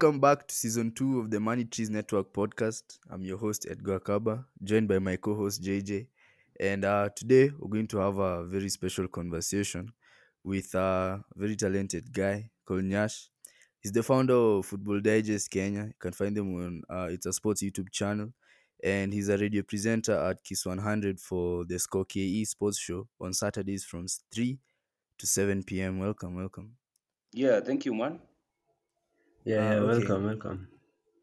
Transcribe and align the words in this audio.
welcome 0.00 0.18
back 0.18 0.48
to 0.48 0.54
season 0.54 0.90
two 0.90 1.20
of 1.20 1.30
the 1.30 1.38
Money 1.38 1.62
Trees 1.62 1.90
Network 1.90 2.32
podcast. 2.32 2.98
I'm 3.10 3.22
your 3.22 3.36
host 3.36 3.66
Edgar 3.70 4.00
Kaba, 4.00 4.46
joined 4.64 4.88
by 4.88 4.98
my 4.98 5.16
co-host 5.16 5.62
JJ, 5.62 6.06
and 6.58 6.86
uh, 6.86 7.10
today 7.14 7.50
we're 7.58 7.68
going 7.68 7.86
to 7.88 7.98
have 7.98 8.16
a 8.16 8.42
very 8.44 8.70
special 8.70 9.08
conversation 9.08 9.92
with 10.42 10.74
a 10.74 11.22
very 11.36 11.54
talented 11.54 12.10
guy 12.14 12.48
called 12.64 12.84
Nyash. 12.84 13.28
He's 13.80 13.92
the 13.92 14.02
founder 14.02 14.32
of 14.32 14.64
Football 14.64 15.00
Digest 15.00 15.50
Kenya. 15.50 15.84
You 15.88 15.94
can 15.98 16.12
find 16.12 16.34
him 16.34 16.54
on 16.54 16.82
uh, 16.88 17.08
it's 17.10 17.26
a 17.26 17.32
sports 17.34 17.62
YouTube 17.62 17.92
channel, 17.92 18.32
and 18.82 19.12
he's 19.12 19.28
a 19.28 19.36
radio 19.36 19.60
presenter 19.60 20.16
at 20.16 20.42
Kiss 20.42 20.64
100 20.64 21.20
for 21.20 21.66
the 21.66 21.78
Score 21.78 22.06
KE 22.06 22.42
Sports 22.46 22.78
Show 22.78 23.06
on 23.20 23.34
Saturdays 23.34 23.84
from 23.84 24.06
3 24.32 24.58
to 25.18 25.26
7 25.26 25.62
p.m. 25.62 25.98
Welcome, 25.98 26.36
welcome. 26.36 26.76
Yeah, 27.34 27.60
thank 27.60 27.84
you, 27.84 27.92
man. 27.92 28.18
Yeah, 29.44 29.58
Ah, 29.58 29.76
yeah, 29.76 29.80
okay. 29.82 30.10
welcome, 30.10 30.24
welcome. 30.24 30.68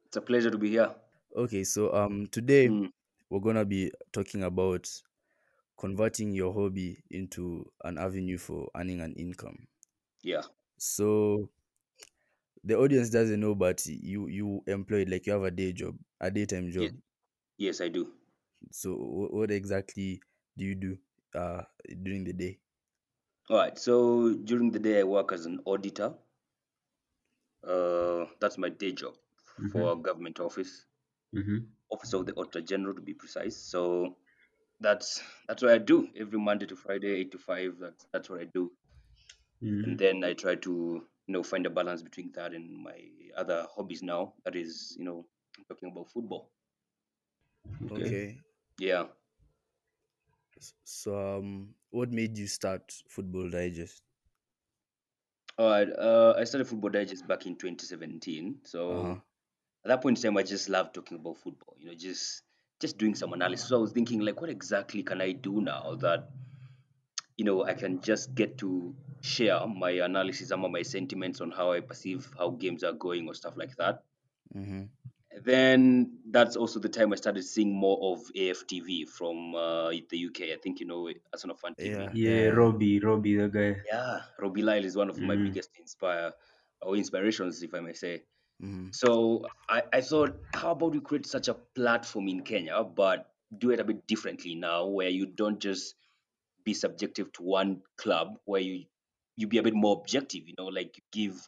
It's 0.05 0.17
a 0.17 0.21
pleasure 0.21 0.51
to 0.51 0.57
be 0.57 0.69
here. 0.69 0.95
Okay, 1.33 1.63
so 1.63 1.93
um 1.93 2.27
today 2.27 2.65
Mm, 2.65 2.89
we're 3.29 3.39
gonna 3.39 3.65
be 3.65 3.91
talking 4.11 4.43
about 4.43 4.89
converting 5.77 6.33
your 6.33 6.53
hobby 6.53 7.03
into 7.11 7.71
an 7.83 7.97
avenue 7.97 8.37
for 8.39 8.69
earning 8.75 9.01
an 9.01 9.13
income. 9.15 9.67
yeah. 10.23 10.43
So 10.77 11.49
the 12.63 12.75
audience 12.77 13.09
doesn't 13.09 13.39
know, 13.39 13.55
but 13.55 13.83
you 13.87 14.27
you 14.27 14.61
employed 14.67 15.09
like 15.09 15.25
you 15.25 15.33
have 15.33 15.41
a 15.43 15.49
day 15.51 15.73
job, 15.73 15.97
a 16.19 16.29
daytime 16.29 16.71
job. 16.71 16.91
Ye- 16.91 16.97
yes, 17.57 17.81
I 17.81 17.89
do. 17.89 18.13
So 18.71 18.95
wh- 18.95 19.33
what 19.33 19.51
exactly 19.51 20.21
do 20.57 20.63
you 20.65 20.75
do 20.75 20.97
uh 21.33 21.63
during 22.03 22.23
the 22.23 22.33
day? 22.33 22.59
All 23.49 23.57
right. 23.57 23.77
So 23.77 24.33
during 24.35 24.71
the 24.71 24.79
day, 24.79 25.01
I 25.01 25.03
work 25.03 25.33
as 25.33 25.45
an 25.45 25.59
auditor. 25.65 26.15
Uh, 27.63 28.25
that's 28.39 28.57
my 28.57 28.69
day 28.69 28.91
job 28.91 29.15
for 29.67 29.93
a 29.93 29.95
government 29.95 30.39
office, 30.39 30.85
Mm-hmm. 31.35 31.57
office 31.91 32.13
of 32.13 32.25
the 32.25 32.33
Auditor 32.35 32.61
General 32.61 32.95
to 32.95 33.01
be 33.01 33.13
precise. 33.13 33.57
So 33.57 34.15
that's 34.79 35.21
that's 35.47 35.63
what 35.63 35.71
I 35.71 35.77
do 35.79 36.07
every 36.17 36.39
Monday 36.39 36.65
to 36.67 36.75
Friday, 36.75 37.09
eight 37.13 37.31
to 37.31 37.37
five. 37.37 37.77
That's 37.79 38.05
that's 38.13 38.29
what 38.29 38.41
I 38.41 38.45
do, 38.45 38.71
Mm-hmm. 39.63 39.83
and 39.83 39.97
then 39.97 40.23
I 40.23 40.33
try 40.33 40.55
to 40.55 40.71
you 41.27 41.33
know 41.33 41.43
find 41.43 41.65
a 41.65 41.69
balance 41.69 42.01
between 42.03 42.31
that 42.33 42.53
and 42.53 42.71
my 42.83 42.97
other 43.35 43.65
hobbies 43.75 44.03
now. 44.03 44.33
That 44.45 44.55
is, 44.55 44.95
you 44.97 45.05
know, 45.05 45.25
talking 45.67 45.89
about 45.91 46.09
football. 46.09 46.51
Okay. 47.83 48.15
Okay. 48.15 48.43
Yeah. 48.79 49.07
So 50.83 51.37
um 51.37 51.75
what 51.89 52.11
made 52.11 52.37
you 52.37 52.47
start 52.47 52.93
Football 53.09 53.49
Digest? 53.49 54.03
All 55.57 55.69
right. 55.69 55.89
Uh, 55.89 56.35
I 56.37 56.43
started 56.43 56.67
Football 56.67 56.91
Digest 56.91 57.27
back 57.27 57.45
in 57.45 57.55
2017. 57.55 58.57
So. 58.63 58.91
Uh-huh. 58.91 59.15
at 59.85 59.89
that 59.89 60.01
point 60.01 60.17
in 60.17 60.23
time, 60.23 60.37
I 60.37 60.43
just 60.43 60.69
loved 60.69 60.93
talking 60.93 61.17
about 61.17 61.37
football. 61.37 61.75
You 61.79 61.87
know, 61.87 61.93
just 61.93 62.43
just 62.79 62.97
doing 62.97 63.15
some 63.15 63.33
analysis. 63.33 63.69
So 63.69 63.77
I 63.77 63.81
was 63.81 63.91
thinking, 63.91 64.19
like, 64.19 64.39
what 64.39 64.49
exactly 64.49 65.01
can 65.03 65.21
I 65.21 65.31
do 65.31 65.61
now 65.61 65.95
that 66.01 66.29
you 67.37 67.45
know 67.45 67.63
I 67.63 67.73
can 67.73 68.01
just 68.01 68.35
get 68.35 68.57
to 68.59 68.95
share 69.21 69.65
my 69.67 69.91
analysis, 69.91 70.49
some 70.49 70.65
of 70.65 70.71
my 70.71 70.81
sentiments 70.81 71.41
on 71.41 71.51
how 71.51 71.71
I 71.71 71.79
perceive 71.79 72.29
how 72.37 72.51
games 72.51 72.83
are 72.83 72.93
going 72.93 73.27
or 73.27 73.33
stuff 73.33 73.57
like 73.57 73.75
that. 73.77 74.03
Mm-hmm. 74.55 74.83
Then 75.43 76.19
that's 76.29 76.55
also 76.55 76.79
the 76.79 76.89
time 76.89 77.13
I 77.13 77.15
started 77.15 77.43
seeing 77.43 77.73
more 77.73 78.13
of 78.13 78.31
AFTV 78.35 79.05
from 79.05 79.55
uh, 79.55 79.89
the 80.09 80.17
UK. 80.17 80.53
I 80.53 80.57
think 80.57 80.79
you 80.79 80.85
know 80.87 81.09
Arsenal 81.33 81.55
Fan 81.57 81.73
TV. 81.79 81.89
Yeah. 81.89 82.09
Yeah, 82.13 82.31
Yeah. 82.43 82.49
Robbie, 82.49 82.99
Robbie, 82.99 83.35
the 83.37 83.47
guy. 83.49 83.81
Yeah, 83.85 84.21
Robbie 84.39 84.61
Lyle 84.63 84.85
is 84.85 84.95
one 84.95 85.09
of 85.09 85.19
my 85.19 85.35
Mm. 85.35 85.43
biggest 85.45 85.69
inspire 85.79 86.33
or 86.81 86.95
inspirations, 86.95 87.63
if 87.63 87.73
I 87.73 87.79
may 87.79 87.93
say. 87.93 88.23
Mm-hmm. 88.63 88.89
So 88.91 89.45
I, 89.69 89.83
I 89.93 90.01
thought, 90.01 90.37
how 90.53 90.71
about 90.71 90.91
we 90.91 90.99
create 91.01 91.25
such 91.25 91.47
a 91.47 91.53
platform 91.53 92.27
in 92.27 92.43
Kenya, 92.43 92.83
but 92.83 93.29
do 93.57 93.71
it 93.71 93.79
a 93.79 93.83
bit 93.83 94.07
differently 94.07 94.55
now, 94.55 94.87
where 94.87 95.09
you 95.09 95.25
don't 95.25 95.59
just 95.59 95.95
be 96.63 96.73
subjective 96.73 97.31
to 97.33 97.43
one 97.43 97.81
club, 97.97 98.39
where 98.45 98.61
you 98.61 98.85
you 99.35 99.47
be 99.47 99.59
a 99.59 99.63
bit 99.63 99.73
more 99.75 99.95
objective, 99.97 100.47
you 100.47 100.55
know, 100.57 100.65
like 100.67 100.97
you 100.97 101.03
give 101.11 101.47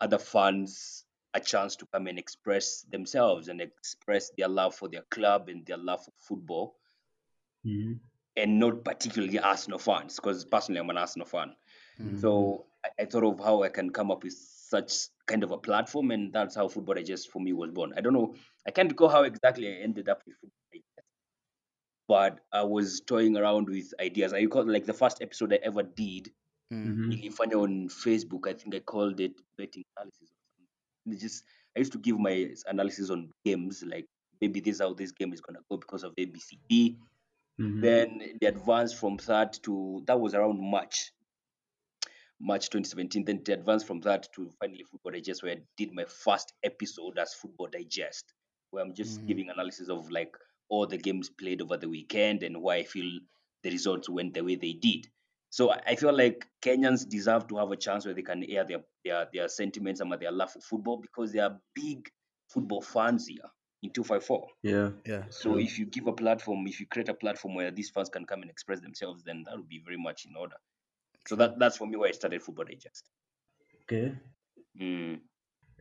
other 0.00 0.18
fans 0.18 1.04
a 1.34 1.40
chance 1.40 1.76
to 1.76 1.86
come 1.86 2.06
and 2.06 2.18
express 2.18 2.82
themselves 2.90 3.48
and 3.48 3.60
express 3.60 4.30
their 4.36 4.48
love 4.48 4.74
for 4.74 4.88
their 4.88 5.02
club 5.10 5.48
and 5.48 5.64
their 5.66 5.78
love 5.78 6.04
for 6.04 6.12
football, 6.18 6.76
Mm-hmm. 7.66 7.92
and 8.36 8.58
not 8.58 8.84
particularly 8.84 9.38
Arsenal 9.38 9.78
fans, 9.78 10.16
because 10.16 10.46
personally 10.46 10.80
I'm 10.80 10.88
an 10.88 10.96
Arsenal 10.96 11.26
fan. 11.26 11.54
Mm-hmm. 12.00 12.18
So 12.18 12.64
I, 12.82 13.02
I 13.02 13.04
thought 13.04 13.24
of 13.24 13.38
how 13.38 13.62
I 13.62 13.68
can 13.68 13.90
come 13.90 14.10
up 14.10 14.24
with 14.24 14.32
such 14.32 14.92
kind 15.26 15.44
of 15.44 15.50
a 15.50 15.58
platform, 15.58 16.10
and 16.10 16.32
that's 16.32 16.54
how 16.54 16.68
Football 16.68 16.94
Digest 16.94 17.30
for 17.30 17.40
me 17.40 17.52
was 17.52 17.70
born. 17.70 17.92
I 17.96 18.00
don't 18.00 18.14
know, 18.14 18.34
I 18.66 18.70
can't 18.70 18.90
recall 18.90 19.10
how 19.10 19.24
exactly 19.24 19.68
I 19.68 19.82
ended 19.82 20.08
up 20.08 20.22
with 20.26 20.36
Football 20.36 20.56
Digest, 20.72 21.06
but 22.08 22.40
I 22.50 22.62
was 22.62 23.02
toying 23.02 23.36
around 23.36 23.68
with 23.68 23.92
ideas. 24.00 24.32
I 24.32 24.38
recall 24.38 24.64
like 24.66 24.86
the 24.86 24.94
first 24.94 25.20
episode 25.20 25.52
I 25.52 25.58
ever 25.62 25.82
did, 25.82 26.30
Mm-hmm. 26.72 27.58
On 27.58 27.88
Facebook. 27.88 28.46
I 28.48 28.52
think 28.52 28.76
I 28.76 28.78
called 28.78 29.18
it 29.18 29.32
betting 29.58 29.82
analysis. 29.96 30.29
Or 31.06 31.12
something. 31.12 31.12
It's 31.12 31.22
just 31.22 31.44
I 31.76 31.80
used 31.80 31.92
to 31.92 31.98
give 31.98 32.18
my 32.18 32.48
analysis 32.66 33.10
on 33.10 33.30
games, 33.44 33.82
like 33.86 34.06
maybe 34.40 34.60
this 34.60 34.76
is 34.76 34.80
how 34.80 34.94
this 34.94 35.12
game 35.12 35.32
is 35.32 35.40
gonna 35.40 35.60
go 35.70 35.76
because 35.76 36.02
of 36.02 36.14
ABCD. 36.16 36.96
Mm-hmm. 37.60 37.80
Then 37.80 38.20
they 38.40 38.46
advanced 38.46 38.98
from 38.98 39.18
that 39.26 39.58
to 39.64 40.02
that 40.06 40.18
was 40.18 40.34
around 40.34 40.60
March. 40.60 41.12
March 42.40 42.70
2017. 42.70 43.24
Then 43.24 43.44
to 43.44 43.52
advance 43.52 43.84
from 43.84 44.00
that 44.00 44.28
to 44.34 44.50
finally 44.58 44.84
Football 44.84 45.12
Digest, 45.12 45.42
where 45.42 45.52
I 45.52 45.60
did 45.76 45.92
my 45.92 46.04
first 46.06 46.52
episode 46.64 47.18
as 47.18 47.34
Football 47.34 47.68
Digest, 47.70 48.32
where 48.70 48.82
I'm 48.82 48.94
just 48.94 49.20
Mhm. 49.20 49.26
giving 49.26 49.50
analysis 49.50 49.90
of 49.90 50.10
like 50.10 50.34
all 50.70 50.86
the 50.86 50.96
games 50.96 51.28
played 51.28 51.60
over 51.60 51.76
the 51.76 51.88
weekend 51.88 52.42
and 52.42 52.62
why 52.62 52.76
I 52.76 52.84
feel 52.84 53.20
the 53.62 53.70
results 53.70 54.08
went 54.08 54.34
the 54.34 54.42
way 54.42 54.56
they 54.56 54.72
did. 54.72 55.10
So 55.50 55.70
I 55.72 55.80
I 55.88 55.94
feel 55.96 56.16
like 56.16 56.46
Kenyans 56.62 57.08
deserve 57.08 57.46
to 57.48 57.56
have 57.56 57.70
a 57.70 57.76
chance 57.76 58.04
where 58.06 58.14
they 58.14 58.22
can 58.22 58.44
air 58.44 58.64
their 58.64 58.82
their, 59.04 59.28
their 59.32 59.48
sentiments 59.48 60.00
and 60.00 60.12
their 60.12 60.32
love 60.32 60.52
for 60.52 60.60
football 60.60 60.96
because 60.96 61.32
they 61.32 61.40
are 61.40 61.60
big 61.74 62.08
football 62.48 62.80
fans 62.80 63.26
here 63.26 63.50
in 63.82 63.90
254. 63.90 64.46
Yeah. 64.62 64.90
Yeah. 65.06 65.24
So 65.30 65.52
True. 65.52 65.58
if 65.58 65.78
you 65.78 65.86
give 65.86 66.06
a 66.06 66.12
platform, 66.12 66.66
if 66.66 66.80
you 66.80 66.86
create 66.86 67.08
a 67.08 67.14
platform 67.14 67.54
where 67.54 67.70
these 67.70 67.90
fans 67.90 68.08
can 68.08 68.24
come 68.24 68.42
and 68.42 68.50
express 68.50 68.80
themselves, 68.80 69.22
then 69.24 69.44
that 69.46 69.56
would 69.56 69.68
be 69.68 69.82
very 69.84 69.96
much 69.96 70.26
in 70.26 70.36
order. 70.36 70.56
So 71.26 71.36
that 71.36 71.58
that's 71.58 71.76
for 71.76 71.86
me 71.86 71.96
why 71.96 72.08
I 72.08 72.12
started 72.12 72.42
Football 72.42 72.66
Digest. 72.66 73.08
Okay. 73.82 74.12
Mm. 74.80 75.20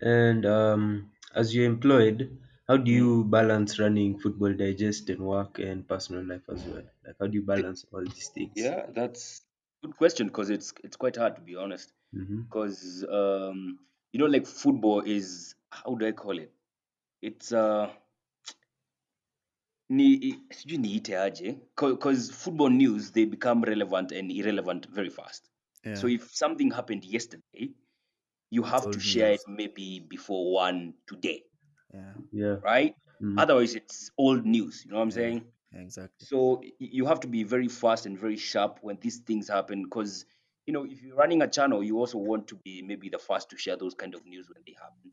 And 0.02 0.46
um, 0.46 1.12
as 1.36 1.54
you're 1.54 1.66
employed, 1.66 2.38
how 2.68 2.78
do 2.78 2.92
you 2.92 3.24
balance 3.26 3.80
running 3.80 4.20
Football 4.20 4.54
Digest 4.54 5.10
and 5.10 5.20
work 5.20 5.60
and 5.60 5.88
personal 5.88 6.24
life 6.24 6.48
as 6.50 6.64
well? 6.66 6.84
Like, 7.06 7.16
how 7.20 7.28
do 7.28 7.34
you 7.34 7.42
balance 7.44 7.86
all 7.92 8.04
these 8.04 8.30
things? 8.34 8.54
Yeah, 8.56 8.86
that's 8.94 9.42
good 9.84 9.96
question 9.98 10.28
because 10.28 10.50
it's 10.50 10.74
it's 10.84 10.98
quite 10.98 11.16
hard 11.16 11.36
to 11.36 11.42
be 11.42 11.56
honest. 11.56 11.94
Mm-hmm. 12.16 12.42
Because 12.42 13.06
um, 13.10 13.80
you 14.12 14.20
know, 14.20 14.26
like 14.26 14.48
football 14.48 15.02
is 15.02 15.56
how 15.72 15.96
do 15.96 16.08
I 16.08 16.12
call 16.12 16.38
it? 16.40 16.52
It's 17.22 17.52
uh 17.54 17.90
ni 19.98 20.08
i- 20.30 20.42
sijui 20.58 20.78
niite 20.78 21.14
aje 21.26 21.48
because 21.78 22.32
football 22.42 22.70
news 22.70 23.12
they 23.12 23.26
become 23.26 23.62
relevant 23.72 24.12
and 24.12 24.32
irrelevant 24.32 24.88
very 24.98 25.10
fast. 25.10 25.50
Yeah. 25.86 25.96
So 25.96 26.08
if 26.08 26.30
something 26.44 26.72
happened 26.72 27.04
yesterday, 27.06 27.72
you 28.52 28.64
have 28.64 28.84
to 28.84 28.88
old 28.88 29.02
share 29.02 29.32
news. 29.32 29.42
it 29.42 29.48
maybe 29.60 30.00
before 30.16 30.54
one 30.54 30.94
today, 31.08 31.44
yeah. 31.94 32.14
Yeah. 32.32 32.56
right? 32.62 32.96
Mm-hmm. 33.22 33.40
Otherwise, 33.40 33.76
it's 33.76 34.12
old 34.18 34.46
news. 34.46 34.84
You 34.86 34.92
know 34.92 34.98
what 34.98 35.04
I'm 35.04 35.10
Yeah. 35.10 35.16
saying? 35.22 35.42
Exactly. 35.74 36.26
So 36.26 36.60
y- 36.64 36.72
you 36.80 37.06
have 37.06 37.20
to 37.22 37.28
be 37.28 37.44
very 37.44 37.68
fast 37.68 38.06
and 38.06 38.18
very 38.20 38.38
sharp 38.38 38.80
when 38.82 38.98
these 39.02 39.18
things 39.20 39.48
happen 39.50 39.84
because 39.84 40.26
you 40.66 40.74
know 40.74 40.86
if 40.86 41.02
you're 41.02 41.16
running 41.16 41.42
a 41.42 41.48
channel, 41.48 41.84
you 41.84 41.98
also 41.98 42.18
want 42.18 42.48
to 42.50 42.56
be 42.56 42.82
maybe 42.82 43.10
the 43.10 43.20
first 43.20 43.50
to 43.52 43.58
share 43.58 43.78
those 43.78 43.94
kind 43.94 44.16
of 44.16 44.26
news 44.26 44.50
when 44.50 44.64
they 44.66 44.74
happen. 44.74 45.12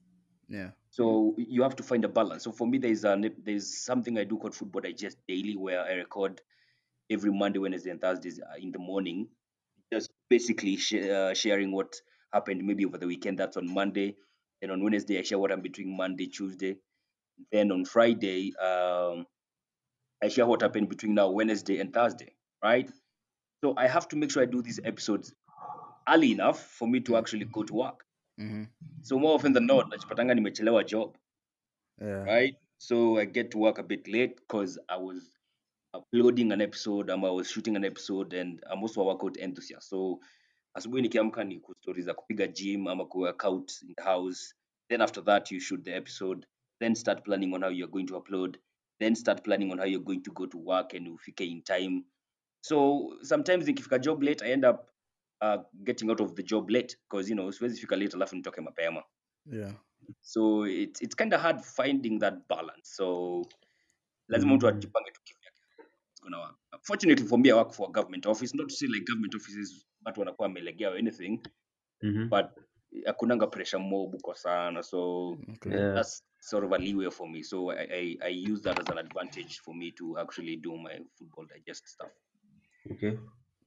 Yeah. 0.48 0.70
So 0.90 1.34
you 1.38 1.62
have 1.62 1.76
to 1.76 1.82
find 1.82 2.04
a 2.04 2.08
balance. 2.08 2.44
So 2.44 2.52
for 2.52 2.66
me, 2.66 2.78
there's 2.78 3.04
a 3.04 3.20
there's 3.44 3.84
something 3.84 4.18
I 4.18 4.24
do 4.24 4.38
called 4.38 4.54
Football 4.54 4.82
Digest 4.82 5.18
Daily 5.28 5.56
where 5.56 5.82
I 5.82 5.92
record 5.94 6.40
every 7.10 7.32
Monday, 7.32 7.58
Wednesday, 7.58 7.90
and 7.90 8.00
Thursdays 8.00 8.40
uh, 8.40 8.56
in 8.58 8.72
the 8.72 8.78
morning, 8.78 9.28
just 9.92 10.10
basically 10.28 10.76
sh- 10.76 10.94
uh, 10.94 11.34
sharing 11.34 11.72
what 11.72 11.96
happened 12.32 12.64
maybe 12.64 12.84
over 12.86 12.98
the 12.98 13.06
weekend. 13.06 13.38
That's 13.38 13.56
on 13.56 13.72
Monday. 13.72 14.16
and 14.62 14.72
on 14.72 14.82
Wednesday, 14.82 15.18
I 15.18 15.22
share 15.22 15.38
what 15.38 15.52
i'm 15.52 15.60
between 15.62 15.96
Monday, 15.96 16.26
Tuesday. 16.28 16.76
Then 17.52 17.72
on 17.72 17.84
Friday, 17.84 18.54
um, 18.56 19.26
I 20.22 20.28
share 20.28 20.46
what 20.46 20.62
happened 20.62 20.88
between 20.88 21.14
now 21.14 21.30
Wednesday 21.30 21.80
and 21.80 21.92
Thursday, 21.92 22.32
right? 22.62 22.90
So 23.64 23.74
I 23.76 23.86
have 23.88 24.08
to 24.08 24.16
make 24.16 24.30
sure 24.30 24.42
I 24.42 24.46
do 24.46 24.62
these 24.62 24.80
episodes 24.84 25.32
early 26.08 26.32
enough 26.32 26.60
for 26.62 26.88
me 26.88 27.00
to 27.00 27.16
actually 27.16 27.44
go 27.46 27.62
to 27.62 27.74
work. 27.74 28.04
Mm-hmm. 28.40 28.64
So 29.02 29.18
more 29.18 29.34
often 29.34 29.52
than 29.52 29.66
not, 29.66 29.90
najipatanga 29.90 30.34
nimechelewa 30.34 30.86
job, 30.86 31.16
Yeah. 32.00 32.24
right? 32.24 32.54
So 32.78 33.18
I 33.18 33.24
get 33.24 33.50
to 33.52 33.58
work 33.58 33.78
a 33.78 33.82
bit 33.82 34.06
late 34.08 34.36
because 34.36 34.78
I 34.88 34.96
was 34.98 35.22
uploading 35.94 36.52
an 36.52 36.60
episode, 36.60 37.10
um, 37.10 37.24
I 37.24 37.30
was 37.30 37.50
shooting 37.50 37.76
an 37.76 37.84
episode, 37.84 38.34
and 38.34 38.62
I'm 38.70 38.82
also 38.82 39.00
a 39.00 39.04
workout 39.04 39.36
enthusiast. 39.38 39.88
So 39.88 40.20
asubuhi 40.76 41.02
nikiamka 41.02 41.44
ni 41.44 41.60
stories 41.80 42.04
za 42.04 42.14
kupiga 42.14 42.46
gym 42.46 42.86
ama 42.88 43.06
ku 43.06 43.18
workout 43.20 43.72
in 43.82 43.94
the 43.96 44.02
house 44.02 44.54
Then 44.88 45.00
after 45.02 45.20
that, 45.24 45.50
you 45.50 45.58
shoot 45.60 45.82
the 45.84 45.96
episode. 45.96 46.46
Then 46.80 46.94
start 46.94 47.24
planning 47.24 47.52
on 47.54 47.62
how 47.62 47.70
you're 47.70 47.88
going 47.90 48.06
to 48.06 48.14
upload. 48.20 48.56
Then 49.00 49.14
start 49.14 49.44
planning 49.44 49.72
on 49.72 49.78
how 49.78 49.84
you're 49.84 50.04
going 50.04 50.22
to 50.22 50.32
go 50.32 50.46
to 50.46 50.58
work 50.58 50.94
and 50.94 51.08
ufike 51.08 51.40
in 51.50 51.62
time. 51.62 52.04
So 52.60 53.18
sometimes 53.22 53.66
nikifika 53.66 53.98
job 54.00 54.22
late, 54.22 54.42
I 54.42 54.52
end 54.52 54.64
up 54.64 54.90
uh, 55.40 55.58
getting 55.84 56.10
out 56.10 56.20
of 56.20 56.34
the 56.34 56.42
job 56.42 56.70
late 56.70 56.96
because 57.08 57.28
you 57.30 57.36
know 57.36 57.50
siwezi 57.52 57.80
fika 57.80 57.96
late 57.96 58.16
alafu 58.16 58.36
nitoke 58.36 58.60
mapema. 58.60 59.02
Yeah. 59.52 59.72
So 60.20 60.66
it's 60.66 61.02
it's 61.02 61.14
kind 61.16 61.34
of 61.34 61.40
hard 61.40 61.60
finding 61.64 62.18
that 62.20 62.34
balance. 62.48 62.90
So 62.96 63.42
lazima 64.28 64.54
mtu 64.54 64.66
Mm. 64.66 64.72
ajipange 64.76 65.10
tu 65.10 65.20
kivyake. 65.24 65.60
It's 66.12 66.22
gonna 66.22 66.38
work. 66.38 66.56
Fortunately 66.82 67.26
for 67.26 67.38
me, 67.38 67.50
I 67.50 67.54
work 67.54 67.72
for 67.72 67.88
a 67.88 67.92
government 67.92 68.26
office. 68.26 68.56
Not 68.56 68.68
to 68.68 68.74
say 68.74 68.86
like 68.88 69.04
government 69.06 69.34
offices 69.34 69.86
watu 70.04 70.20
wanakuwa 70.20 70.48
wamelegea 70.48 70.90
or 70.90 70.98
anything, 70.98 71.40
Mhm. 72.02 72.28
but 72.28 72.46
hakunanga 73.04 73.46
pressure 73.50 73.78
mob 73.78 74.20
kwa 74.22 74.34
sana. 74.34 74.82
So 74.82 75.36
Okay. 75.50 75.70
Yeah. 75.70 75.94
that's 75.94 76.22
sort 76.40 76.64
of 76.64 76.72
a 76.72 76.78
leeway 76.78 77.10
for 77.10 77.28
me. 77.28 77.42
So 77.42 77.70
I, 77.70 77.86
I, 77.90 78.16
I 78.24 78.28
use 78.28 78.62
that 78.62 78.78
as 78.78 78.88
an 78.88 78.98
advantage 78.98 79.58
for 79.60 79.74
me 79.74 79.90
to 79.92 80.18
actually 80.18 80.56
do 80.56 80.76
my 80.76 80.98
football 81.18 81.46
digest 81.46 81.88
stuff. 81.88 82.10
Okay. 82.90 83.18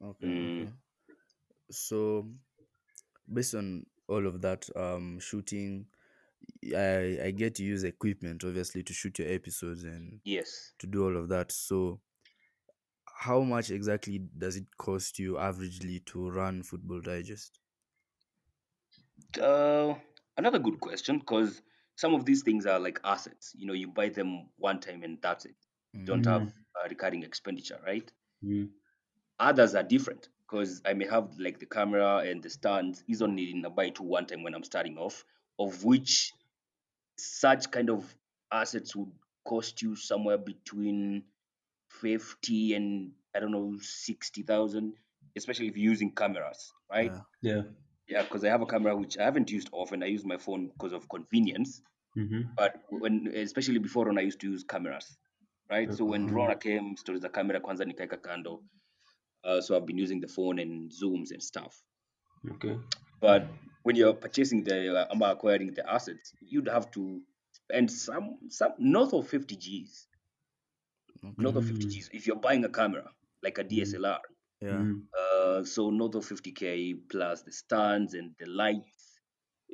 Okay. 0.01 0.27
Mm. 0.27 0.61
Okay. 0.63 0.71
So, 1.71 2.27
based 3.31 3.55
on 3.55 3.85
all 4.07 4.25
of 4.25 4.41
that, 4.41 4.67
um, 4.75 5.19
shooting, 5.19 5.85
I 6.75 7.19
I 7.25 7.31
get 7.31 7.55
to 7.55 7.63
use 7.63 7.83
equipment 7.83 8.43
obviously 8.43 8.83
to 8.83 8.93
shoot 8.93 9.19
your 9.19 9.29
episodes 9.29 9.83
and 9.83 10.21
Yes. 10.23 10.73
to 10.79 10.87
do 10.87 11.03
all 11.05 11.17
of 11.17 11.29
that. 11.29 11.51
So, 11.51 11.99
how 13.05 13.41
much 13.41 13.69
exactly 13.71 14.19
does 14.37 14.55
it 14.55 14.65
cost 14.77 15.19
you 15.19 15.33
averagely 15.33 16.03
to 16.05 16.29
run 16.29 16.63
Football 16.63 17.01
Digest? 17.01 17.59
Uh, 19.41 19.95
another 20.37 20.59
good 20.59 20.79
question 20.79 21.19
because 21.19 21.61
some 21.95 22.13
of 22.13 22.25
these 22.25 22.43
things 22.43 22.65
are 22.65 22.79
like 22.79 22.99
assets. 23.03 23.53
You 23.57 23.67
know, 23.67 23.73
you 23.73 23.87
buy 23.87 24.09
them 24.09 24.47
one 24.57 24.79
time 24.79 25.03
and 25.03 25.17
that's 25.21 25.45
it. 25.45 25.55
You 25.93 26.05
don't 26.05 26.25
have 26.25 26.53
a 26.85 26.87
recurring 26.89 27.23
expenditure, 27.23 27.79
right? 27.85 28.09
Mm. 28.45 28.69
Others 29.39 29.75
are 29.75 29.83
different 29.83 30.29
because 30.47 30.81
I 30.85 30.93
may 30.93 31.07
have 31.07 31.37
like 31.39 31.59
the 31.59 31.65
camera 31.65 32.17
and 32.17 32.41
the 32.41 32.49
stands 32.49 33.03
is 33.07 33.21
only 33.21 33.51
in 33.51 33.65
a 33.65 33.69
buy 33.69 33.89
to 33.89 34.03
one 34.03 34.25
time 34.25 34.43
when 34.43 34.53
I'm 34.53 34.63
starting 34.63 34.97
off, 34.97 35.25
of 35.57 35.83
which 35.83 36.33
such 37.17 37.69
kind 37.71 37.89
of 37.89 38.05
assets 38.51 38.95
would 38.95 39.11
cost 39.45 39.81
you 39.81 39.95
somewhere 39.95 40.37
between 40.37 41.23
50 41.89 42.73
and 42.75 43.11
I 43.35 43.39
don't 43.39 43.51
know 43.51 43.77
60,000, 43.79 44.93
especially 45.35 45.67
if 45.67 45.77
you're 45.77 45.91
using 45.91 46.11
cameras, 46.11 46.73
right? 46.89 47.11
Yeah. 47.41 47.55
Yeah. 47.55 47.61
Yeah, 48.09 48.23
because 48.23 48.43
I 48.43 48.49
have 48.49 48.61
a 48.61 48.65
camera 48.65 48.95
which 48.95 49.17
I 49.17 49.23
haven't 49.23 49.51
used 49.51 49.69
often. 49.71 50.01
I 50.01 50.07
use 50.07 50.25
my 50.25 50.37
phone 50.37 50.67
because 50.67 50.93
of 50.93 51.07
convenience. 51.09 51.81
Mhm. 52.17 52.55
But 52.57 52.81
when 52.89 53.27
especially 53.27 53.77
before 53.79 54.05
Rona 54.05 54.21
I 54.21 54.23
used 54.23 54.39
to 54.41 54.49
use 54.51 54.63
cameras, 54.63 55.17
right? 55.69 55.93
So 55.93 56.05
when 56.05 56.27
Mhm. 56.27 56.33
Rona 56.35 56.55
came, 56.55 56.97
stories 56.97 57.21
the 57.21 57.29
camera 57.29 57.59
kwanza 57.59 57.85
nikaeka 57.85 58.17
kando. 58.17 58.63
Uh, 59.43 59.61
so 59.61 59.75
I've 59.77 59.85
been 59.85 59.97
using 59.97 60.19
the 60.19 60.27
phone 60.27 60.59
and 60.59 60.91
zooms 60.91 61.31
and 61.31 61.41
stuff. 61.41 61.81
Okay. 62.51 62.77
But 63.21 63.47
when 63.83 63.95
you're 63.95 64.13
purchasing 64.13 64.63
the 64.63 65.07
uh, 65.07 65.31
acquiring 65.31 65.73
the 65.73 65.89
assets, 65.89 66.33
you'd 66.41 66.67
have 66.67 66.89
to 66.91 67.21
spend 67.51 67.91
some 67.91 68.37
some 68.49 68.73
north 68.79 69.13
of 69.13 69.27
50 69.27 69.55
G's. 69.55 70.07
North 71.37 71.55
of 71.57 71.65
50 71.65 71.85
Mm. 71.85 71.91
G's. 71.91 72.09
If 72.13 72.27
you're 72.27 72.39
buying 72.41 72.65
a 72.65 72.69
camera 72.69 73.11
like 73.43 73.57
a 73.59 73.63
DSLR, 73.63 74.19
Yeah. 74.61 74.71
Mm. 74.71 75.03
uh, 75.17 75.63
so 75.63 75.89
north 75.89 76.15
of 76.15 76.25
50k 76.25 76.99
plus 77.09 77.43
the 77.43 77.51
stands 77.51 78.13
and 78.13 78.35
the 78.39 78.45
lights, 78.45 79.19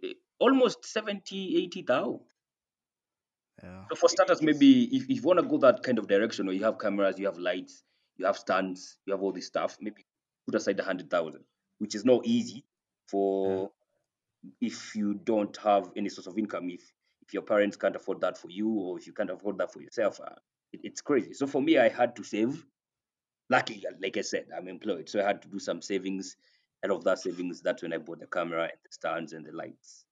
eh, 0.04 0.14
almost 0.40 0.86
70, 0.86 1.58
80 1.58 1.82
thou. 1.82 2.22
Yeah. 3.64 3.86
So 3.90 3.96
for 3.96 4.10
starters, 4.10 4.42
maybe 4.42 4.84
if, 4.96 5.04
if 5.10 5.18
you 5.18 5.22
want 5.24 5.40
to 5.40 5.46
go 5.48 5.58
that 5.60 5.82
kind 5.82 5.98
of 5.98 6.08
direction 6.08 6.46
where 6.46 6.56
you 6.56 6.64
have 6.64 6.78
cameras, 6.78 7.18
you 7.18 7.26
have 7.26 7.38
lights, 7.40 7.84
you 8.18 8.26
have 8.26 8.38
stands, 8.38 8.98
you 9.06 9.14
have 9.14 9.24
all 9.24 9.32
this 9.32 9.48
stuff, 9.48 9.78
maybe 9.82 10.06
put 10.46 10.56
aside 10.56 10.78
the 10.78 10.84
hundred 10.84 11.10
thousand, 11.10 11.44
which 11.80 11.96
is 11.96 12.06
not 12.06 12.26
easy 12.26 12.64
for 13.08 13.72
if 14.62 14.96
you 14.96 15.16
don't 15.16 15.56
have 15.58 15.92
any 15.96 16.10
source 16.10 16.28
of 16.28 16.38
income. 16.38 16.70
If 16.70 16.82
if 17.26 17.34
your 17.34 17.42
parents 17.44 17.76
can't 17.76 17.96
afford 17.96 18.22
that 18.22 18.38
for 18.38 18.50
you, 18.52 18.70
or 18.70 19.00
if 19.00 19.08
you 19.08 19.14
can't 19.14 19.32
afford 19.32 19.58
that 19.58 19.74
for 19.74 19.82
yourself, 19.82 20.20
uh, 20.20 20.36
it, 20.72 20.82
it's 20.84 21.02
crazy. 21.02 21.34
So 21.34 21.48
for 21.48 21.62
me, 21.62 21.78
I 21.78 21.90
had 21.90 22.16
to 22.18 22.24
save. 22.24 22.64
Luckily, 23.50 23.84
uh, 23.88 23.94
like 24.02 24.18
I 24.18 24.22
said, 24.22 24.48
I'm 24.56 24.68
employed, 24.68 25.10
so 25.10 25.20
I 25.20 25.24
had 25.24 25.42
to 25.44 25.48
do 25.48 25.60
some 25.60 25.82
savings. 25.82 26.38
Out 26.84 26.92
of 26.92 27.04
that 27.04 27.20
savings, 27.20 27.62
that's 27.62 27.82
when 27.82 27.94
I 27.94 27.98
bought 27.98 28.20
the 28.20 28.28
camera 28.28 28.64
and 28.64 28.80
the 28.84 28.92
stands 28.92 29.34
and 29.34 29.46
the 29.46 29.52
lights. 29.52 30.06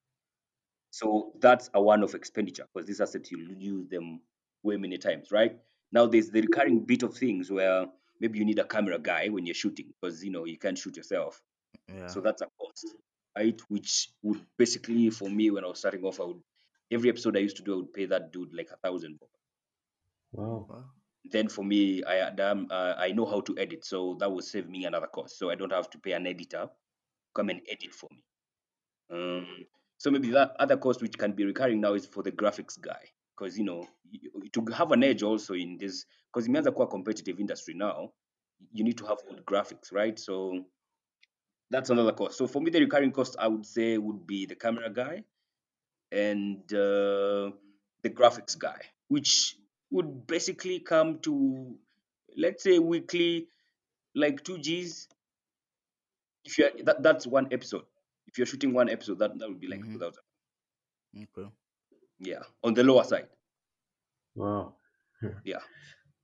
So 0.92 1.34
that's 1.40 1.70
a 1.74 1.82
one-off 1.82 2.14
expenditure 2.16 2.68
because 2.72 2.88
these 2.88 3.02
assets 3.02 3.32
you 3.32 3.40
use 3.58 3.88
them 3.90 4.22
way 4.64 4.78
many 4.78 4.98
times, 4.98 5.32
right? 5.32 5.58
Now 5.92 6.06
there's 6.06 6.30
the 6.30 6.42
recurring 6.42 6.82
bit 6.86 7.04
of 7.04 7.16
things 7.16 7.52
where 7.52 7.88
maybe 8.20 8.40
you 8.40 8.46
need 8.46 8.60
a 8.60 8.66
camera 8.66 9.00
guy 9.00 9.28
when 9.30 9.46
you're 9.46 9.56
shooting 9.56 9.94
because 10.00 10.24
you 10.24 10.32
know 10.32 10.46
you 10.46 10.58
can't 10.58 10.78
shoot 10.78 10.96
yourself. 10.96 11.42
Yeah. 11.88 12.08
So 12.08 12.22
that's 12.22 12.42
a 12.42 12.48
cost, 12.60 12.88
right? 13.38 13.60
Which 13.70 14.10
would 14.22 14.42
basically 14.58 15.10
for 15.10 15.30
me 15.30 15.50
when 15.52 15.64
I 15.64 15.68
was 15.68 15.80
starting 15.80 16.04
off, 16.04 16.20
I 16.20 16.26
would 16.26 16.42
every 16.92 17.10
episode 17.10 17.38
I 17.38 17.42
used 17.42 17.58
to 17.58 17.64
do, 17.64 17.74
I 17.74 17.78
would 17.78 17.94
pay 17.94 18.06
that 18.06 18.32
dude 18.32 18.54
like 18.54 18.70
a 18.72 18.78
thousand. 18.78 19.20
bucks. 19.20 19.32
Wow. 20.32 20.66
Wow. 20.70 20.86
Then 21.32 21.48
for 21.50 21.64
me, 21.64 22.04
I 22.04 22.20
um, 22.22 22.68
uh, 22.70 22.96
I 22.98 23.12
know 23.12 23.26
how 23.26 23.42
to 23.42 23.58
edit, 23.58 23.86
so 23.86 24.18
that 24.20 24.32
will 24.32 24.42
save 24.42 24.68
me 24.70 24.86
another 24.86 25.08
cost. 25.08 25.38
So 25.40 25.50
I 25.50 25.56
don't 25.56 25.72
have 25.72 25.90
to 25.92 25.98
pay 25.98 26.12
an 26.12 26.28
editor 26.28 26.70
come 27.34 27.50
and 27.50 27.62
edit 27.70 27.94
for 27.94 28.10
me. 28.12 28.24
Um, 29.12 29.48
so 29.98 30.12
maybe 30.12 30.32
that 30.32 30.56
other 30.60 30.78
cost 30.78 31.02
which 31.02 31.18
can 31.18 31.34
be 31.34 31.46
recurring 31.46 31.82
now 31.82 31.94
is 31.94 32.06
for 32.06 32.24
the 32.24 32.32
graphics 32.32 32.80
guy 32.80 33.00
because 33.36 33.58
you 33.58 33.64
know 33.64 33.86
to 34.52 34.66
have 34.74 34.92
an 34.92 35.04
edge 35.04 35.24
also 35.24 35.54
in 35.54 35.78
this 35.78 36.06
because 36.32 36.48
imeanza 36.48 36.72
kuwa 36.72 36.90
competitive 36.90 37.40
industry 37.40 37.74
now 37.74 38.12
you 38.72 38.84
need 38.84 38.98
to 38.98 39.06
have 39.06 39.18
good 39.30 39.46
graphics 39.46 39.92
right 39.92 40.20
so 40.20 40.64
that's 41.72 41.90
another 41.90 42.12
cost 42.14 42.38
so 42.38 42.48
for 42.48 42.62
me 42.62 42.72
the 42.72 42.80
recurring 42.80 43.12
cost 43.12 43.36
i 43.40 43.48
would 43.48 43.66
say 43.66 43.98
would 43.98 44.28
be 44.28 44.46
the 44.46 44.56
camera 44.56 44.90
guy 44.90 45.24
and 46.12 46.74
uh, 46.74 47.50
the 48.04 48.10
graphics 48.10 48.58
guy 48.58 48.82
which 49.08 49.58
would 49.94 50.28
basically 50.28 50.80
come 50.82 51.20
to 51.28 51.34
let's 52.38 52.64
say 52.64 52.80
weekly 52.80 53.48
like 54.16 54.44
2 54.44 54.58
g's 54.60 55.10
if 56.46 56.58
you're 56.58 56.72
that, 56.84 57.02
that's 57.04 57.26
one 57.28 57.48
episode 57.52 57.86
if 58.28 58.38
you're 58.38 58.48
shooting 58.48 58.74
one 58.74 58.90
episode 58.90 59.20
that, 59.20 59.38
that 59.40 59.48
would 59.50 59.60
be 59.60 59.68
like 59.68 59.82
Mhm. 59.82 59.94
2000 59.94 60.24
Okay. 61.16 61.50
yeah 62.20 62.44
on 62.64 62.74
the 62.74 62.84
lower 62.84 63.04
side 63.04 63.30
Wow. 64.36 64.76
yeah 65.44 65.60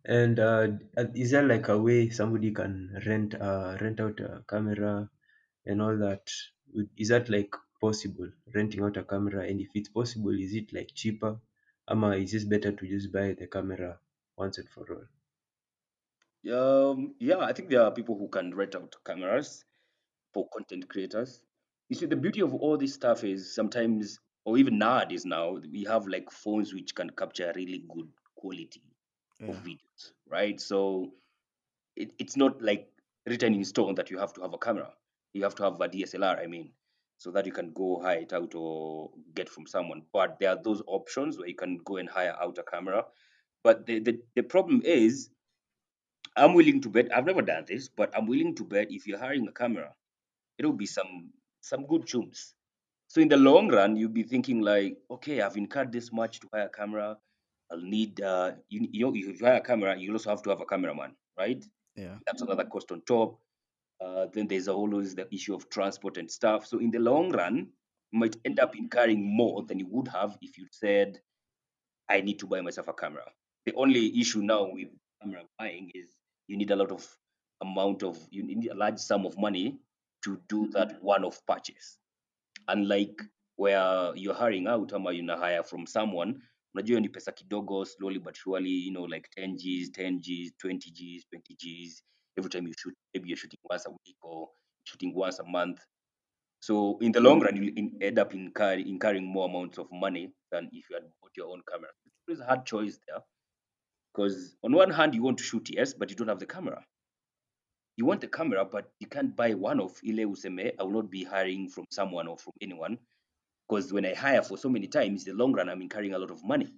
And 0.05 0.39
uh, 0.39 0.67
uh, 0.97 1.05
is 1.15 1.31
there 1.31 1.47
like 1.47 1.67
a 1.69 1.77
way 1.77 2.09
somebody 2.09 2.51
can 2.51 3.01
rent 3.05 3.35
uh, 3.35 3.77
rent 3.81 3.99
out 4.01 4.19
a 4.19 4.43
camera 4.49 5.09
and 5.65 5.81
all 5.81 5.97
that? 5.97 6.31
Is 6.97 7.09
that 7.09 7.29
like 7.29 7.55
possible? 7.81 8.29
Renting 8.55 8.83
out 8.83 8.97
a 8.97 9.03
camera, 9.05 9.45
and 9.47 9.61
if 9.61 9.69
it's 9.75 9.89
possible, 9.89 10.37
is 10.39 10.53
it 10.53 10.73
like 10.73 10.93
cheaper? 10.95 11.39
Ama 11.89 12.15
is 12.15 12.33
it 12.35 12.49
better 12.49 12.71
to 12.71 12.87
just 12.87 13.11
buy 13.11 13.33
the 13.33 13.47
camera 13.47 13.99
once 14.37 14.59
and 14.59 14.69
for 14.69 14.85
all? 14.93 15.07
Um, 16.53 17.15
yeah, 17.19 17.39
I 17.39 17.53
think 17.53 17.69
there 17.69 17.81
are 17.81 17.91
people 17.91 18.17
who 18.17 18.27
can 18.29 18.55
rent 18.55 18.75
out 18.75 18.95
cameras 19.05 19.65
for 20.33 20.47
content 20.49 20.89
creators. 20.89 21.41
You 21.89 21.95
see, 21.95 22.05
the 22.05 22.15
beauty 22.15 22.41
of 22.41 22.53
all 22.53 22.77
this 22.77 22.93
stuff 22.93 23.23
is 23.23 23.53
sometimes, 23.53 24.19
or 24.45 24.57
even 24.57 24.77
nowadays 24.77 25.25
now, 25.25 25.57
we 25.71 25.83
have 25.85 26.07
like 26.07 26.31
phones 26.31 26.73
which 26.73 26.95
can 26.95 27.09
capture 27.09 27.51
really 27.55 27.83
good 27.93 28.09
quality 28.35 28.83
of 29.47 29.57
videos, 29.57 30.11
right? 30.27 30.59
So 30.61 31.13
it, 31.95 32.13
it's 32.19 32.37
not 32.37 32.61
like 32.61 32.89
written 33.27 33.55
in 33.55 33.65
stone 33.65 33.95
that 33.95 34.11
you 34.11 34.19
have 34.19 34.33
to 34.33 34.41
have 34.41 34.53
a 34.53 34.57
camera. 34.57 34.93
You 35.33 35.43
have 35.43 35.55
to 35.55 35.63
have 35.63 35.81
a 35.81 35.87
DSLR, 35.87 36.39
I 36.39 36.47
mean, 36.47 36.71
so 37.19 37.31
that 37.31 37.45
you 37.45 37.51
can 37.51 37.71
go 37.73 37.99
hire 38.01 38.19
it 38.19 38.33
out 38.33 38.55
or 38.55 39.11
get 39.35 39.49
from 39.49 39.67
someone. 39.67 40.01
But 40.11 40.39
there 40.39 40.49
are 40.49 40.63
those 40.63 40.81
options 40.87 41.37
where 41.37 41.47
you 41.47 41.55
can 41.55 41.77
go 41.85 41.97
and 41.97 42.09
hire 42.09 42.35
out 42.41 42.57
a 42.57 42.63
camera. 42.63 43.05
But 43.63 43.85
the, 43.85 43.99
the, 43.99 44.19
the 44.35 44.43
problem 44.43 44.81
is 44.83 45.29
I'm 46.35 46.53
willing 46.53 46.81
to 46.81 46.89
bet. 46.89 47.15
I've 47.15 47.25
never 47.25 47.41
done 47.41 47.65
this, 47.67 47.89
but 47.89 48.15
I'm 48.15 48.25
willing 48.25 48.55
to 48.55 48.63
bet 48.63 48.87
if 48.89 49.05
you're 49.05 49.19
hiring 49.19 49.47
a 49.47 49.51
camera, 49.51 49.93
it'll 50.57 50.71
be 50.71 50.85
some 50.85 51.31
some 51.61 51.85
good 51.85 52.07
tunes. 52.07 52.55
So 53.07 53.19
in 53.19 53.27
the 53.27 53.37
long 53.37 53.67
run, 53.69 53.97
you'll 53.97 54.09
be 54.09 54.23
thinking 54.23 54.61
like, 54.61 54.97
okay, 55.11 55.41
I've 55.41 55.57
incurred 55.57 55.91
this 55.91 56.13
much 56.13 56.39
to 56.39 56.47
hire 56.53 56.67
a 56.67 56.69
camera. 56.69 57.17
I'll 57.69 57.81
need 57.81 58.21
uh, 58.21 58.51
you, 58.69 58.87
you 58.91 59.05
know, 59.05 59.13
if 59.13 59.41
you 59.41 59.45
hire 59.45 59.57
a 59.57 59.61
camera, 59.61 59.97
you 59.97 60.13
also 60.13 60.29
have 60.29 60.41
to 60.43 60.51
have 60.51 60.61
a 60.61 60.65
cameraman, 60.65 61.15
right? 61.37 61.63
Yeah. 61.95 62.15
That's 62.25 62.41
another 62.41 62.63
cost 62.63 62.91
on 62.91 63.01
top. 63.01 63.39
Uh, 64.01 64.27
then 64.31 64.47
there's 64.47 64.67
always 64.67 65.15
the 65.15 65.27
issue 65.33 65.53
of 65.53 65.69
transport 65.69 66.17
and 66.17 66.29
stuff. 66.29 66.65
So 66.65 66.79
in 66.79 66.91
the 66.91 66.99
long 66.99 67.31
run, 67.31 67.67
you 68.11 68.19
might 68.19 68.35
end 68.45 68.59
up 68.59 68.75
incurring 68.75 69.21
more 69.21 69.63
than 69.63 69.79
you 69.79 69.87
would 69.89 70.07
have 70.07 70.37
if 70.41 70.57
you 70.57 70.65
said, 70.71 71.19
I 72.09 72.21
need 72.21 72.39
to 72.39 72.47
buy 72.47 72.61
myself 72.61 72.87
a 72.87 72.93
camera. 72.93 73.25
The 73.65 73.73
only 73.75 74.19
issue 74.19 74.41
now 74.41 74.69
with 74.71 74.87
camera 75.21 75.43
buying 75.57 75.91
is 75.93 76.09
you 76.47 76.57
need 76.57 76.71
a 76.71 76.75
lot 76.75 76.91
of 76.91 77.05
amount 77.61 78.03
of 78.03 78.17
you 78.31 78.43
need 78.43 78.67
a 78.71 78.75
large 78.75 78.99
sum 78.99 79.25
of 79.25 79.37
money 79.37 79.79
to 80.23 80.39
do 80.47 80.67
that 80.71 81.03
one-off 81.03 81.41
purchase. 81.45 81.97
Unlike 82.67 83.21
where 83.57 84.15
you're 84.15 84.33
hiring 84.33 84.67
out 84.67 84.93
ama 84.93 85.09
una 85.11 85.37
hire 85.37 85.63
from 85.63 85.85
someone 85.85 86.41
unajua 86.73 86.99
ni 86.99 87.09
pesa 87.09 87.31
kidogo 87.31 87.85
slowly 87.85 88.19
but 88.19 88.35
surely 88.35 88.69
you 88.69 88.91
know 88.91 89.07
like 89.07 89.29
10 89.37 89.55
gs 89.55 89.91
10 89.91 90.19
gs 90.19 90.53
20 90.63 90.91
gs 90.91 91.25
20 91.33 91.55
gs 91.55 92.03
every 92.39 92.49
time 92.49 92.65
you 92.67 92.73
shoot 92.81 92.95
maybe 93.13 93.29
you're 93.29 93.37
shooting 93.37 93.59
once 93.69 93.85
a 93.85 93.91
week 93.91 94.19
or 94.23 94.47
shooting 94.85 95.13
once 95.13 95.39
a 95.39 95.43
month. 95.43 95.79
So 96.61 96.97
in 97.01 97.11
the 97.11 97.19
mm. 97.19 97.25
long 97.25 97.39
run 97.41 97.55
you 97.55 97.71
in, 97.75 97.99
end 98.01 98.19
up 98.19 98.33
incur, 98.33 98.73
incurring 98.73 99.25
more 99.25 99.47
amounts 99.49 99.77
of 99.77 99.87
money 99.91 100.31
than 100.51 100.69
if 100.71 100.89
you 100.89 100.95
had 100.95 101.03
bought 101.21 101.31
your 101.37 101.47
own 101.47 101.61
camera. 101.71 101.89
It's 102.27 102.41
a 102.41 102.45
hard 102.45 102.65
choice 102.65 102.99
there 103.07 103.21
because 104.13 104.55
on 104.63 104.73
one 104.73 104.91
hand 104.91 105.15
you 105.15 105.23
want 105.23 105.37
to 105.37 105.43
shoot 105.43 105.69
yes 105.71 105.93
but 105.93 106.09
you 106.09 106.15
don't 106.15 106.27
have 106.27 106.39
the 106.39 106.45
camera. 106.45 106.83
You 107.97 108.05
want 108.05 108.21
the 108.21 108.27
camera 108.27 108.65
but 108.65 108.91
you 108.99 109.07
can't 109.07 109.35
buy 109.35 109.53
one 109.53 109.79
of 109.79 109.91
ile 110.07 110.25
useme 110.25 110.71
i 110.79 110.83
will 110.83 110.91
not 110.91 111.09
be 111.09 111.23
hiring 111.23 111.67
from 111.69 111.85
someone 111.91 112.27
or 112.27 112.37
from 112.37 112.53
anyone 112.61 112.97
because 113.67 113.91
when 113.91 114.05
i 114.05 114.13
hire 114.13 114.41
for 114.41 114.57
so 114.57 114.69
many 114.69 114.87
times 114.87 115.25
the 115.25 115.33
long 115.33 115.53
run 115.53 115.69
i'm 115.69 115.81
incurring 115.81 116.13
a 116.13 116.17
lot 116.17 116.31
of 116.31 116.43
money. 116.43 116.69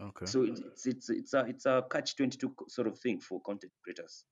Okay. 0.00 0.26
so 0.26 0.42
it's 0.42 0.60
it's 0.60 0.86
it's, 0.86 1.10
it's 1.10 1.34
a 1.34 1.40
it's 1.52 1.66
a 1.66 1.84
catch 1.90 2.16
22 2.16 2.54
sort 2.68 2.86
of 2.86 2.98
thing 2.98 3.20
for 3.20 3.40
content 3.40 3.72
creators 3.82 4.24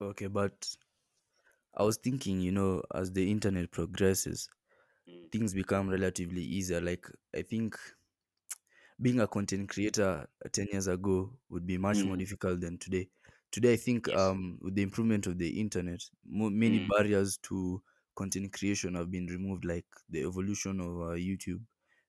Okay, 0.00 0.26
but 0.26 0.76
I 1.74 1.82
was 1.82 1.96
thinking, 1.96 2.40
you 2.42 2.52
know, 2.52 2.82
as 2.94 3.12
the 3.12 3.30
internet 3.30 3.70
progresses, 3.70 4.48
Mm. 5.08 5.28
things 5.32 5.54
become 5.54 5.88
relatively 5.90 6.42
easier. 6.42 6.80
Like 6.80 7.06
I 7.34 7.42
think 7.42 7.78
being 9.00 9.20
a 9.20 9.26
content 9.26 9.68
creator 9.68 10.26
uh, 10.44 10.48
10 10.52 10.66
years 10.72 10.86
ago 10.86 11.38
would 11.48 11.66
be 11.66 11.78
much 11.78 12.04
more 12.04 12.16
Mm. 12.16 12.16
difficult 12.16 12.60
than 12.60 12.78
today. 12.78 13.08
Today, 13.50 13.72
I 13.74 13.76
think 13.76 14.08
Yes. 14.08 14.14
um, 14.14 14.58
with 14.60 14.74
the 14.74 14.82
improvement 14.82 15.26
of 15.26 15.38
the 15.38 15.60
internet, 15.60 16.02
mo- 16.24 16.50
many 16.50 16.78
Mm. 16.78 16.92
barriers 16.96 17.38
to 17.44 17.82
content 18.14 18.52
creation 18.52 18.94
have 18.94 19.10
been 19.10 19.26
removed, 19.26 19.64
like 19.64 19.86
the 20.08 20.20
evolution 20.22 20.80
of 20.80 20.88
uh, 21.00 21.14
YouTube 21.16 21.64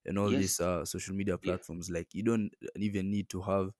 and 0.05 0.17
all 0.17 0.33
these 0.35 0.59
uh, 0.59 0.83
social 0.85 1.15
media 1.15 1.37
yeah 1.41 1.57
platforms. 1.57 1.89
Like 1.89 2.13
you 2.13 2.23
don't 2.23 2.51
even 2.75 3.09
need 3.11 3.29
to 3.29 3.41
have 3.41 3.71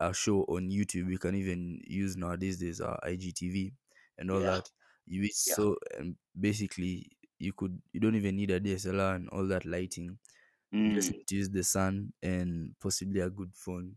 a 0.00 0.12
show 0.12 0.42
on 0.48 0.70
YouTube. 0.70 1.10
You 1.10 1.18
can 1.18 1.34
even 1.34 1.80
use 1.86 2.16
nowadays 2.16 2.58
there's 2.58 2.80
uh, 2.80 2.96
IGTV 3.04 3.72
and 4.18 4.30
all 4.30 4.40
yeah 4.40 4.56
that. 4.56 4.70
You 5.06 5.22
yeah 5.22 5.28
so 5.32 5.76
and 5.98 6.16
basically 6.38 7.08
you 7.38 7.52
could 7.52 7.80
you 7.92 8.00
don't 8.00 8.16
even 8.16 8.36
need 8.36 8.50
a 8.50 8.60
DSLR 8.60 9.16
and 9.16 9.28
all 9.30 9.46
that 9.48 9.64
lighting. 9.64 10.18
Just 10.72 11.12
mm. 11.12 11.26
to 11.26 11.36
use 11.36 11.48
the 11.48 11.62
sun 11.62 12.12
and 12.22 12.74
possibly 12.80 13.20
a 13.20 13.30
good 13.30 13.54
phone. 13.54 13.96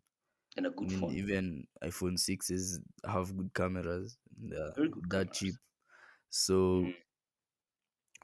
and 0.55 0.65
a 0.67 0.69
I 0.69 0.73
good 0.75 0.89
mean, 0.89 0.99
phone 0.99 1.15
even 1.15 1.67
iPhone 1.83 2.17
sixes 2.17 2.79
have 3.05 3.35
good 3.35 3.53
cameras. 3.53 4.17
They're 4.37 4.71
very 4.75 4.89
good 4.89 5.09
that 5.09 5.33
cheap. 5.33 5.55
So 6.29 6.53
mm. 6.83 6.95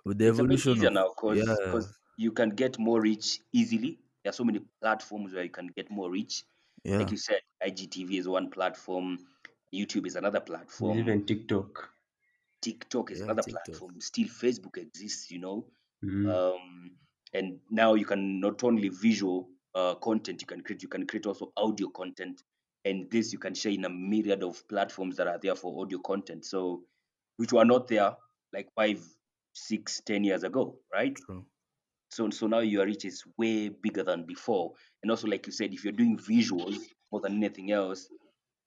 with 0.05 0.17
the 0.19 0.27
it's 0.27 0.39
evolution 0.39 0.85
of 0.85 0.93
now 0.93 1.09
because 1.09 1.37
yeah, 1.37 1.81
you 2.17 2.31
can 2.31 2.49
get 2.49 2.77
more 2.79 3.01
reach 3.01 3.39
easily 3.51 3.99
there 4.25 4.31
are 4.31 4.33
so 4.33 4.43
many 4.43 4.59
platforms 4.81 5.33
where 5.33 5.43
you 5.43 5.51
can 5.51 5.67
get 5.67 5.91
more 5.91 6.09
reach 6.09 6.45
like 6.85 7.11
you 7.11 7.17
said 7.17 7.41
igtv 7.65 8.11
is 8.11 8.27
one 8.27 8.49
platform 8.49 9.17
youtube 9.73 10.05
is 10.07 10.15
another 10.15 10.39
platform 10.39 10.97
even 10.97 11.25
TikTok. 11.25 11.89
TikTok 12.65 13.11
is 13.11 13.19
yeah, 13.19 13.25
another 13.25 13.43
TikTok. 13.43 13.65
platform. 13.65 14.01
Still, 14.01 14.27
Facebook 14.27 14.77
exists, 14.77 15.29
you 15.29 15.39
know. 15.39 15.67
Mm. 16.03 16.33
Um, 16.33 16.91
and 17.31 17.59
now 17.69 17.93
you 17.93 18.05
can 18.05 18.39
not 18.39 18.63
only 18.63 18.89
visual 18.89 19.49
uh, 19.75 19.93
content 19.95 20.41
you 20.41 20.47
can 20.47 20.61
create, 20.61 20.81
you 20.81 20.89
can 20.89 21.05
create 21.05 21.27
also 21.27 21.51
audio 21.57 21.89
content, 21.89 22.41
and 22.83 23.09
this 23.11 23.31
you 23.31 23.37
can 23.37 23.53
share 23.53 23.71
in 23.71 23.85
a 23.85 23.89
myriad 23.89 24.41
of 24.41 24.67
platforms 24.67 25.17
that 25.17 25.27
are 25.27 25.37
there 25.37 25.53
for 25.55 25.79
audio 25.79 25.99
content. 25.99 26.43
So, 26.43 26.81
which 27.37 27.53
were 27.53 27.65
not 27.65 27.87
there 27.87 28.15
like 28.51 28.69
five, 28.75 29.03
six, 29.53 30.01
ten 30.01 30.23
years 30.23 30.43
ago, 30.43 30.79
right? 30.91 31.15
True. 31.15 31.45
So, 32.15 32.29
so 32.29 32.47
now 32.47 32.59
your 32.59 32.85
reach 32.85 33.03
is 33.03 33.23
way 33.37 33.67
bigger 33.67 34.01
than 34.01 34.23
before. 34.23 34.71
And 35.03 35.11
also, 35.11 35.27
like 35.27 35.45
you 35.47 35.51
said, 35.51 35.73
if 35.73 35.83
you're 35.83 35.91
doing 35.91 36.17
visuals 36.17 36.77
more 37.11 37.19
than 37.19 37.33
anything 37.35 37.71
else, 37.73 38.07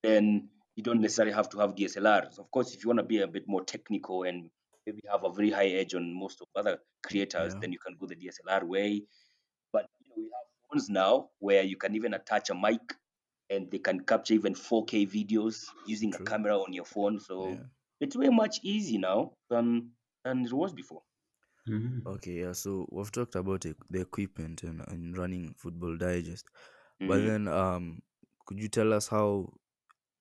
then 0.02 0.50
you 0.76 0.82
don't 0.82 1.00
necessarily 1.00 1.32
have 1.32 1.48
to 1.48 1.58
have 1.58 1.74
DSLRs. 1.74 2.38
Of 2.38 2.50
course, 2.50 2.74
if 2.74 2.84
you 2.84 2.88
want 2.90 2.98
to 2.98 3.04
be 3.04 3.22
a 3.22 3.26
bit 3.26 3.44
more 3.48 3.64
technical 3.64 4.24
and 4.24 4.50
maybe 4.84 5.00
have 5.10 5.24
a 5.24 5.32
very 5.32 5.50
high 5.50 5.68
edge 5.68 5.94
on 5.94 6.12
most 6.12 6.42
of 6.42 6.48
other 6.54 6.78
creators, 7.02 7.54
Yeah, 7.54 7.60
then 7.62 7.72
you 7.72 7.78
can 7.78 7.96
go 7.98 8.06
the 8.06 8.16
DSLR 8.16 8.66
way. 8.66 9.06
But 9.72 9.86
you 10.02 10.10
know, 10.10 10.16
we 10.18 10.24
have 10.24 10.70
phones 10.70 10.90
now 10.90 11.30
where 11.38 11.62
you 11.62 11.78
can 11.78 11.96
even 11.96 12.12
attach 12.12 12.50
a 12.50 12.54
mic 12.54 12.82
and 13.48 13.70
they 13.70 13.78
can 13.78 14.00
capture 14.00 14.34
even 14.34 14.52
4K 14.54 15.06
videos 15.06 15.64
using 15.86 16.14
a 16.14 16.18
camera 16.18 16.58
on 16.58 16.74
your 16.74 16.84
phone. 16.84 17.18
So 17.18 17.48
Yeah. 17.48 17.64
it's 18.00 18.14
way 18.14 18.28
much 18.28 18.60
easier 18.62 19.00
now 19.00 19.32
than 19.48 19.92
than 20.22 20.44
it 20.44 20.52
was 20.52 20.74
before. 20.74 21.00
Mhm. 21.68 22.06
Okay, 22.06 22.40
yeah. 22.40 22.52
So 22.52 22.88
we've 22.90 23.12
talked 23.12 23.34
about 23.34 23.66
e- 23.66 23.74
the 23.90 24.00
equipment 24.00 24.62
and, 24.62 24.82
and 24.88 25.16
running 25.16 25.54
Football 25.54 25.96
Digest, 25.98 26.46
but 27.04 27.18
Mhm. 27.18 27.26
then 27.26 27.48
um, 27.48 28.02
could 28.46 28.60
you 28.60 28.68
tell 28.68 28.92
us 28.92 29.08
how 29.08 29.52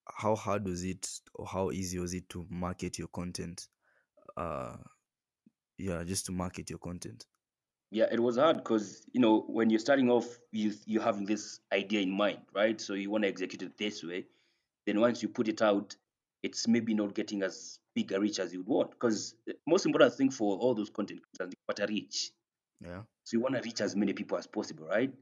how 0.08 0.36
hard 0.36 0.64
was 0.66 0.84
it 0.84 1.08
or 1.34 1.46
how 1.46 1.70
easy 1.72 1.98
was 1.98 2.14
it 2.14 2.28
to 2.30 2.46
market 2.50 2.98
your 2.98 3.08
content? 3.08 3.68
Uh, 4.36 4.78
yeah, 5.78 6.04
just 6.04 6.26
to 6.26 6.32
market 6.32 6.70
your 6.70 6.78
content. 6.78 7.26
Yeah, 7.90 8.06
it 8.12 8.20
was 8.20 8.36
hard 8.36 8.58
because 8.58 9.06
you 9.12 9.20
know 9.20 9.40
when 9.42 9.70
you're 9.70 9.78
starting 9.78 10.10
off, 10.10 10.38
you 10.52 10.74
you 10.84 11.00
having 11.00 11.24
this 11.24 11.60
idea 11.72 12.00
in 12.00 12.10
mind, 12.10 12.42
right? 12.52 12.78
So 12.80 12.94
you 12.94 13.10
want 13.10 13.24
to 13.24 13.28
execute 13.28 13.62
it 13.62 13.78
this 13.78 14.02
way. 14.04 14.26
Then 14.86 15.00
once 15.00 15.22
you 15.22 15.28
put 15.28 15.48
it 15.48 15.62
out, 15.62 15.96
it's 16.42 16.68
maybe 16.68 16.94
not 16.94 17.14
getting 17.14 17.42
as 17.42 17.78
big 17.94 18.12
a 18.12 18.20
reach 18.20 18.38
as 18.38 18.52
you'd 18.52 18.66
want. 18.66 18.90
Because 18.92 19.34
most 19.66 19.86
important 19.86 20.14
thing 20.14 20.30
for 20.30 20.56
all 20.58 20.74
those 20.74 20.90
content 20.90 21.20
creators 21.22 21.54
is 21.54 21.60
what 21.66 21.80
a 21.80 21.86
reach. 21.86 22.30
Yeah, 22.80 23.02
So 23.24 23.36
you 23.36 23.40
want 23.40 23.56
to 23.56 23.62
reach 23.62 23.80
as 23.80 23.96
many 23.96 24.12
people 24.12 24.38
as 24.38 24.46
possible, 24.46 24.86
right? 24.86 25.12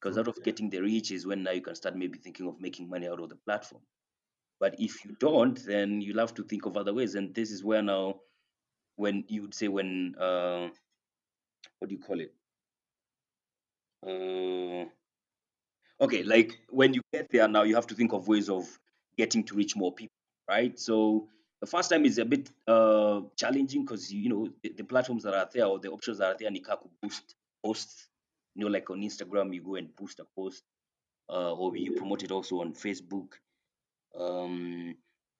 Because 0.00 0.18
out 0.18 0.28
of 0.28 0.42
getting 0.42 0.68
the 0.70 0.80
reach 0.80 1.12
is 1.12 1.26
when 1.26 1.44
now 1.44 1.52
you 1.52 1.62
can 1.62 1.74
start 1.76 1.96
maybe 1.96 2.18
thinking 2.18 2.48
of 2.48 2.60
making 2.60 2.88
money 2.88 3.08
out 3.08 3.20
of 3.20 3.28
the 3.28 3.36
platform. 3.36 3.82
But 4.60 4.76
if 4.80 5.04
you 5.04 5.16
don't, 5.20 5.64
then 5.66 6.00
you'll 6.00 6.18
have 6.20 6.34
to 6.34 6.42
think 6.42 6.66
of 6.66 6.76
other 6.76 6.92
ways. 6.92 7.14
And 7.14 7.34
this 7.34 7.50
is 7.50 7.62
where 7.64 7.82
now, 7.82 8.20
when 8.96 9.24
you 9.28 9.42
would 9.42 9.54
say 9.54 9.68
when 9.68 10.14
uh, 10.18 10.68
what 11.78 11.88
do 11.88 11.94
you 11.94 12.00
call 12.00 12.20
it? 12.20 12.32
Uh, 14.06 14.88
okay, 16.04 16.22
like 16.22 16.58
when 16.68 16.94
you 16.94 17.02
get 17.12 17.30
there 17.30 17.48
now, 17.48 17.62
you 17.62 17.74
have 17.74 17.86
to 17.88 17.94
think 17.94 18.12
of 18.12 18.28
ways 18.28 18.48
of 18.48 18.66
getting 19.16 19.44
to 19.44 19.54
reach 19.54 19.76
more 19.76 19.92
people, 19.92 20.13
right? 20.48 20.78
So 20.78 21.28
the 21.60 21.66
first 21.66 21.90
time 21.90 22.04
is 22.04 22.18
a 22.18 22.24
bit 22.24 22.50
uh, 22.66 23.20
challenging 23.36 23.82
because 23.84 24.12
you, 24.12 24.20
you 24.22 24.28
know 24.28 24.48
the, 24.62 24.70
the 24.76 24.84
platforms 24.84 25.22
that 25.24 25.34
are 25.34 25.48
there 25.52 25.66
or 25.66 25.78
the 25.78 25.90
options 25.90 26.18
that 26.18 26.26
are 26.26 26.36
there, 26.38 26.50
Nika 26.50 26.76
could 26.76 26.90
boost 27.02 27.34
posts. 27.64 28.08
You 28.54 28.64
know, 28.64 28.70
like 28.70 28.88
on 28.90 29.00
Instagram, 29.00 29.52
you 29.54 29.62
go 29.62 29.74
and 29.76 29.94
boost 29.96 30.20
a 30.20 30.24
post, 30.36 30.62
uh, 31.28 31.52
or 31.54 31.76
you 31.76 31.92
promote 31.92 32.22
it 32.22 32.30
also 32.30 32.60
on 32.60 32.72
Facebook. 32.72 33.32
Um, 34.18 34.94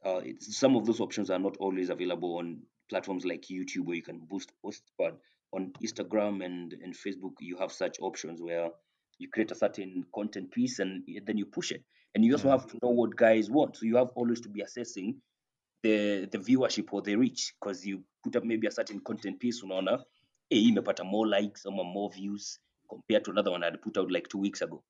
uh, 0.04 0.20
some 0.40 0.76
of 0.76 0.84
those 0.84 1.00
options 1.00 1.30
are 1.30 1.38
not 1.38 1.56
always 1.58 1.90
available 1.90 2.38
on 2.38 2.62
platforms 2.90 3.24
like 3.24 3.42
YouTube 3.42 3.84
where 3.86 3.96
you 3.96 4.02
can 4.02 4.18
boost 4.28 4.52
posts, 4.62 4.90
but 4.98 5.18
on 5.52 5.72
Instagram 5.82 6.44
and, 6.44 6.72
and 6.72 6.94
Facebook, 6.94 7.34
you 7.40 7.56
have 7.56 7.72
such 7.72 7.98
options 8.00 8.42
where 8.42 8.70
you 9.18 9.28
create 9.28 9.50
a 9.52 9.54
certain 9.54 10.04
content 10.14 10.50
piece 10.50 10.80
and 10.80 11.04
then 11.26 11.38
you 11.38 11.46
push 11.46 11.70
it. 11.70 11.84
And 12.14 12.24
you 12.24 12.32
also 12.32 12.48
Yeah, 12.48 12.56
have 12.56 12.66
to 12.66 12.78
know 12.82 12.90
what 12.90 13.16
guys 13.16 13.50
want. 13.50 13.76
So 13.76 13.86
you 13.86 13.96
have 13.96 14.10
always 14.14 14.40
to 14.42 14.48
be 14.48 14.62
assessing 14.62 15.20
the 15.82 16.26
the 16.32 16.38
viewership 16.38 16.88
or 16.92 17.02
the 17.02 17.16
reach 17.16 17.54
because 17.60 17.84
you 17.86 18.02
put 18.24 18.36
up 18.36 18.44
maybe 18.44 18.66
a 18.66 18.70
certain 18.70 19.00
content 19.00 19.40
piece 19.40 19.62
on 19.62 19.70
unaona 19.70 20.04
hey, 20.50 20.60
hii 20.60 20.68
imepata 20.72 21.04
more 21.04 21.26
likes 21.26 21.66
or 21.66 21.72
more 21.72 22.10
views 22.10 22.60
compared 22.88 23.24
to 23.24 23.30
another 23.30 23.50
one 23.50 23.64
I'd 23.64 23.82
put 23.82 23.96
out 23.98 24.10
like 24.10 24.28
two 24.28 24.38
weeks 24.38 24.62
ago. 24.62 24.82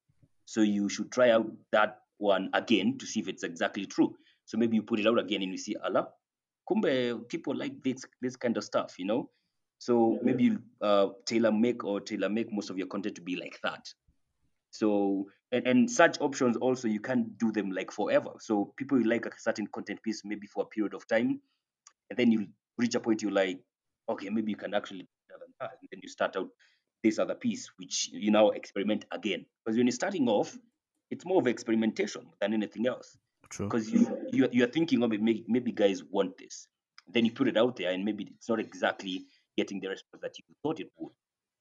So 0.47 0.63
you 0.63 0.89
should 0.89 1.11
try 1.11 1.31
out 1.31 1.47
that 1.73 2.01
one 2.19 2.51
again 2.53 2.99
to 2.99 3.07
see 3.07 3.21
if 3.21 3.29
it's 3.29 3.43
exactly 3.45 3.87
true. 3.87 4.15
So 4.45 4.59
maybe 4.59 4.77
you 4.77 4.83
put 4.83 5.01
it 5.01 5.07
out 5.07 5.19
again 5.19 5.43
and 5.43 5.53
you 5.53 5.59
see, 5.59 5.77
Allah, 5.77 6.09
kumbe 6.69 7.29
people 7.29 7.57
like 7.57 7.83
this 7.83 8.05
this 8.21 8.37
kind 8.37 8.57
of 8.57 8.65
stuff, 8.65 8.99
you 8.99 9.07
know. 9.07 9.31
So 9.79 10.19
maybe 10.23 10.45
you 10.45 10.59
uh, 10.81 11.09
tailor 11.27 11.53
make 11.53 11.85
or 11.85 12.01
tailor 12.01 12.29
make 12.29 12.53
most 12.53 12.71
of 12.71 12.79
your 12.79 12.87
content 12.87 13.17
to 13.17 13.23
be 13.23 13.37
like 13.37 13.59
that. 13.63 13.89
So 14.71 15.27
and, 15.55 15.67
and 15.67 15.91
such 15.91 16.21
options 16.21 16.57
also 16.57 16.89
you 16.89 17.01
can't 17.01 17.39
do 17.39 17.53
them 17.53 17.71
like 17.71 17.91
forever. 17.91 18.31
So 18.41 18.73
people 18.77 18.99
will 18.99 19.09
like 19.09 19.27
a 19.27 19.31
certain 19.39 19.67
content 19.69 20.03
piece 20.03 20.23
maybe 20.25 20.47
for 20.47 20.65
a 20.65 20.67
period 20.67 20.95
of 20.95 21.07
time, 21.07 21.41
and 22.11 22.19
then 22.19 22.33
you 22.33 22.47
reach 22.79 22.95
a 22.95 23.01
point 23.01 23.23
you 23.23 23.31
like, 23.31 23.61
okay, 24.09 24.29
maybe 24.31 24.51
you 24.51 24.57
can 24.57 24.75
actually 24.75 25.01
do 25.01 25.07
than 25.39 25.55
that, 25.61 25.79
and 25.81 25.89
then 25.93 26.01
you 26.03 26.09
start 26.09 26.37
out 26.37 26.49
this 27.03 27.19
other 27.19 27.35
piece 27.35 27.71
which 27.77 28.11
you 28.13 28.31
now 28.31 28.51
experiment 28.51 29.05
again. 29.13 29.47
Because 29.65 29.77
when 29.77 29.87
you're 29.87 29.93
starting 29.93 30.29
off, 30.29 30.59
it's 31.11 31.25
more 31.25 31.41
of 31.41 31.47
experimentation 31.47 32.27
than 32.41 32.53
anything 32.53 32.87
else. 32.87 33.17
true. 33.49 33.67
Because 33.67 33.91
you 33.91 34.07
you 34.33 34.49
you're 34.53 34.67
thinking, 34.69 35.03
oh, 35.03 35.09
maybe 35.09 35.45
maybe 35.47 35.73
guys 35.73 36.03
want 36.03 36.37
this, 36.39 36.67
then 37.09 37.25
you 37.25 37.33
put 37.33 37.49
it 37.49 37.57
out 37.57 37.77
there, 37.77 37.93
and 37.93 38.05
maybe 38.05 38.25
it's 38.37 38.49
not 38.49 38.59
exactly 38.61 39.27
getting 39.57 39.81
the 39.81 39.89
response 39.89 40.23
that 40.23 40.39
you 40.39 40.45
thought 40.63 40.81
it 40.81 40.91
would. 40.99 41.13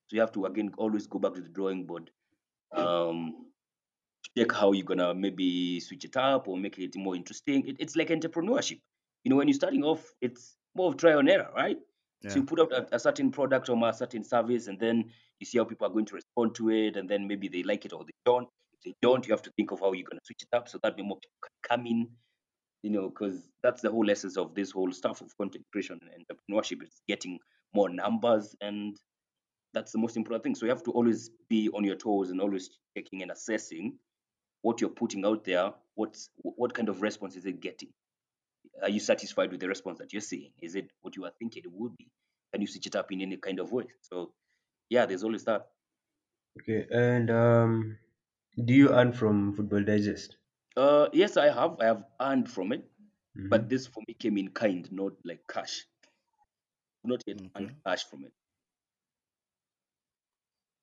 So 0.07 0.15
you 0.15 0.21
have 0.21 0.31
to 0.33 0.45
again 0.45 0.71
always 0.77 1.07
go 1.07 1.19
back 1.19 1.35
to 1.35 1.41
the 1.41 1.49
drawing 1.49 1.85
board. 1.85 2.09
Um, 2.75 3.52
check 4.37 4.51
how 4.51 4.71
you're 4.71 4.85
gonna 4.85 5.13
maybe 5.13 5.79
switch 5.79 6.05
it 6.05 6.17
up 6.17 6.47
or 6.47 6.57
make 6.57 6.77
it 6.79 6.95
more 6.95 7.15
interesting. 7.15 7.67
It, 7.67 7.77
it's 7.79 7.95
like 7.95 8.09
entrepreneurship. 8.09 8.79
You 9.23 9.29
know, 9.29 9.35
when 9.37 9.47
you're 9.47 9.55
starting 9.55 9.83
off, 9.83 10.13
it's 10.21 10.55
more 10.75 10.89
of 10.89 10.97
trial 10.97 11.19
and 11.19 11.29
error, 11.29 11.49
right? 11.55 11.77
So 12.29 12.37
you 12.37 12.43
put 12.45 12.59
out 12.59 12.71
a, 12.71 12.95
a 12.95 12.99
certain 12.99 13.31
product 13.31 13.69
or 13.69 13.89
a 13.89 13.93
certain 13.93 14.23
service, 14.23 14.67
and 14.67 14.79
then 14.79 15.11
you 15.39 15.45
see 15.45 15.57
how 15.57 15.65
people 15.65 15.87
are 15.87 15.89
going 15.89 16.05
to 16.05 16.15
respond 16.15 16.55
to 16.55 16.69
it, 16.69 16.95
and 16.95 17.09
then 17.09 17.27
maybe 17.27 17.49
they 17.49 17.63
like 17.63 17.85
it 17.85 17.91
or 17.91 18.05
they 18.05 18.13
don't. 18.25 18.47
If 18.73 18.83
they 18.85 18.95
don't, 19.01 19.27
you 19.27 19.33
have 19.33 19.41
to 19.41 19.51
think 19.57 19.71
of 19.71 19.81
how 19.81 19.91
you're 19.91 20.07
going 20.09 20.19
to 20.19 20.25
switch 20.25 20.43
it 20.43 20.55
up 20.55 20.69
so 20.69 20.79
that 20.83 20.97
more 20.97 21.17
people 21.17 21.41
can 21.41 21.77
come 21.77 21.85
in. 21.85 22.07
You 22.81 22.91
know, 22.91 23.09
because 23.09 23.49
that's 23.61 23.81
the 23.81 23.91
whole 23.91 24.09
essence 24.09 24.37
of 24.37 24.55
this 24.55 24.71
whole 24.71 24.91
stuff 24.91 25.21
of 25.21 25.35
content 25.37 25.65
creation 25.71 25.99
and 26.13 26.25
entrepreneurship 26.25 26.83
is 26.83 27.01
getting 27.07 27.39
more 27.73 27.89
numbers, 27.89 28.55
and 28.61 28.95
that's 29.73 29.91
the 29.91 29.99
most 29.99 30.15
important 30.15 30.43
thing. 30.43 30.55
So 30.55 30.65
you 30.65 30.71
have 30.71 30.83
to 30.83 30.91
always 30.91 31.29
be 31.49 31.69
on 31.69 31.83
your 31.83 31.95
toes 31.95 32.29
and 32.29 32.39
always 32.39 32.69
checking 32.95 33.21
and 33.21 33.31
assessing 33.31 33.97
what 34.63 34.81
you're 34.81 34.91
putting 34.91 35.25
out 35.25 35.45
there. 35.45 35.73
What's 35.95 36.31
what 36.43 36.73
kind 36.73 36.89
of 36.89 37.03
response 37.03 37.37
is 37.37 37.45
it 37.47 37.61
getting? 37.61 37.93
Are 38.83 38.89
you 38.89 38.99
satisfied 38.99 39.51
with 39.51 39.61
the 39.61 39.69
response 39.69 39.99
that 39.99 40.13
you're 40.13 40.21
seeing? 40.21 40.53
Is 40.61 40.75
it 40.75 40.91
what 41.01 41.15
you 41.17 41.25
are 41.25 41.31
thinking 41.39 41.63
it 41.65 41.71
would 41.73 41.97
be? 41.97 42.11
Can 42.53 42.61
you 42.61 42.67
switch 42.67 42.87
it 42.87 42.95
up 42.95 43.11
in 43.11 43.21
any 43.21 43.37
kind 43.37 43.59
of 43.59 43.71
way? 43.71 43.85
So 44.01 44.33
yeah, 44.89 45.05
there's 45.07 45.23
always 45.23 45.45
that. 45.45 45.67
Okay, 46.59 46.87
and 46.91 47.29
um, 47.29 47.99
do 48.65 48.73
you 48.73 48.91
earn 48.91 49.13
from 49.13 49.53
Football 49.53 49.83
Digest? 49.83 50.37
Uh, 50.77 51.09
yes, 51.13 51.37
I 51.37 51.47
have. 51.53 51.79
I 51.79 51.85
have 51.85 52.05
earned 52.21 52.49
from 52.51 52.71
it, 52.73 52.89
but 53.49 53.67
Mm-hmm. 53.67 53.69
this 53.69 53.87
for 53.87 54.03
me 54.07 54.15
came 54.15 54.37
in 54.37 54.49
kind, 54.49 54.91
not 54.91 55.13
like 55.25 55.47
cash. 55.47 55.85
Not 57.05 57.23
yet 57.27 57.41
Okay. 57.41 57.49
earned 57.55 57.81
cash 57.85 58.03
from 58.03 58.25
it. 58.25 58.33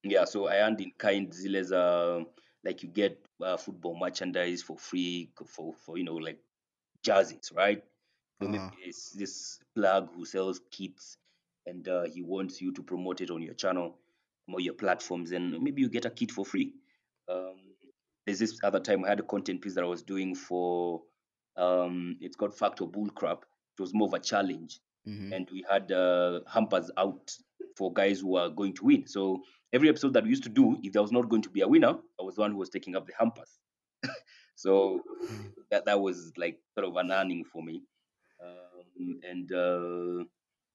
Yeah, 0.03 0.25
so 0.25 0.47
I 0.49 0.57
earned 0.61 0.81
in 0.81 0.93
kind. 0.99 1.33
Zile's 1.33 1.73
uh, 1.73 2.25
like 2.65 2.83
you 2.83 2.89
get 2.89 3.19
uh, 3.43 3.57
football 3.57 3.99
merchandise 3.99 4.63
for 4.63 4.77
free 4.79 5.31
for 5.47 5.73
for 5.85 5.99
you 5.99 6.05
know 6.05 6.15
like 6.15 6.39
jerseys, 7.03 7.53
right? 7.57 7.83
Uh-huh. 8.43 8.71
it's 8.83 9.11
this 9.11 9.59
plug 9.75 10.09
who 10.15 10.25
sells 10.25 10.61
kits 10.71 11.19
and 11.67 11.87
uh, 11.89 12.05
he 12.05 12.23
wants 12.23 12.63
you 12.63 12.73
to 12.73 12.83
promote 12.83 13.21
it 13.21 13.31
on 13.31 13.43
your 13.43 13.53
channel 13.53 13.99
or 14.51 14.61
your 14.61 14.73
platforms, 14.75 15.33
and 15.33 15.61
maybe 15.63 15.83
you 15.83 15.89
get 15.91 16.07
a 16.07 16.11
kit 16.11 16.31
for 16.31 16.45
free. 16.45 16.73
Um, 17.29 17.57
there's 18.27 18.39
this 18.39 18.59
other 18.65 18.81
time 18.81 19.05
I 19.05 19.09
had 19.11 19.21
a 19.21 19.25
content 19.25 19.61
piece 19.61 19.75
that 19.75 19.85
I 19.85 19.87
was 19.87 20.03
doing 20.03 20.35
for 20.35 21.03
um, 21.57 22.17
it's 22.21 22.35
called 22.37 22.55
Fact 22.55 22.81
or 22.81 22.89
Bullcrap. 22.91 23.43
It 23.79 23.81
was 23.81 23.93
more 23.95 24.09
of 24.09 24.15
a 24.15 24.19
challenge, 24.21 24.81
Mm-hmm. 25.09 25.33
and 25.33 25.49
we 25.51 25.65
had 25.69 25.91
uh, 25.93 26.41
hampers 26.47 26.91
out 26.99 27.35
for 27.75 27.91
guys 27.91 28.21
who 28.21 28.37
are 28.37 28.51
going 28.51 28.75
to 28.75 28.85
win. 28.85 29.07
So 29.07 29.43
every 29.73 29.89
episode 29.89 30.13
that 30.13 30.25
we 30.25 30.29
used 30.29 30.43
to 30.43 30.51
do, 30.51 30.77
if 30.83 30.93
there 30.93 31.01
was 31.01 31.11
not 31.11 31.31
going 31.31 31.41
to 31.43 31.49
be 31.49 31.63
a 31.63 31.69
winner, 31.69 31.95
was 32.31 32.37
the 32.37 32.43
one 32.43 32.53
who 32.53 32.59
was 32.59 32.71
taking 32.71 32.97
up 32.97 33.07
the 33.07 33.13
hampers. 33.19 33.59
So 34.57 35.01
that 35.71 35.87
that 35.87 35.99
was 36.01 36.33
like 36.37 36.59
sort 36.75 36.87
of 36.87 36.97
an 36.97 37.11
earning 37.11 37.45
for 37.45 37.63
me. 37.63 37.83
Um, 38.45 39.21
and 39.31 39.51
uh, 39.53 40.25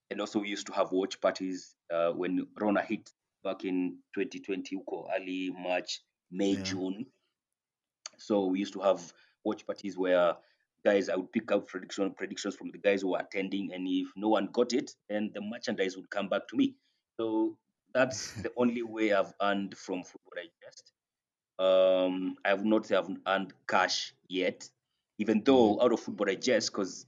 and 0.09 0.19
also 0.19 0.39
we 0.39 0.49
used 0.49 0.65
to 0.67 0.73
have 0.73 0.91
watch 0.91 1.21
parties 1.21 1.75
uh, 1.93 2.09
when 2.11 2.47
Rona 2.59 2.81
hit 2.81 3.11
back 3.43 3.63
in 3.63 3.99
2020, 4.15 4.75
uko 4.77 5.05
early 5.15 5.51
March, 5.51 6.01
May, 6.31 6.53
Yeah. 6.53 6.63
June. 6.63 7.05
So 8.17 8.45
we 8.47 8.57
used 8.59 8.73
to 8.73 8.79
have 8.79 9.13
watch 9.43 9.67
parties 9.67 9.97
where 9.99 10.35
guys 10.83 11.07
I 11.09 11.15
would 11.15 11.31
pick 11.31 11.51
up 11.51 11.67
prediction 11.67 12.11
predictions 12.15 12.55
from 12.55 12.71
the 12.71 12.79
guys 12.79 13.01
who 13.03 13.09
were 13.09 13.19
attending, 13.19 13.71
and 13.73 13.87
if 13.87 14.07
no 14.15 14.29
one 14.29 14.49
got 14.51 14.73
it, 14.73 14.95
then 15.09 15.29
the 15.35 15.41
merchandise 15.41 15.95
would 15.95 16.09
come 16.09 16.27
back 16.27 16.47
to 16.47 16.57
me. 16.57 16.75
So 17.17 17.55
that's 17.93 18.31
the 18.45 18.51
only 18.57 18.81
way 18.81 19.13
I've 19.13 19.33
earned 19.41 19.77
from 19.77 20.03
Football 20.03 20.37
Digest. 20.37 20.91
Um, 21.57 22.35
I 22.43 22.49
have 22.49 22.65
not 22.65 22.91
I've 22.91 23.09
earned 23.27 23.53
cash 23.67 24.13
yet, 24.27 24.69
even 25.17 25.43
though 25.43 25.81
out 25.81 25.93
of 25.93 25.99
Football 25.99 26.27
Digest, 26.27 26.71
because 26.71 27.05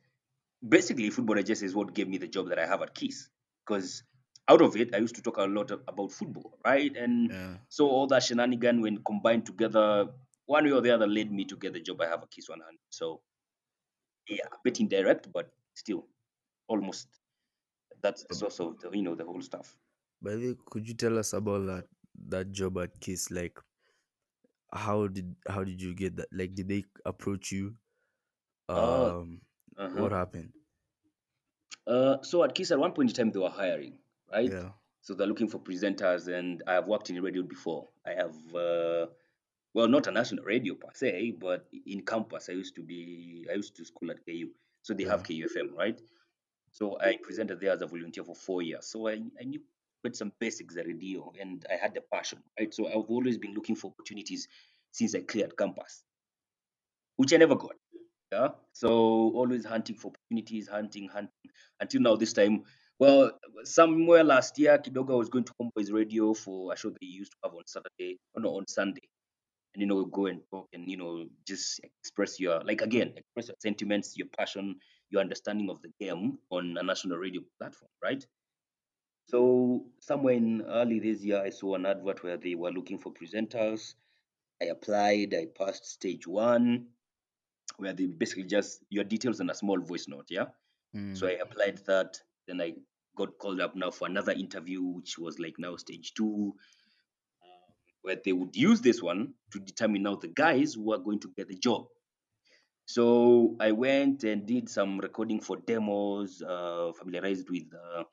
basically 0.67 1.09
Football 1.09 1.35
Digest 1.35 1.63
is 1.63 1.75
what 1.75 1.93
gave 1.93 2.07
me 2.07 2.17
the 2.17 2.27
job 2.27 2.49
that 2.49 2.59
I 2.59 2.65
have 2.65 2.81
at 2.81 2.95
Kiss. 2.95 3.29
Because 3.65 4.03
out 4.47 4.61
of 4.61 4.75
it, 4.77 4.95
I 4.95 4.99
used 4.99 5.15
to 5.15 5.21
talk 5.21 5.37
a 5.37 5.43
lot 5.43 5.71
about 5.71 6.11
football, 6.11 6.57
right? 6.65 6.95
And 6.95 7.31
Yeah. 7.31 7.57
so 7.69 7.87
all 7.89 8.07
that 8.07 8.23
shenanigan 8.23 8.81
when 8.81 9.03
combined 9.03 9.45
together, 9.45 10.07
one 10.45 10.63
way 10.65 10.71
or 10.71 10.81
the 10.81 10.91
other 10.91 11.07
led 11.07 11.31
me 11.31 11.43
to 11.45 11.57
get 11.57 11.73
the 11.73 11.81
job 11.81 12.01
I 12.01 12.07
have 12.07 12.23
at 12.23 12.31
Kiss 12.31 12.47
100. 12.49 12.79
So 12.89 13.21
yeah, 14.29 14.45
a 14.51 14.57
bit 14.63 14.79
indirect, 14.79 15.31
but 15.31 15.51
still 15.73 16.07
almost 16.67 17.07
that's 18.01 18.23
the 18.25 18.35
source 18.35 18.59
of 18.59 18.79
the 18.79 18.89
you 18.91 19.03
know 19.03 19.15
the 19.15 19.25
whole 19.25 19.41
stuff. 19.41 19.77
By 20.21 20.35
the 20.35 20.47
way, 20.49 20.55
could 20.69 20.87
you 20.87 20.93
tell 20.93 21.17
us 21.17 21.33
about 21.33 21.65
that 21.67 21.87
that 22.27 22.51
job 22.51 22.77
at 22.79 22.99
Kiss? 22.99 23.31
Like, 23.31 23.59
how 24.73 25.07
did 25.07 25.35
how 25.47 25.63
did 25.63 25.81
you 25.81 25.93
get 25.95 26.17
that? 26.17 26.27
Like, 26.31 26.55
did 26.55 26.67
they 26.67 26.85
approach 27.05 27.51
you? 27.51 27.75
Uh, 28.75 29.13
Um, 29.15 29.41
uh-huh. 29.77 29.99
what 29.99 30.11
happened? 30.11 30.53
Uh, 31.85 32.21
so 32.21 32.43
at 32.43 32.53
Kiss 32.55 32.71
at 32.71 32.79
one 32.79 32.91
point 32.93 33.09
in 33.11 33.15
time 33.15 33.31
they 33.31 33.39
were 33.39 33.49
hiring, 33.49 33.97
right? 34.31 34.51
Yeah. 34.51 34.71
So 35.01 35.13
they're 35.13 35.27
looking 35.27 35.47
for 35.47 35.59
presenters, 35.59 36.27
and 36.27 36.61
I 36.67 36.73
have 36.73 36.87
worked 36.87 37.09
in 37.09 37.21
radio 37.21 37.43
before. 37.43 37.87
I 38.05 38.11
have, 38.11 38.35
uh, 38.55 39.07
well, 39.73 39.87
not 39.87 40.07
a 40.07 40.11
national 40.11 40.43
radio 40.43 40.75
per 40.75 40.89
se, 40.93 41.31
but 41.39 41.67
in 41.85 42.05
campus 42.05 42.49
I 42.49 42.53
used 42.53 42.75
to 42.75 42.83
be, 42.83 43.47
I 43.49 43.53
used 43.55 43.75
to 43.77 43.85
school 43.85 44.11
at 44.11 44.25
KU, 44.25 44.49
so 44.81 44.93
they 44.93 45.05
have 45.05 45.23
Yeah. 45.23 45.23
KUFM, 45.23 45.73
right? 45.75 45.99
So 46.71 46.99
I 46.99 47.17
presented 47.21 47.59
there 47.59 47.71
as 47.71 47.81
a 47.81 47.87
volunteer 47.87 48.23
for 48.23 48.35
four 48.35 48.61
years. 48.61 48.87
So 48.87 49.07
I, 49.07 49.21
I 49.39 49.43
knew 49.45 49.61
quite 50.07 50.15
some 50.15 50.31
basics 50.39 50.77
at 50.77 50.87
radio, 50.87 51.33
and 51.39 51.65
I 51.69 51.75
had 51.75 51.93
the 51.93 52.01
passion, 52.13 52.39
right? 52.57 52.73
So 52.73 52.87
I've 52.87 53.09
always 53.09 53.37
been 53.37 53.53
looking 53.53 53.75
for 53.75 53.91
opportunities 53.91 54.47
since 54.91 55.13
I 55.13 55.19
cleared 55.19 55.57
campus, 55.57 56.03
which 57.17 57.33
I 57.33 57.37
never 57.37 57.55
got. 57.55 57.75
Yeah. 58.31 58.49
So 58.71 58.89
always 58.89 59.65
hunting 59.65 59.97
for 59.97 60.11
opportunities, 60.13 60.69
hunting, 60.69 61.09
hunting 61.09 61.51
until 61.81 62.01
now. 62.01 62.15
This 62.15 62.31
time, 62.31 62.63
well, 62.99 63.31
somewhere 63.63 64.23
last 64.23 64.57
year, 64.57 64.77
Kidogo 64.77 65.17
was 65.17 65.29
going 65.29 65.43
to 65.45 65.53
Homeboyz 65.61 65.91
Radio 65.91 66.33
for 66.33 66.71
a 66.71 66.77
show 66.77 66.89
that 66.89 66.97
he 67.01 67.07
used 67.07 67.31
to 67.33 67.37
have 67.43 67.53
on 67.53 67.63
Saturday, 67.65 68.17
or 68.33 68.41
no, 68.41 68.57
on 68.57 68.67
Sunday, 68.67 69.07
and 69.75 69.81
you 69.81 69.87
know, 69.87 70.05
go 70.05 70.27
and 70.27 70.39
talk 70.51 70.67
and 70.71 70.89
you 70.89 70.95
know, 70.95 71.25
just 71.45 71.81
express 72.01 72.39
your 72.39 72.61
like 72.63 72.81
again, 72.81 73.13
express 73.17 73.47
your 73.49 73.57
sentiments, 73.59 74.15
your 74.15 74.27
passion, 74.37 74.77
your 75.09 75.21
understanding 75.21 75.69
of 75.69 75.81
the 75.81 75.91
game 75.99 76.37
on 76.49 76.77
a 76.77 76.83
national 76.83 77.17
radio 77.17 77.41
platform, 77.59 77.89
right? 78.01 78.25
So 79.27 79.85
somewhere 79.99 80.35
in 80.35 80.61
early 80.63 80.99
this 80.99 81.23
year, 81.23 81.41
I 81.41 81.49
saw 81.49 81.75
an 81.75 81.85
advert 81.85 82.23
where 82.23 82.37
they 82.37 82.55
were 82.55 82.71
looking 82.71 82.97
for 82.97 83.13
presenters. 83.13 83.95
I 84.61 84.65
applied. 84.65 85.33
I 85.33 85.47
passed 85.47 85.85
stage 85.85 86.25
one 86.27 86.87
where 87.77 87.93
they 87.93 88.05
basically 88.07 88.45
just 88.45 88.83
your 88.89 89.03
details 89.03 89.39
and 89.39 89.51
a 89.51 89.55
small 89.55 89.79
voice 89.79 90.07
note, 90.07 90.27
yeah. 90.29 90.47
So 91.13 91.27
I 91.27 91.31
Mm. 91.33 91.41
applied 91.41 91.77
that. 91.85 92.21
Then 92.47 92.61
I 92.61 92.75
got 93.15 93.37
called 93.37 93.59
up 93.61 93.75
now 93.75 93.91
for 93.91 94.07
another 94.07 94.31
interview, 94.31 94.81
which 94.81 95.17
was 95.19 95.39
like 95.39 95.55
now 95.59 95.75
stage 95.75 96.13
two, 96.13 96.55
um, 97.43 97.73
where 98.01 98.15
they 98.23 98.33
would 98.33 98.55
use 98.55 98.81
this 98.81 99.01
one 99.01 99.33
to 99.51 99.59
determine 99.59 100.03
now 100.03 100.15
the 100.15 100.29
guys 100.29 100.73
who 100.75 100.93
are 100.93 100.99
going 100.99 101.19
to 101.21 101.29
get 101.35 101.49
the 101.49 101.55
job. 101.57 101.87
So 102.85 103.57
I 103.59 103.71
went 103.73 104.23
and 104.23 104.45
did 104.45 104.69
some 104.69 104.99
recording 104.99 105.41
for 105.41 105.57
demos, 105.57 106.41
uh, 106.41 106.93
familiarized 106.93 107.49
with 107.49 107.65
uh, 107.73 108.03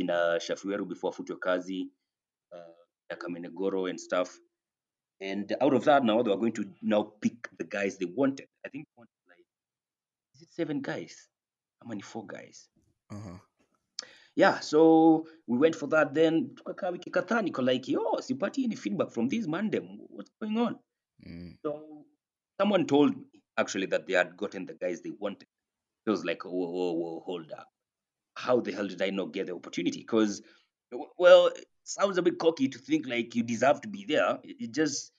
kina 0.00 0.38
Shaffie 0.40 0.68
Weru 0.72 0.88
before 0.88 1.12
Futo 1.12 1.38
Kazi, 1.38 1.90
uh, 2.52 3.16
Kamenegoro 3.16 3.88
and 3.90 4.00
stuff. 4.00 4.38
And 5.20 5.54
out 5.60 5.74
of 5.74 5.84
that, 5.84 6.04
now 6.04 6.22
they 6.22 6.30
were 6.30 6.38
going 6.38 6.52
to 6.54 6.64
now 6.80 7.02
pick 7.20 7.48
the 7.58 7.64
guys 7.64 7.98
they 7.98 8.06
wanted. 8.06 8.46
I 8.64 8.70
think 8.70 8.86
wanted 8.96 9.10
like 9.28 9.44
is 10.34 10.42
it 10.42 10.48
seven 10.52 10.80
guys? 10.80 11.28
How 11.82 11.88
many 11.88 12.00
four 12.00 12.26
guys? 12.26 12.68
Uh-huh. 13.12 13.38
Yeah, 14.36 14.60
so 14.60 15.26
we 15.46 15.58
went 15.58 15.76
for 15.76 15.88
that 15.88 16.14
then 16.14 16.54
tukakaa 16.54 16.92
wiki 16.92 17.10
kadhaa 17.10 17.42
niko 17.42 17.62
like 17.62 17.88
yo 17.92 18.16
sipati 18.20 18.64
any 18.64 18.76
feedback 18.76 19.10
from 19.10 19.28
these 19.28 19.46
mandem 19.48 19.98
what's 20.08 20.32
going 20.40 20.58
on 20.58 20.76
Mm. 21.26 21.54
so 21.62 21.70
someone 22.58 22.86
told 22.86 23.14
me 23.16 23.42
actually 23.56 23.86
that 23.86 24.06
they 24.06 24.14
had 24.14 24.30
gotten 24.42 24.64
the 24.66 24.72
guys 24.74 25.02
they 25.02 25.12
wanted 25.24 25.48
it 26.06 26.10
was 26.10 26.24
like 26.24 26.44
whoa, 26.44 26.70
whoa, 26.76 26.92
whoa 27.00 27.20
hold 27.26 27.52
up 27.52 27.68
how 28.44 28.60
the 28.60 28.72
hell 28.72 28.88
did 28.88 29.02
i 29.02 29.10
not 29.10 29.32
get 29.32 29.46
the 29.46 29.54
opportunity 29.54 30.00
because 30.00 30.42
well 31.18 31.46
it 31.46 31.66
sounds 31.84 32.18
a 32.18 32.22
bit 32.22 32.38
cocky 32.38 32.68
to 32.68 32.78
think 32.78 33.06
like 33.06 33.34
you 33.34 33.42
deserve 33.42 33.80
to 33.80 33.88
be 33.88 34.04
there 34.04 34.38
it, 34.44 34.72
just 34.72 35.12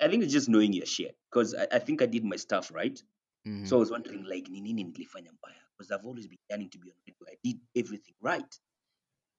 i 0.00 0.08
think 0.08 0.22
it's 0.24 0.32
just 0.32 0.48
knowing 0.48 0.72
your 0.72 0.86
shit 0.86 1.16
because 1.30 1.54
I, 1.54 1.66
I 1.76 1.78
think 1.78 2.02
i 2.02 2.06
did 2.06 2.24
my 2.24 2.36
stuff 2.36 2.70
right 2.74 2.98
Mhm. 3.46 3.66
so 3.66 3.76
I 3.76 3.80
was 3.80 3.90
wondering, 3.90 4.24
like, 4.24 4.48
ni 4.50 4.60
nini 4.60 4.84
nilifanya 4.84 5.30
mbaya? 5.32 5.62
Because 5.72 5.90
I've 5.92 6.04
always 6.04 6.26
been 6.26 6.38
yearning 6.50 6.70
to 6.70 6.78
be 6.78 6.90
on 6.90 6.96
radio. 7.06 7.26
I 7.32 7.36
did 7.44 7.58
everything 7.76 8.14
right. 8.20 8.52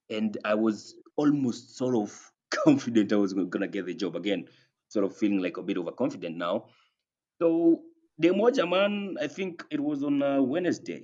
And 0.10 0.38
I 0.46 0.56
was 0.56 0.96
almost 1.18 1.76
sort 1.78 1.96
of 1.96 2.32
confident 2.64 3.12
I 3.14 3.18
was 3.18 3.34
going 3.34 3.60
to 3.62 3.68
get 3.68 3.86
the 3.86 3.94
job 3.94 4.16
again, 4.16 4.48
sort 4.88 5.06
of 5.06 5.16
feeling 5.18 5.42
like 5.42 5.58
a 5.58 5.62
bit 5.62 5.78
overconfident 5.78 6.38
now. 6.38 6.66
So, 7.42 7.82
the 8.18 8.30
moja 8.30 8.68
man, 8.68 9.18
I 9.22 9.28
think 9.28 9.64
it 9.70 9.80
was 9.82 10.02
on 10.04 10.24
uh, 10.24 10.42
Wednesday. 10.42 11.04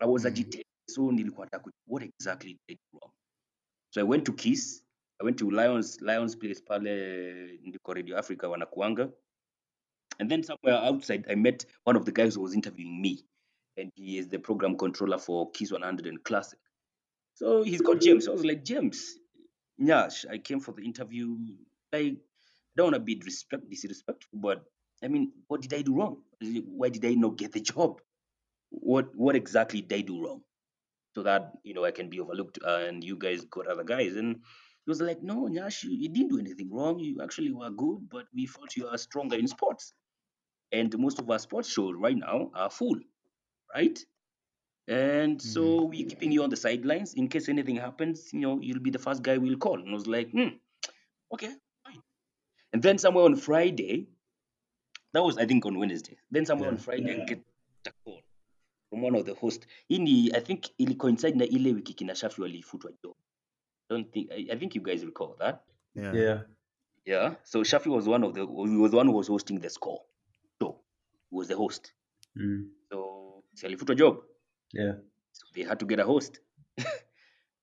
I 0.00 0.06
was 0.06 0.24
Mm. 0.24 0.30
agitated. 0.32 0.63
So, 0.86 1.12
nilikuwa 1.12 1.46
nataka 1.46 1.62
kujua 1.62 1.80
what 1.86 2.02
exactly 2.04 2.50
did 2.52 2.60
I 2.68 2.74
do 2.74 2.98
wrong? 2.98 3.12
So, 3.90 4.00
I 4.00 4.04
went 4.04 4.24
to 4.24 4.32
Kiss. 4.32 4.84
I 5.20 5.24
went 5.24 5.38
to 5.38 5.50
Lions 5.50 6.00
Lions 6.00 6.36
Place 6.36 6.60
pale 6.60 7.58
ndiko 7.62 7.94
Radio 7.94 8.18
Africa 8.18 8.48
wanakuanga. 8.48 9.12
And 10.18 10.30
then 10.30 10.42
somewhere 10.42 10.76
outside, 10.76 11.26
I 11.28 11.34
met 11.34 11.66
one 11.84 11.96
of 11.96 12.04
the 12.04 12.12
guys 12.12 12.34
who 12.34 12.42
was 12.42 12.54
interviewing 12.54 13.00
me, 13.02 13.24
and 13.76 13.90
he 13.96 14.18
is 14.18 14.28
the 14.28 14.38
program 14.38 14.76
controller 14.76 15.18
for 15.18 15.50
Kiss 15.50 15.72
100 15.72 16.06
and 16.06 16.22
Classic. 16.22 16.58
So 17.34 17.62
he's 17.62 17.80
called 17.80 17.98
mm-hmm. 17.98 18.10
James. 18.10 18.28
I 18.28 18.30
was 18.30 18.44
like, 18.44 18.64
James, 18.64 19.18
Nyash, 19.80 20.24
I 20.30 20.38
came 20.38 20.60
for 20.60 20.72
the 20.72 20.82
interview. 20.82 21.36
Like, 21.92 22.02
I 22.02 22.16
don't 22.76 22.86
want 22.86 22.94
to 22.94 23.00
be 23.00 23.16
disrespect, 23.16 23.68
disrespectful, 23.68 24.38
but 24.38 24.62
I 25.02 25.08
mean, 25.08 25.32
what 25.48 25.62
did 25.62 25.74
I 25.74 25.82
do 25.82 25.96
wrong? 25.96 26.18
Why 26.40 26.88
did 26.88 27.04
I 27.04 27.14
not 27.14 27.36
get 27.36 27.52
the 27.52 27.60
job? 27.60 28.00
What 28.70 29.14
what 29.14 29.36
exactly 29.36 29.82
did 29.82 29.98
I 29.98 30.00
do 30.02 30.24
wrong? 30.24 30.42
So 31.14 31.22
that 31.22 31.52
you 31.62 31.74
know 31.74 31.84
I 31.84 31.92
can 31.92 32.08
be 32.08 32.20
overlooked 32.20 32.58
uh, 32.66 32.84
and 32.88 33.02
you 33.04 33.16
guys 33.16 33.44
got 33.44 33.66
other 33.68 33.84
guys. 33.84 34.16
And 34.16 34.36
he 34.36 34.88
was 34.90 35.00
like, 35.00 35.22
No, 35.22 35.48
Nyash, 35.48 35.84
you, 35.84 35.90
you 35.92 36.08
didn't 36.08 36.30
do 36.30 36.38
anything 36.38 36.72
wrong. 36.72 36.98
You 36.98 37.22
actually 37.22 37.52
were 37.52 37.70
good, 37.70 38.08
but 38.10 38.26
we 38.34 38.46
thought 38.46 38.76
you 38.76 38.88
are 38.88 38.98
stronger 38.98 39.36
in 39.36 39.46
sports. 39.48 39.92
And 40.72 40.96
most 40.98 41.18
of 41.20 41.30
our 41.30 41.38
sports 41.38 41.68
shows 41.70 41.94
right 41.96 42.16
now 42.16 42.50
are 42.54 42.70
full, 42.70 42.98
right? 43.74 43.98
And 44.88 45.40
so 45.40 45.84
we're 45.84 46.08
keeping 46.08 46.32
you 46.32 46.42
on 46.44 46.50
the 46.50 46.56
sidelines 46.56 47.14
in 47.14 47.28
case 47.28 47.48
anything 47.48 47.76
happens. 47.76 48.32
You 48.32 48.40
know, 48.40 48.60
you'll 48.60 48.80
be 48.80 48.90
the 48.90 48.98
first 48.98 49.22
guy 49.22 49.38
we'll 49.38 49.56
call. 49.58 49.80
And 49.80 49.90
I 49.90 49.94
was 49.94 50.06
like, 50.06 50.30
hmm, 50.30 50.48
okay, 51.32 51.52
fine. 51.84 52.02
And 52.72 52.82
then 52.82 52.98
somewhere 52.98 53.24
on 53.24 53.36
Friday, 53.36 54.08
that 55.12 55.22
was 55.24 55.38
I 55.38 55.46
think 55.46 55.64
on 55.66 55.78
Wednesday. 55.78 56.18
Then 56.30 56.44
somewhere 56.46 56.68
on 56.68 56.76
Yeah. 56.76 56.82
Friday, 56.82 57.22
I 57.22 57.24
get 57.24 57.40
a 57.86 57.92
call 58.04 58.23
one 59.02 59.18
of 59.18 59.26
the 59.26 59.34
host. 59.34 59.66
Hii 59.88 59.98
ni 59.98 60.30
I 60.32 60.40
think 60.40 60.64
ili 60.78 60.94
coincide 60.94 61.38
na 61.38 61.44
ile 61.44 61.72
wiki 61.72 61.94
kina 61.94 62.14
Shaffie 62.14 62.42
walifutwa 62.42 62.92
job. 63.02 63.14
Don't 63.90 64.12
think 64.12 64.30
I, 64.30 64.48
I 64.52 64.56
think 64.58 64.74
you 64.76 64.82
guys 64.82 65.04
recall 65.04 65.36
that. 65.38 65.60
Yeah. 65.94 66.14
Yeah. 66.14 66.42
Yeah. 67.04 67.34
So 67.44 67.62
Shaffie 67.64 67.90
was 67.90 68.08
one 68.08 68.26
of 68.26 68.34
the 68.34 68.40
he 68.40 68.76
was 68.76 68.90
the 68.90 68.96
one 68.96 69.06
who 69.06 69.16
was 69.16 69.28
hosting 69.28 69.60
the 69.60 69.70
score. 69.70 70.00
So 70.62 70.80
he 71.30 71.36
was 71.36 71.48
the 71.48 71.56
host. 71.56 71.92
Mm. 72.36 72.70
So 72.92 73.44
si 73.54 73.66
alifutwa 73.66 73.96
job. 73.96 74.16
Yeah. 74.72 74.94
So 75.32 75.46
they 75.54 75.62
had 75.62 75.78
to 75.80 75.86
get 75.86 76.00
a 76.00 76.04
host. 76.04 76.40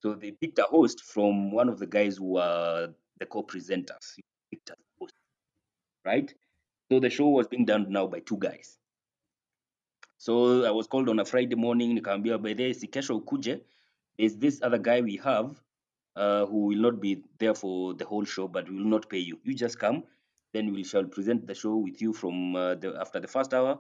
so 0.01 0.15
they 0.15 0.31
picked 0.31 0.59
a 0.59 0.63
host 0.63 1.03
from 1.03 1.51
one 1.51 1.69
of 1.69 1.79
the 1.79 1.87
guys 1.87 2.17
who 2.17 2.33
were 2.33 2.93
the 3.19 3.25
co-presenters. 3.25 4.15
He 4.15 4.23
picked 4.51 4.69
as 4.69 4.77
host, 4.99 5.13
right? 6.05 6.33
So 6.91 6.99
the 6.99 7.09
show 7.09 7.29
was 7.29 7.47
being 7.47 7.65
done 7.65 7.87
now 7.89 8.07
by 8.07 8.19
two 8.19 8.37
guys. 8.37 8.77
So 10.21 10.65
I 10.65 10.69
was 10.69 10.86
called 10.86 11.10
on 11.10 11.19
a 11.19 11.25
Friday 11.25 11.55
morning, 11.55 11.97
nikaambia 11.97 12.39
by 12.39 12.53
the 12.53 12.73
si 12.73 12.88
kesho 12.88 13.19
ukuje. 13.19 13.62
There's 14.19 14.36
this 14.38 14.62
other 14.62 14.77
guy 14.77 15.01
we 15.01 15.15
have 15.17 15.60
uh, 16.15 16.45
who 16.45 16.67
will 16.67 16.77
not 16.77 17.01
be 17.01 17.23
there 17.39 17.55
for 17.55 17.95
the 17.95 18.05
whole 18.05 18.23
show, 18.23 18.47
but 18.47 18.69
we 18.69 18.75
will 18.75 18.86
not 18.86 19.10
pay 19.10 19.17
you. 19.17 19.39
You 19.43 19.55
just 19.55 19.79
come, 19.79 20.03
then 20.53 20.73
we 20.73 20.84
shall 20.84 21.05
present 21.05 21.47
the 21.47 21.55
show 21.55 21.75
with 21.75 21.99
you 22.03 22.13
from 22.13 22.55
uh, 22.55 22.75
the 22.75 22.93
after 23.01 23.19
the 23.19 23.27
first 23.27 23.51
hour, 23.51 23.79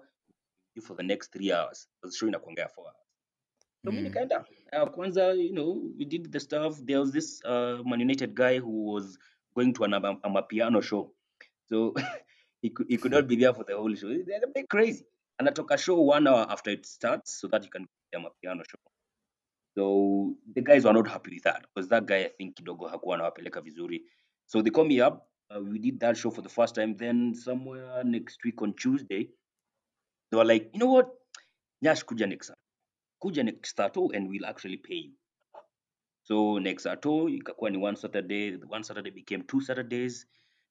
for 0.81 0.95
the 0.95 1.03
next 1.03 1.31
three 1.31 1.51
hours. 1.51 1.85
The 2.01 2.11
show 2.11 2.25
inakuanga 2.25 2.71
four 2.71 2.85
hours. 2.87 3.05
So 3.85 3.91
Mm. 3.91 4.03
nikaenda. 4.07 4.43
Uh, 4.73 4.87
kwanza, 4.87 5.37
you 5.37 5.53
know, 5.53 5.79
we 5.95 6.05
did 6.05 6.31
the 6.31 6.39
stuff. 6.39 6.81
There 6.83 6.99
was 7.01 7.11
this 7.11 7.39
uh, 7.45 7.83
Man 7.85 7.99
United 7.99 8.33
guy 8.33 8.57
who 8.57 8.85
was 8.93 9.15
going 9.53 9.73
to 9.75 9.83
an 9.83 9.93
ama, 9.93 10.15
amapiano 10.25 10.81
show. 10.81 11.11
So 11.69 11.93
he 12.63 12.69
could, 12.71 12.87
he 12.89 12.97
could 12.97 13.11
not 13.11 13.27
be 13.27 13.35
there 13.35 13.53
for 13.53 13.63
the 13.63 13.77
whole 13.77 13.93
show. 13.93 14.07
They're 14.07 14.43
a 14.43 14.47
bit 14.47 14.67
crazy. 14.69 15.05
Anatoka 15.41 15.77
show 15.77 15.99
one 15.99 16.27
hour 16.27 16.45
after 16.49 16.71
it 16.71 16.85
starts 16.85 17.41
so 17.41 17.47
that 17.47 17.63
you 17.63 17.69
can 17.69 17.81
get 17.81 18.11
them 18.11 18.25
a 18.25 18.29
piano 18.41 18.63
show. 18.63 18.77
So 19.75 20.35
the 20.53 20.61
guys 20.61 20.83
were 20.85 20.93
not 20.93 21.07
happy 21.07 21.35
with 21.35 21.43
that 21.43 21.65
because 21.73 21.89
that 21.89 22.05
guy 22.05 22.17
I 22.25 22.29
think 22.37 22.55
kidogo 22.55 22.87
hakuwa 22.87 23.15
anawapeleka 23.15 23.61
vizuri. 23.61 24.01
So 24.47 24.61
they 24.61 24.69
called 24.69 24.87
me 24.87 25.01
up. 25.01 25.27
Uh, 25.49 25.61
we 25.61 25.79
did 25.79 25.99
that 25.99 26.17
show 26.17 26.31
for 26.31 26.41
the 26.41 26.49
first 26.49 26.75
time. 26.75 26.95
Then 26.97 27.33
somewhere 27.33 28.03
next 28.03 28.43
week 28.43 28.61
on 28.61 28.73
Tuesday, 28.73 29.29
they 30.29 30.37
were 30.37 30.45
like, 30.45 30.69
you 30.73 30.79
know 30.79 30.91
what? 30.91 31.09
Nyash 31.83 32.03
kuja 32.05 32.25
Saturday. 32.25 32.55
Kuja 33.23 33.65
Saturday 33.65 34.17
and 34.17 34.29
we'll 34.29 34.45
actually 34.45 34.77
pay 34.77 34.95
you. 34.95 35.13
So 36.23 36.59
Saturday 36.77 37.37
ikakuwa 37.39 37.71
ni 37.71 37.77
one 37.77 37.95
Saturday. 37.95 38.57
One 38.67 38.83
Saturday 38.83 39.11
became 39.11 39.43
two 39.43 39.61
Saturdays. 39.61 40.25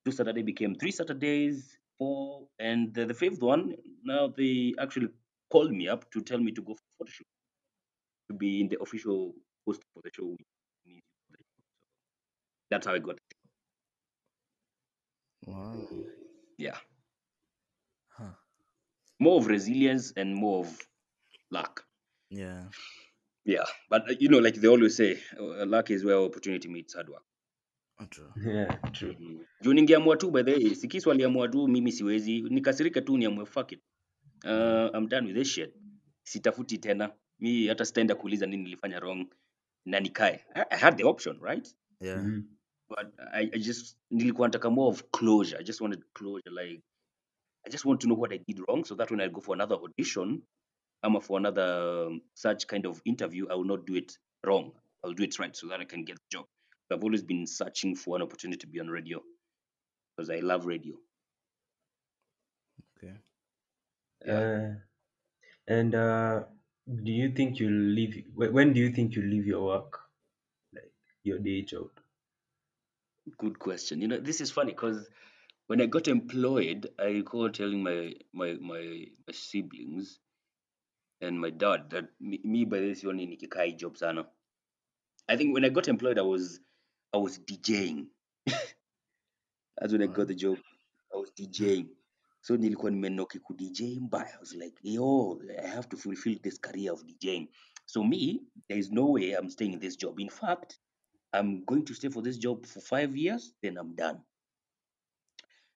Two 0.05 0.13
Saturday 0.13 0.43
became 0.43 0.75
three 0.75 0.93
Saturdays, 0.93 1.77
four, 2.01 2.49
and 2.59 2.95
the, 2.95 3.07
the 3.07 3.15
fifth 3.15 3.43
one. 3.43 3.75
Now 4.05 4.29
they 4.29 4.75
actually 4.81 5.11
called 5.53 5.73
me 5.73 5.89
up 5.89 6.11
to 6.13 6.23
tell 6.23 6.41
me 6.41 6.53
to 6.53 6.63
go 6.63 6.75
for 6.75 6.87
photo 6.99 7.13
shoot 7.13 7.29
to 8.29 8.35
be 8.35 8.61
in 8.61 8.69
the 8.69 8.81
official 8.81 9.35
post 9.67 9.83
for 9.95 10.03
the 10.05 10.11
show. 10.15 10.27
with 10.27 10.41
me 10.87 11.01
for 11.29 11.33
the 11.37 11.39
show. 11.39 11.63
So 11.63 12.67
that's 12.71 12.87
how 12.87 12.95
I 12.95 12.99
got 12.99 13.17
it. 13.17 13.37
Wow. 15.47 15.87
Yeah, 16.59 16.79
Huh. 18.09 18.35
more 19.21 19.39
of 19.39 19.47
resilience 19.47 20.13
and 20.17 20.35
more 20.35 20.65
of 20.65 20.79
luck. 21.51 21.87
Yeah. 22.31 22.69
Yeah, 23.45 23.65
but 23.91 24.09
uh, 24.11 24.15
you 24.19 24.29
know, 24.29 24.39
like 24.39 24.55
they 24.55 24.69
always 24.69 24.97
say, 24.97 25.21
uh, 25.39 25.67
luck 25.67 25.91
is 25.91 26.05
where 26.05 26.17
opportunity 26.19 26.69
meets 26.69 26.95
hard 26.95 27.09
work. 27.11 27.25
True. 28.11 28.33
Yeah. 28.55 28.93
True. 28.93 29.17
Mhm. 29.21 29.45
juu 29.61 29.73
ningeamua 29.73 30.17
tu 30.17 30.31
by 30.31 30.43
the 30.43 30.53
way 30.53 30.75
sikisu 30.75 31.11
aliamua 31.11 31.49
tu 31.49 31.69
mimi 31.69 31.93
siwezi 31.93 32.41
nikasirika 32.43 33.01
tu 33.01 33.17
niamue 33.19 33.47
fuck 33.47 33.73
it 33.73 33.81
uh, 34.45 34.97
I'm 34.97 35.09
done 35.09 35.27
with 35.27 35.37
this 35.37 35.49
shit 35.49 35.75
sitafuti 36.23 36.79
tena 36.79 37.13
mi 37.39 37.67
hata 37.67 37.85
sitaenda 37.85 38.15
kuuliza 38.15 38.47
nini 38.47 38.63
nilifanya 38.63 39.01
wrong 39.01 39.27
na 39.85 40.01
nikae 40.01 40.45
I, 40.55 40.65
I 40.71 40.79
had 40.79 40.97
the 40.97 41.05
option 41.05 41.39
right 41.43 41.77
Yeah. 42.01 42.23
Mhm. 42.25 42.43
but 42.89 43.07
I, 43.33 43.43
I 43.53 43.59
just 43.59 43.99
nilikuwa 44.11 44.49
nataka 44.49 44.71
more 44.71 44.89
of 44.91 45.03
closure 45.11 45.59
I 45.61 45.65
just 45.65 45.81
wanted 45.81 46.05
closure 46.13 46.51
like 46.63 46.83
I 47.67 47.71
just 47.71 47.85
want 47.85 48.01
to 48.01 48.07
know 48.07 48.21
what 48.21 48.33
I 48.33 48.39
did 48.39 48.59
wrong 48.69 48.85
so 48.85 48.95
that 48.97 49.11
when 49.11 49.21
I 49.21 49.29
go 49.29 49.41
for 49.41 49.55
another 49.57 49.77
audition 49.77 50.43
ama 51.03 51.21
for 51.21 51.39
another 51.39 52.07
um, 52.07 52.21
such 52.35 52.67
kind 52.67 52.87
of 52.87 53.01
interview 53.05 53.47
I 53.51 53.55
will 53.55 53.67
not 53.67 53.87
do 53.87 53.97
it 53.97 54.19
wrong 54.47 54.73
I'll 55.05 55.15
do 55.15 55.25
it 55.25 55.39
right 55.39 55.57
so 55.57 55.69
that 55.69 55.81
I 55.81 55.85
can 55.85 56.05
get 56.05 56.17
the 56.17 56.39
job 56.39 56.47
I've 56.91 57.05
always 57.05 57.23
been 57.23 57.47
searching 57.47 57.95
for 57.97 58.17
an 58.17 58.23
opportunity 58.23 58.59
to 58.59 58.67
be 58.67 58.81
on 58.81 58.89
radio 58.89 59.23
because 60.17 60.31
I 60.31 60.41
love 60.41 60.67
radio 60.67 60.95
Okay. 62.97 63.15
Yeah. 64.27 64.33
Uh, 64.33 64.75
and 65.69 65.95
uh, 65.95 66.45
do 67.05 67.13
you 67.13 67.33
think 67.33 67.59
you'll 67.61 67.73
leave? 67.95 68.25
When 68.35 68.73
do 68.73 68.81
you 68.81 68.91
think 68.93 69.15
you'll 69.15 69.27
leave 69.31 69.47
your 69.47 69.65
work, 69.65 70.01
like 70.75 70.93
your 71.23 71.39
day 71.39 71.63
job? 71.63 71.91
Good 73.39 73.59
question. 73.59 74.01
You 74.01 74.09
know, 74.09 74.19
this 74.19 74.41
is 74.41 74.51
funny 74.51 74.73
because 74.73 75.09
when 75.67 75.81
I 75.81 75.87
got 75.87 76.09
employed, 76.09 76.89
I 76.99 77.07
recall 77.07 77.51
telling 77.51 77.83
my 77.83 78.15
my 78.33 78.55
my, 78.55 79.07
my 79.27 79.33
siblings 79.33 80.19
and 81.21 81.41
my 81.41 81.51
dad 81.51 81.91
that 81.91 82.09
me, 82.21 82.41
me 82.45 82.65
by 82.65 82.81
this 82.81 83.05
one 83.05 83.19
nikikai 83.19 83.77
job 83.79 83.97
sana. 83.97 84.27
I 85.29 85.37
think 85.37 85.55
when 85.55 85.65
I 85.65 85.71
got 85.71 85.89
employed, 85.89 86.19
I 86.19 86.23
was 86.23 86.61
I 87.13 87.19
was 87.19 87.39
DJing. 87.39 88.07
That's 88.47 89.93
when 89.93 90.03
I 90.03 90.07
got 90.07 90.29
the 90.29 90.35
job. 90.35 90.59
I 91.15 91.19
was 91.19 91.31
DJing. 91.33 91.89
So 92.43 92.57
nilikuwa 92.57 92.91
nimenoki 92.91 93.39
ku 93.39 93.55
DJ 93.55 94.01
mbaya. 94.01 94.35
I 94.35 94.41
was 94.41 94.55
like, 94.55 94.79
yo, 94.83 95.41
I 95.59 95.67
have 95.67 95.89
to 95.89 95.97
fulfill 95.97 96.39
this 96.43 96.59
career 96.59 96.93
of 96.93 97.05
DJing. 97.05 97.49
So 97.87 98.05
me, 98.05 98.41
there 98.69 98.79
is 98.79 98.91
no 98.91 99.07
way 99.07 99.33
I'm 99.33 99.51
staying 99.51 99.73
in 99.73 99.81
this 99.81 99.97
job. 99.97 100.21
In 100.21 100.29
fact, 100.29 100.79
I'm 101.33 101.65
going 101.65 101.85
to 101.87 101.95
stay 101.95 102.09
for 102.09 102.23
this 102.23 102.39
job 102.39 102.67
for 102.67 102.81
five 102.81 103.17
years, 103.17 103.53
then 103.63 103.77
I'm 103.77 103.95
done. 103.95 104.21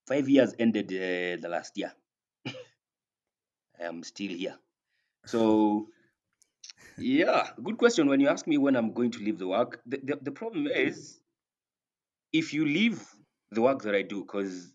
Five 0.06 0.28
years 0.28 0.54
ended 0.58 0.86
uh, 0.92 1.40
the 1.40 1.48
last 1.48 1.76
year. 1.76 1.92
I'm 3.80 4.02
still 4.02 4.32
here. 4.32 4.58
So, 5.26 5.88
yeah, 6.98 7.50
good 7.62 7.78
question. 7.78 8.08
When 8.08 8.20
you 8.20 8.28
ask 8.28 8.46
me 8.46 8.58
when 8.58 8.76
I'm 8.76 8.92
going 8.92 9.10
to 9.12 9.18
leave 9.18 9.38
the 9.38 9.48
work, 9.48 9.80
the, 9.86 10.00
the, 10.02 10.18
the 10.22 10.32
problem 10.32 10.66
is 10.66 11.20
if 12.34 12.52
you 12.52 12.66
leave 12.66 13.00
the 13.52 13.62
work 13.62 13.82
that 13.82 13.94
I 13.94 14.02
do, 14.02 14.22
because 14.22 14.74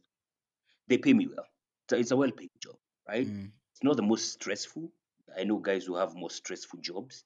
they 0.87 0.97
pay 0.97 1.13
me 1.13 1.27
well, 1.27 1.45
so 1.89 1.97
it's 1.97 2.11
a 2.11 2.15
well 2.15 2.31
paid 2.31 2.49
job, 2.63 2.75
right? 3.07 3.27
Mm. 3.27 3.51
It's 3.73 3.83
not 3.83 3.97
the 3.97 4.01
most 4.01 4.31
stressful. 4.31 4.89
I 5.37 5.43
know 5.43 5.57
guys 5.57 5.83
who 5.83 5.97
have 5.97 6.15
more 6.15 6.31
stressful 6.31 6.79
jobs, 6.79 7.25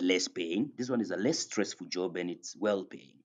less 0.00 0.28
paying. 0.28 0.70
This 0.76 0.90
one 0.90 1.00
is 1.00 1.10
a 1.10 1.16
less 1.16 1.38
stressful 1.38 1.86
job 1.88 2.16
and 2.16 2.30
it's 2.30 2.54
well 2.56 2.84
paying. 2.84 3.16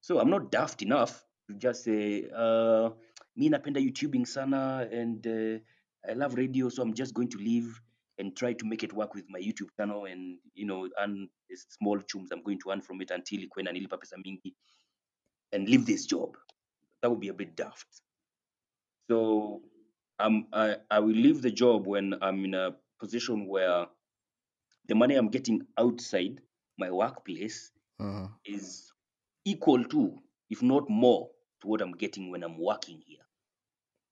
So 0.00 0.18
I'm 0.18 0.30
not 0.30 0.50
daft 0.50 0.80
enough 0.82 1.22
to 1.48 1.54
just 1.54 1.84
say, 1.84 2.24
uh, 2.34 2.88
mi 3.36 3.50
napenda 3.50 3.80
YouTubing 3.86 4.26
sana 4.26 4.88
and 4.90 5.26
uh, 5.26 5.58
I 6.08 6.14
love 6.14 6.34
radio, 6.34 6.70
so 6.70 6.82
I'm 6.82 6.94
just 6.94 7.12
going 7.12 7.28
to 7.28 7.38
leave 7.38 7.78
and 8.18 8.34
try 8.34 8.54
to 8.54 8.66
make 8.66 8.82
it 8.82 8.94
work 8.94 9.14
with 9.14 9.26
my 9.28 9.38
YouTube 9.40 9.68
channel 9.76 10.06
and 10.06 10.38
you 10.54 10.66
know 10.66 10.88
earn 10.98 11.28
the 11.48 11.56
small 11.68 11.98
chums 12.00 12.30
I'm 12.32 12.42
going 12.42 12.58
to 12.60 12.70
earn 12.70 12.80
from 12.80 13.00
it 13.02 13.10
until 13.10 13.42
ikuwe 13.42 13.62
inanilipa 13.62 13.98
pesa 13.98 14.16
mingi 14.16 14.54
and 15.52 15.68
leave 15.68 15.86
this 15.86 16.06
job. 16.06 16.36
That 17.02 17.10
would 17.10 17.20
be 17.20 17.28
a 17.28 17.34
bit 17.34 17.56
daft. 17.56 17.86
So 19.10 19.62
um, 20.18 20.46
I, 20.52 20.76
I 20.90 20.98
will 21.00 21.14
leave 21.14 21.42
the 21.42 21.50
job 21.50 21.86
when 21.86 22.14
I'm 22.22 22.44
in 22.44 22.54
a 22.54 22.76
position 23.00 23.46
where 23.46 23.86
the 24.86 24.94
money 24.94 25.14
I'm 25.16 25.28
getting 25.28 25.62
outside 25.78 26.40
my 26.78 26.90
workplace 26.90 27.72
Uh-huh. 27.98 28.28
is 28.44 28.92
equal 29.44 29.84
to, 29.84 30.18
if 30.50 30.62
not 30.62 30.88
more, 30.88 31.30
to 31.60 31.66
what 31.68 31.80
I'm 31.82 31.92
getting 31.92 32.30
when 32.30 32.42
I'm 32.42 32.58
working 32.58 33.02
here. 33.06 33.24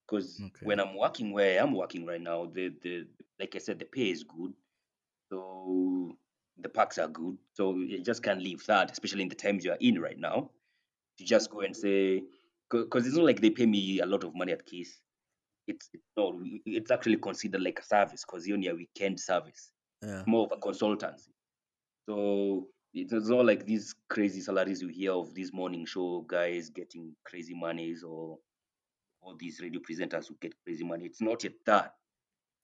Because 0.05 0.39
Okay. 0.41 0.65
when 0.65 0.79
I'm 0.79 0.95
working 0.97 1.31
where 1.31 1.59
I 1.59 1.63
am 1.63 1.73
working 1.73 2.05
right 2.05 2.21
now, 2.21 2.45
the, 2.45 2.69
the 2.81 3.07
like 3.39 3.55
I 3.55 3.59
said, 3.59 3.79
the 3.79 3.85
pay 3.85 4.09
is 4.09 4.23
good. 4.23 4.53
So 5.31 6.17
the 6.57 6.69
parks 6.69 6.97
are 6.97 7.07
good. 7.07 7.37
So 7.53 7.75
you 7.77 8.01
just 8.03 8.23
can't 8.23 8.41
leave 8.41 8.65
that, 8.65 8.91
especially 8.91 9.21
in 9.23 9.29
the 9.29 9.35
times 9.35 9.63
you 9.63 9.71
are 9.71 9.77
in 9.79 9.99
right 10.01 10.17
now. 10.19 10.51
To 11.19 11.25
just 11.25 11.49
go 11.51 11.59
and 11.59 11.75
say, 11.75 12.23
because 12.71 13.05
it's 13.05 13.17
not 13.17 13.25
like 13.25 13.41
they 13.41 13.49
pay 13.49 13.65
me 13.65 13.99
a 13.99 14.05
lot 14.05 14.23
of 14.23 14.33
money 14.33 14.53
at 14.53 14.65
Kiss. 14.65 15.01
It's 15.67 15.89
no, 16.15 16.39
it's 16.65 16.91
actually 16.91 17.17
considered 17.17 17.61
like 17.61 17.77
a 17.79 17.83
service 17.83 18.23
because 18.25 18.47
you're 18.47 18.55
only 18.55 18.69
a 18.69 18.75
weekend 18.75 19.19
service, 19.19 19.71
Yeah. 20.01 20.23
more 20.25 20.45
of 20.45 20.53
a 20.53 20.55
consultancy. 20.55 21.33
So 22.07 22.69
it's 22.93 23.11
not 23.27 23.45
like 23.45 23.65
these 23.65 23.93
crazy 24.09 24.39
salaries 24.39 24.81
you 24.81 24.87
hear 24.87 25.11
of 25.11 25.33
these 25.35 25.51
morning 25.51 25.85
show 25.85 26.21
guys 26.25 26.69
getting 26.69 27.13
crazy 27.25 27.53
monies 27.53 28.01
or 28.03 28.39
or 29.21 29.35
these 29.37 29.59
radio 29.59 29.81
presenters 29.81 30.29
who 30.29 30.37
get 30.39 30.53
crazy 30.63 30.85
money. 30.85 31.05
It's 31.05 31.19
not 31.21 31.43
yet 31.43 31.53
that. 31.65 31.95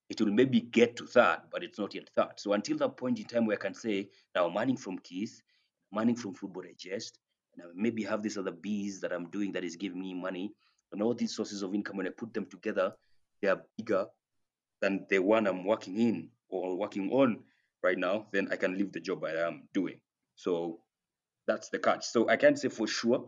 It 0.09 0.21
will 0.21 0.31
maybe 0.31 0.61
get 0.61 0.95
to 0.95 1.03
that, 1.13 1.51
but 1.51 1.61
it's 1.61 1.77
not 1.77 1.93
yet 1.93 2.09
that. 2.15 2.39
So 2.39 2.53
until 2.53 2.77
that 2.77 2.95
point 2.95 3.19
in 3.19 3.25
time 3.25 3.45
where 3.45 3.57
I 3.57 3.59
can 3.59 3.73
say 3.73 4.09
now 4.33 4.47
I'm 4.47 4.55
earning 4.57 4.77
from 4.77 4.97
Kiss, 4.99 5.41
I'm 5.93 6.15
from 6.15 6.33
Football 6.33 6.63
Digest, 6.63 7.19
and 7.55 7.65
I 7.65 7.69
maybe 7.75 8.03
have 8.03 8.21
these 8.21 8.37
other 8.37 8.51
bees 8.51 9.01
that 9.01 9.11
I'm 9.11 9.29
doing 9.29 9.53
that 9.53 9.63
is 9.63 9.75
giving 9.75 10.01
me 10.01 10.13
money, 10.13 10.53
and 10.91 11.01
all 11.01 11.13
these 11.13 11.35
sources 11.35 11.61
of 11.61 11.73
income 11.73 11.97
when 11.97 12.07
I 12.07 12.11
put 12.11 12.33
them 12.33 12.45
together, 12.45 12.93
they 13.41 13.47
are 13.47 13.61
bigger 13.77 14.07
than 14.81 15.05
the 15.09 15.19
one 15.19 15.47
I'm 15.47 15.65
working 15.65 15.97
in 15.97 16.29
or 16.49 16.77
working 16.77 17.11
on 17.11 17.43
right 17.83 17.97
now, 17.97 18.27
then 18.31 18.49
I 18.51 18.55
can 18.55 18.77
leave 18.77 18.91
the 18.91 18.99
job 18.99 19.23
I 19.23 19.47
am 19.47 19.67
doing. 19.73 19.99
So 20.35 20.79
that's 21.47 21.69
the 21.69 21.79
catch. 21.79 22.05
So 22.05 22.29
I 22.29 22.37
can't 22.37 22.57
say 22.57 22.69
for 22.69 22.87
sure 22.87 23.25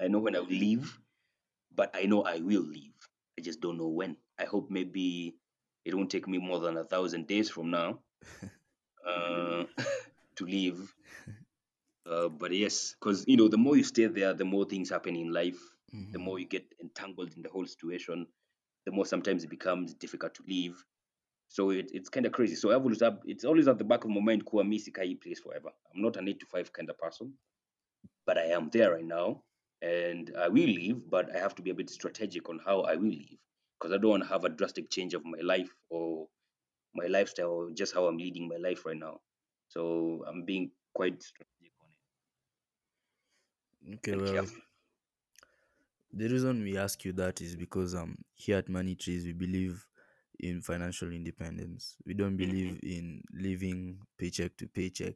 I 0.00 0.08
know 0.08 0.20
when 0.20 0.36
I 0.36 0.40
will 0.40 0.46
leave, 0.46 0.98
but 1.74 1.90
I 1.94 2.04
know 2.04 2.22
I 2.22 2.38
will 2.38 2.62
leave. 2.62 2.94
I 3.38 3.42
just 3.42 3.60
don't 3.60 3.78
know 3.78 3.88
when. 3.88 4.16
I 4.38 4.44
hope 4.44 4.70
maybe 4.70 5.36
it 5.84 5.94
won't 5.94 6.10
take 6.10 6.28
me 6.28 6.38
more 6.38 6.60
than 6.60 6.76
a 6.76 6.84
thousand 6.84 7.26
days 7.26 7.50
from 7.50 7.70
now 7.70 8.00
uh, 9.06 9.64
to 10.36 10.44
leave. 10.44 10.92
Uh, 12.08 12.28
but 12.28 12.52
yes, 12.52 12.94
because 12.98 13.24
you 13.28 13.36
know, 13.36 13.48
the 13.48 13.58
more 13.58 13.76
you 13.76 13.84
stay 13.84 14.06
there, 14.06 14.32
the 14.34 14.44
more 14.44 14.64
things 14.64 14.90
happen 14.90 15.14
in 15.16 15.32
life. 15.32 15.60
The 16.12 16.18
Mhm. 16.18 16.24
more 16.24 16.38
you 16.38 16.46
get 16.46 16.64
entangled 16.80 17.34
in 17.36 17.42
the 17.42 17.50
whole 17.50 17.66
situation, 17.66 18.26
the 18.86 18.92
more 18.92 19.04
sometimes 19.06 19.44
it 19.44 19.50
becomes 19.50 19.94
difficult 19.94 20.34
to 20.36 20.42
leave. 20.48 20.82
So 21.48 21.70
it, 21.70 21.90
it's 21.92 22.08
kind 22.08 22.26
of 22.26 22.32
crazy. 22.32 22.54
So 22.56 22.70
I've 22.70 22.82
always 22.82 23.00
have, 23.00 23.20
it's 23.24 23.44
always 23.44 23.68
at 23.68 23.78
the 23.78 23.84
back 23.84 24.04
of 24.04 24.10
my 24.10 24.20
mind, 24.20 24.44
kuwa 24.44 24.66
mi 24.66 24.78
sikai 24.78 25.20
place 25.20 25.40
forever. 25.40 25.70
I'm 25.94 26.02
not 26.02 26.16
an 26.16 26.28
eight 26.28 26.40
to 26.40 26.46
five 26.46 26.72
kind 26.72 26.88
of 26.90 26.98
person, 26.98 27.34
but 28.26 28.38
I 28.38 28.46
am 28.46 28.70
there 28.70 28.92
right 28.94 29.04
now, 29.04 29.44
and 29.82 30.32
I 30.38 30.48
will 30.48 30.66
leave. 30.66 31.08
But 31.10 31.34
I 31.34 31.38
have 31.38 31.54
to 31.56 31.62
be 31.62 31.70
a 31.70 31.74
bit 31.74 31.90
strategic 31.90 32.48
on 32.48 32.58
how 32.64 32.82
I 32.82 32.96
will 32.96 33.08
leave, 33.08 33.38
because 33.78 33.92
I 33.92 33.98
don't 33.98 34.10
want 34.10 34.22
to 34.24 34.28
have 34.28 34.44
a 34.44 34.48
drastic 34.48 34.90
change 34.90 35.14
of 35.14 35.24
my 35.24 35.40
life 35.42 35.74
or 35.90 36.28
my 36.94 37.06
lifestyle, 37.06 37.50
or 37.50 37.70
just 37.70 37.94
how 37.94 38.06
I'm 38.06 38.16
leading 38.18 38.48
my 38.48 38.56
life 38.56 38.86
right 38.86 38.96
now. 38.96 39.20
So 39.68 40.24
I'm 40.26 40.44
being 40.44 40.70
quite 40.94 41.22
strategic 41.22 41.46
on 41.50 41.57
it 41.57 41.57
Okay, 43.94 44.12
and 44.12 44.22
well, 44.22 44.24
careful. 44.24 44.60
the 46.12 46.28
reason 46.28 46.62
we 46.62 46.76
ask 46.78 47.04
you 47.04 47.12
that 47.12 47.40
is 47.40 47.54
because 47.56 47.94
um 47.94 48.16
here 48.34 48.58
at 48.58 48.68
Money 48.68 48.94
Trees 48.94 49.24
we 49.24 49.32
believe 49.32 49.86
in 50.40 50.60
financial 50.62 51.10
independence. 51.12 51.96
We 52.06 52.14
don't 52.14 52.36
Mhm. 52.38 52.48
believe 52.48 52.78
in 52.82 53.22
living 53.32 53.98
paycheck 54.18 54.56
to 54.58 54.68
paycheck, 54.68 55.14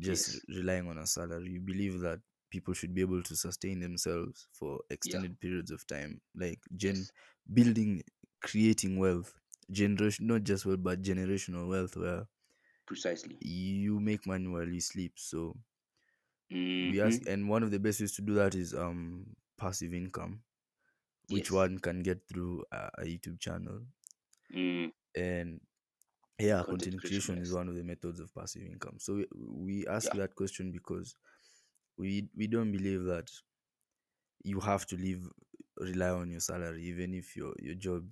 just 0.00 0.30
Yes. 0.30 0.40
relying 0.48 0.88
on 0.88 0.98
a 0.98 1.06
salary. 1.06 1.50
We 1.52 1.58
believe 1.58 2.00
that 2.00 2.20
people 2.50 2.72
should 2.74 2.94
be 2.94 3.02
able 3.02 3.22
to 3.22 3.36
sustain 3.36 3.80
themselves 3.80 4.48
for 4.52 4.80
extended 4.90 5.38
periods 5.40 5.70
of 5.70 5.86
time, 5.86 6.20
like 6.34 6.60
gen 6.76 7.08
Yes. 7.08 7.12
building, 7.52 8.02
creating 8.42 8.98
wealth, 8.98 9.34
generation 9.70 10.26
not 10.26 10.44
just 10.44 10.64
wealth 10.66 10.82
but 10.82 11.02
generational 11.02 11.68
wealth, 11.68 11.96
where 11.96 12.26
Precisely. 12.86 13.38
you 13.40 14.00
make 14.00 14.26
money 14.26 14.46
while 14.46 14.68
you 14.68 14.80
sleep. 14.80 15.12
So 15.16 15.56
we 16.82 17.00
ask 17.00 17.22
and 17.26 17.48
one 17.48 17.62
of 17.62 17.70
the 17.70 17.78
best 17.78 18.00
ways 18.00 18.14
to 18.14 18.22
do 18.22 18.34
that 18.34 18.54
is 18.54 18.74
um 18.74 19.26
passive 19.58 19.94
income 19.94 20.40
which 21.28 21.50
Yes. 21.50 21.52
one 21.52 21.78
can 21.78 22.02
get 22.02 22.20
through 22.28 22.64
a, 22.72 22.90
a 22.98 23.04
youtube 23.04 23.40
channel 23.40 23.80
Mm, 24.54 24.90
and 25.16 25.60
yeah 26.38 26.62
content 26.62 26.96
content 26.96 27.00
creation. 27.00 27.34
creation 27.34 27.40
is 27.40 27.52
Yes. 27.52 27.52
one 27.52 27.68
of 27.68 27.76
the 27.76 27.84
methods 27.84 28.20
of 28.20 28.34
passive 28.34 28.62
income 28.62 28.96
so 28.98 29.14
we, 29.14 29.26
we 29.34 29.86
ask 29.88 30.10
Yeah. 30.10 30.12
that 30.12 30.34
question 30.34 30.72
because 30.72 31.16
we 31.98 32.28
we 32.36 32.46
don't 32.46 32.72
believe 32.72 33.04
that 33.04 33.30
you 34.42 34.60
have 34.60 34.86
to 34.86 34.96
live 34.96 35.28
rely 35.78 36.10
on 36.10 36.30
your 36.30 36.40
salary 36.40 36.82
even 36.84 37.14
if 37.14 37.36
your 37.36 37.52
your 37.58 37.74
job 37.74 38.04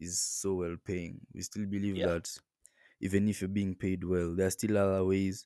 is 0.00 0.20
so 0.20 0.54
well 0.54 0.76
paying 0.84 1.18
we 1.34 1.42
still 1.42 1.66
believe 1.66 2.02
Yeah. 2.02 2.02
that 2.02 2.28
even 3.00 3.28
if 3.28 3.40
you're 3.40 3.48
being 3.48 3.74
paid 3.74 4.04
well 4.04 4.34
there 4.34 4.46
are 4.46 4.50
still 4.50 4.76
other 4.78 5.04
ways 5.04 5.44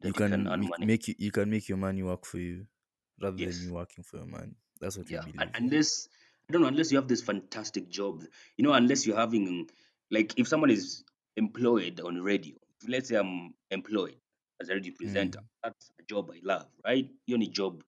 That 0.00 0.08
you 0.08 0.08
you 0.08 0.14
can 0.14 0.30
can 0.32 0.46
earn 0.48 0.60
make, 0.60 0.70
money. 0.70 0.86
make 0.86 1.08
you, 1.08 1.14
you 1.18 1.30
can 1.30 1.50
make 1.50 1.68
your 1.68 1.78
money 1.78 2.02
work 2.02 2.24
for 2.26 2.38
you 2.38 2.66
rather 3.20 3.36
Yes. 3.36 3.58
than 3.58 3.68
you 3.68 3.74
working 3.74 4.04
for 4.04 4.16
your 4.18 4.26
money 4.26 4.54
that's 4.80 4.96
what 4.96 5.10
Yeah. 5.10 5.20
un- 5.20 5.32
believe 5.32 5.50
Unless 5.54 6.08
I 6.48 6.52
don't 6.52 6.62
know, 6.62 6.68
unless 6.68 6.90
you 6.90 6.98
have 6.98 7.06
this 7.08 7.22
fantastic 7.22 7.88
job, 7.88 8.24
you 8.56 8.64
know, 8.64 8.72
unless 8.72 9.06
you're 9.06 9.16
having 9.16 9.68
like 10.10 10.38
if 10.38 10.48
someone 10.48 10.70
is 10.70 11.04
employed 11.36 12.00
on 12.00 12.20
radio, 12.22 12.56
if 12.82 12.88
let's 12.88 13.08
say 13.08 13.16
I'm 13.16 13.54
employed 13.70 14.16
as 14.60 14.68
a 14.68 14.74
radio 14.74 14.92
presenter, 14.98 15.38
mm, 15.38 15.44
that's 15.62 15.90
a 16.00 16.02
job 16.04 16.30
I 16.34 16.40
love, 16.42 16.66
right? 16.84 17.08
Hiyo 17.26 17.38
ni 17.38 17.46
job. 17.48 17.84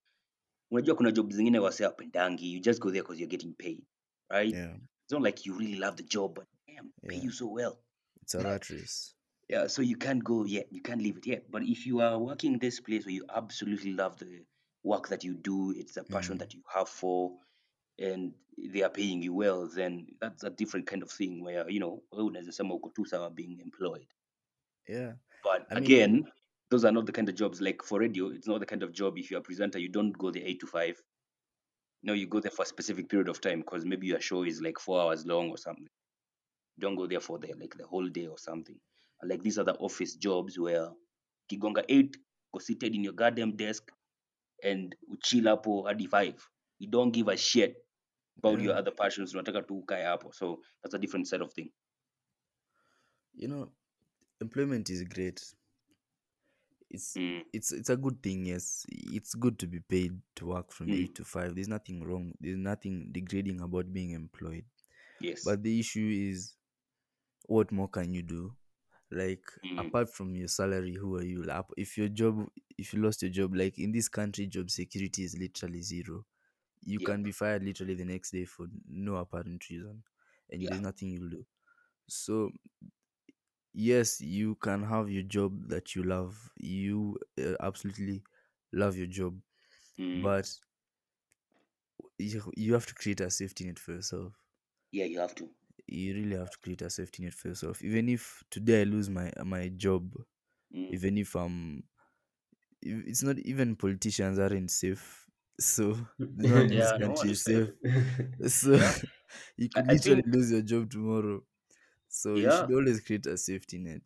Unajua 0.72 0.94
kuna 0.96 1.12
job 1.12 1.33
zingine 1.33 1.59
wase 1.59 1.85
wapendangi, 1.85 2.53
you 2.53 2.61
just 2.61 2.81
go 2.81 2.90
there 2.90 3.03
because 3.03 3.18
you're 3.20 3.31
getting 3.31 3.55
paid, 3.55 3.83
right? 4.31 4.55
yeah 4.55 4.77
It's 5.05 5.12
not 5.12 5.22
like 5.22 5.46
you 5.46 5.59
really 5.59 5.77
love 5.79 5.96
the 5.96 6.03
job, 6.05 6.35
but 6.35 6.46
damn, 6.66 6.92
pay 7.09 7.16
Yeah. 7.16 7.25
you 7.25 7.31
so 7.33 7.46
well. 7.46 7.79
it's 8.22 8.35
a 8.35 8.38
rat 8.38 8.70
race 8.70 9.14
Yeah, 9.49 9.67
so 9.67 9.83
you 9.83 9.97
can't 9.97 10.23
go 10.25 10.45
yet. 10.45 10.67
You 10.73 10.81
can't 10.81 11.03
leave 11.03 11.19
it 11.19 11.27
yet. 11.27 11.51
But 11.51 11.63
if 11.63 11.87
you 11.87 12.01
are 12.01 12.19
working 12.19 12.59
this 12.59 12.81
place 12.81 13.05
where 13.05 13.15
you 13.15 13.25
absolutely 13.35 13.93
love 13.93 14.19
the 14.19 14.45
work 14.83 15.09
that 15.09 15.25
you 15.25 15.35
do, 15.35 15.73
it's 15.77 15.97
a 15.97 16.05
passion 16.05 16.37
Mm. 16.37 16.39
that 16.39 16.55
you 16.55 16.63
have 16.75 16.89
for, 16.89 17.33
and 17.99 18.33
they 18.57 18.83
are 18.83 18.91
paying 18.91 19.23
you 19.23 19.35
well, 19.35 19.69
then 19.69 20.07
that's 20.21 20.45
a 20.45 20.51
different 20.51 20.87
kind 20.87 21.03
of 21.03 21.11
thing 21.11 21.43
where, 21.45 21.69
you 21.71 21.81
know, 21.81 22.03
unaweza 22.13 22.53
sema 22.53 22.75
uko 22.75 22.91
tu 22.95 23.05
sawa 23.05 23.31
being 23.31 23.61
employed. 23.61 24.07
yeah 24.89 25.13
But 25.45 25.67
I 25.71 25.75
mean- 25.75 25.85
again, 25.85 26.33
those 26.71 26.85
are 26.89 26.93
not 26.93 27.07
the 27.07 27.13
kind 27.13 27.29
of 27.29 27.35
jobs 27.35 27.61
like 27.61 27.83
for 27.85 28.01
radio, 28.01 28.29
it's 28.31 28.47
not 28.49 28.61
the 28.61 28.67
kind 28.67 28.83
of 28.83 28.93
job 28.93 29.19
if 29.19 29.31
you're 29.31 29.41
a 29.41 29.43
presenter, 29.45 29.79
you 29.81 29.89
don't 29.89 30.13
go 30.19 30.31
there 30.31 30.45
eight 30.47 30.61
to 30.61 30.67
five. 30.67 31.03
No, 32.03 32.15
you 32.15 32.27
go 32.27 32.41
there 32.41 32.51
for 32.51 32.63
a 32.63 32.67
specific 32.67 33.09
period 33.09 33.29
of 33.29 33.41
time 33.41 33.61
because 33.61 33.85
maybe 33.85 34.07
your 34.07 34.21
show 34.21 34.45
is 34.45 34.61
like 34.61 34.79
four 34.81 35.01
hours 35.01 35.27
long 35.27 35.51
or 35.51 35.59
something. 35.59 35.89
don't 36.79 36.97
go 36.97 37.07
there 37.07 37.21
for 37.21 37.39
the 37.39 37.53
like 37.55 37.77
the 37.77 37.87
whole 37.87 38.09
day 38.09 38.27
or 38.27 38.39
something. 38.39 38.81
Like 39.23 39.43
these 39.43 39.59
are 39.59 39.65
the 39.65 39.75
office 39.75 40.17
jobs 40.17 40.59
where 40.59 40.89
kigonga 41.51 41.85
eight, 41.89 42.17
go 42.53 42.59
seated 42.61 42.95
in 42.95 43.05
your 43.05 43.13
goddamn 43.15 43.57
desk 43.57 43.91
and 44.63 44.95
chill 45.23 45.49
up 45.49 45.65
hapo 45.65 45.87
hadi 45.87 46.07
five. 46.07 46.35
You 46.79 46.89
don't 46.91 47.13
give 47.13 47.29
a 47.29 47.37
shit 47.37 47.77
about 48.39 48.61
your 48.61 48.73
Yeah. 48.73 48.79
other 48.81 48.91
passions. 48.93 49.35
Unataka 49.35 49.63
tu 49.67 49.75
ukae 49.83 50.05
hapo. 50.05 50.33
So 50.35 50.61
that's 50.83 50.95
a 50.95 50.99
different 50.99 51.27
side 51.29 51.43
of 51.43 51.53
thing. 51.53 51.71
you 53.35 53.49
know 53.49 53.73
employment 54.43 54.91
is 54.91 55.03
great 55.05 55.41
it's 56.91 57.17
Mm, 57.17 57.43
it's 57.53 57.73
it's 57.73 57.89
a 57.91 57.97
good 57.97 58.23
thing 58.23 58.45
yes 58.47 58.85
it's 58.91 59.35
good 59.35 59.59
to 59.59 59.67
be 59.67 59.81
paid 59.81 60.13
to 60.35 60.47
work 60.47 60.71
from 60.71 60.89
Mm. 60.89 61.05
8 61.05 61.15
to 61.15 61.25
5 61.25 61.55
there's 61.55 61.69
nothing 61.69 62.05
wrong 62.05 62.35
there's 62.41 62.59
nothing 62.59 63.09
degrading 63.13 63.61
about 63.63 63.91
being 63.93 64.11
employed 64.11 64.65
yes. 65.21 65.45
but 65.45 65.63
the 65.63 65.81
issue 65.81 66.11
is 66.31 66.55
what 67.49 67.73
more 67.73 67.89
can 67.89 68.13
you 68.13 68.23
do 68.23 68.53
like 69.12 69.44
Mm. 69.64 69.90
apart 69.90 70.11
from 70.11 70.35
your 70.37 70.48
salary 70.48 70.94
who 70.94 71.16
are 71.16 71.25
you 71.25 71.42
Like, 71.44 71.64
if 71.77 71.98
your 71.98 72.09
job 72.09 72.46
if 72.79 72.94
you 72.94 73.03
lost 73.03 73.22
your 73.22 73.31
job 73.31 73.55
like 73.55 73.79
in 73.79 73.92
this 73.92 74.09
country 74.09 74.46
job 74.46 74.70
security 74.70 75.25
is 75.25 75.37
literally 75.38 75.83
zero 75.83 76.25
you 76.85 77.01
Yeah. 77.01 77.09
can 77.09 77.22
be 77.25 77.33
fired 77.33 77.62
literally 77.64 77.94
the 77.94 78.05
next 78.05 78.33
day 78.33 78.44
for 78.44 78.66
no 78.90 79.16
apparent 79.16 79.68
reason 79.70 80.03
and 80.51 80.68
Yeah. 80.68 80.68
there's 80.68 80.81
nothing 80.81 81.11
you'll 81.11 81.31
do 81.31 81.44
so 82.09 82.51
yes 83.75 84.20
you 84.20 84.55
can 84.57 84.83
have 84.83 85.11
your 85.11 85.22
job 85.22 85.68
that 85.68 85.94
you 85.94 86.03
love 86.03 86.51
you 86.59 87.18
uh, 87.40 87.55
absolutely 87.61 88.22
love 88.72 88.96
your 88.96 89.07
job 89.07 89.35
Mm, 89.98 90.25
but 90.25 90.48
you, 92.18 92.51
you 92.57 92.72
have 92.75 92.87
to 92.87 92.94
create 92.94 93.20
a 93.20 93.31
safety 93.31 93.64
net 93.64 93.79
for 93.79 93.92
yourself 93.92 94.33
yeah, 94.92 95.05
you 95.05 95.18
have 95.20 95.35
to. 95.37 95.48
You 95.93 96.15
really 96.15 96.37
have 96.37 96.51
to 96.51 96.59
create 96.59 96.83
a 96.83 96.91
safety 96.91 97.23
net 97.25 97.35
for 97.35 97.49
yourself 97.49 97.83
even 97.83 98.09
if 98.09 98.43
today 98.51 98.83
i 98.83 98.85
lose 98.85 99.11
my 99.11 99.31
my 99.45 99.69
job 99.69 100.15
Mm, 100.75 100.97
even 100.97 101.19
if 101.19 101.35
i'm 101.37 101.85
it's 102.83 103.23
not 103.23 103.39
even 103.41 103.77
politicians 103.77 104.39
aren't 104.39 104.71
safe 104.71 105.29
so 105.61 105.97
no 106.19 106.49
one 106.57 106.67
in 106.71 106.77
this 106.77 106.93
Yeah, 106.93 106.99
no 107.01 107.13
one 107.13 107.31
is 107.31 107.43
is 107.43 107.45
safe. 107.45 107.63
safe 107.63 107.69
so 108.49 108.73
Yeah. 108.73 108.95
you 109.57 109.69
I, 109.77 109.83
could 109.83 109.91
I 109.91 109.95
literally 109.95 110.23
think 110.23 110.27
lose 110.27 110.51
your 110.53 110.63
job 110.63 110.91
tomorrow 110.91 111.43
so 112.09 112.39
you 112.39 112.51
Yeah. 112.51 112.53
should 112.53 112.73
always 112.73 113.01
create 113.01 113.27
a 113.27 113.37
safety 113.39 113.79
net 113.79 114.03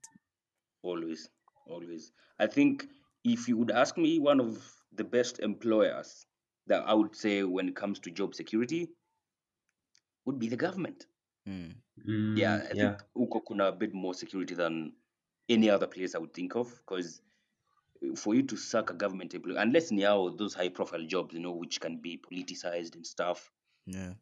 always, 0.82 1.28
always. 1.66 2.12
I 2.38 2.46
think 2.46 2.88
if 3.24 3.46
you 3.48 3.56
would 3.58 3.70
ask 3.70 3.96
me, 3.98 4.18
one 4.18 4.40
of 4.40 4.74
the 4.92 5.04
best 5.04 5.38
employers 5.40 6.26
that 6.66 6.82
I 6.86 6.94
would 6.94 7.14
say 7.14 7.42
when 7.42 7.68
it 7.68 7.76
comes 7.76 7.98
to 8.00 8.10
job 8.10 8.34
security 8.34 8.88
would 10.26 10.38
be 10.38 10.48
the 10.48 10.56
government. 10.58 11.06
Mm, 11.46 11.74
yeah, 12.36 12.56
Mm, 12.56 12.62
I 12.62 12.74
yeah. 12.74 12.96
think 12.96 13.02
huko 13.14 13.40
kuna 13.46 13.66
a 13.66 13.72
bit 13.72 13.94
more 13.94 14.14
security 14.14 14.54
than 14.54 14.92
any 15.48 15.70
other 15.70 15.86
place 15.86 16.14
I 16.14 16.18
would 16.18 16.34
think 16.34 16.54
of 16.56 16.70
because 16.76 17.22
for 18.16 18.34
you 18.34 18.42
to 18.42 18.56
suck 18.56 18.90
a 18.90 18.94
government 18.94 19.34
employee, 19.34 19.56
unless 19.58 19.90
now 19.90 20.28
those 20.28 20.54
high 20.54 20.68
profile 20.68 21.06
jobs, 21.06 21.34
you 21.34 21.40
know, 21.40 21.52
which 21.52 21.80
can 21.80 21.98
be 21.98 22.18
politicized 22.18 22.94
and 22.94 23.06
stuff. 23.06 23.50
Yeah. 23.86 24.14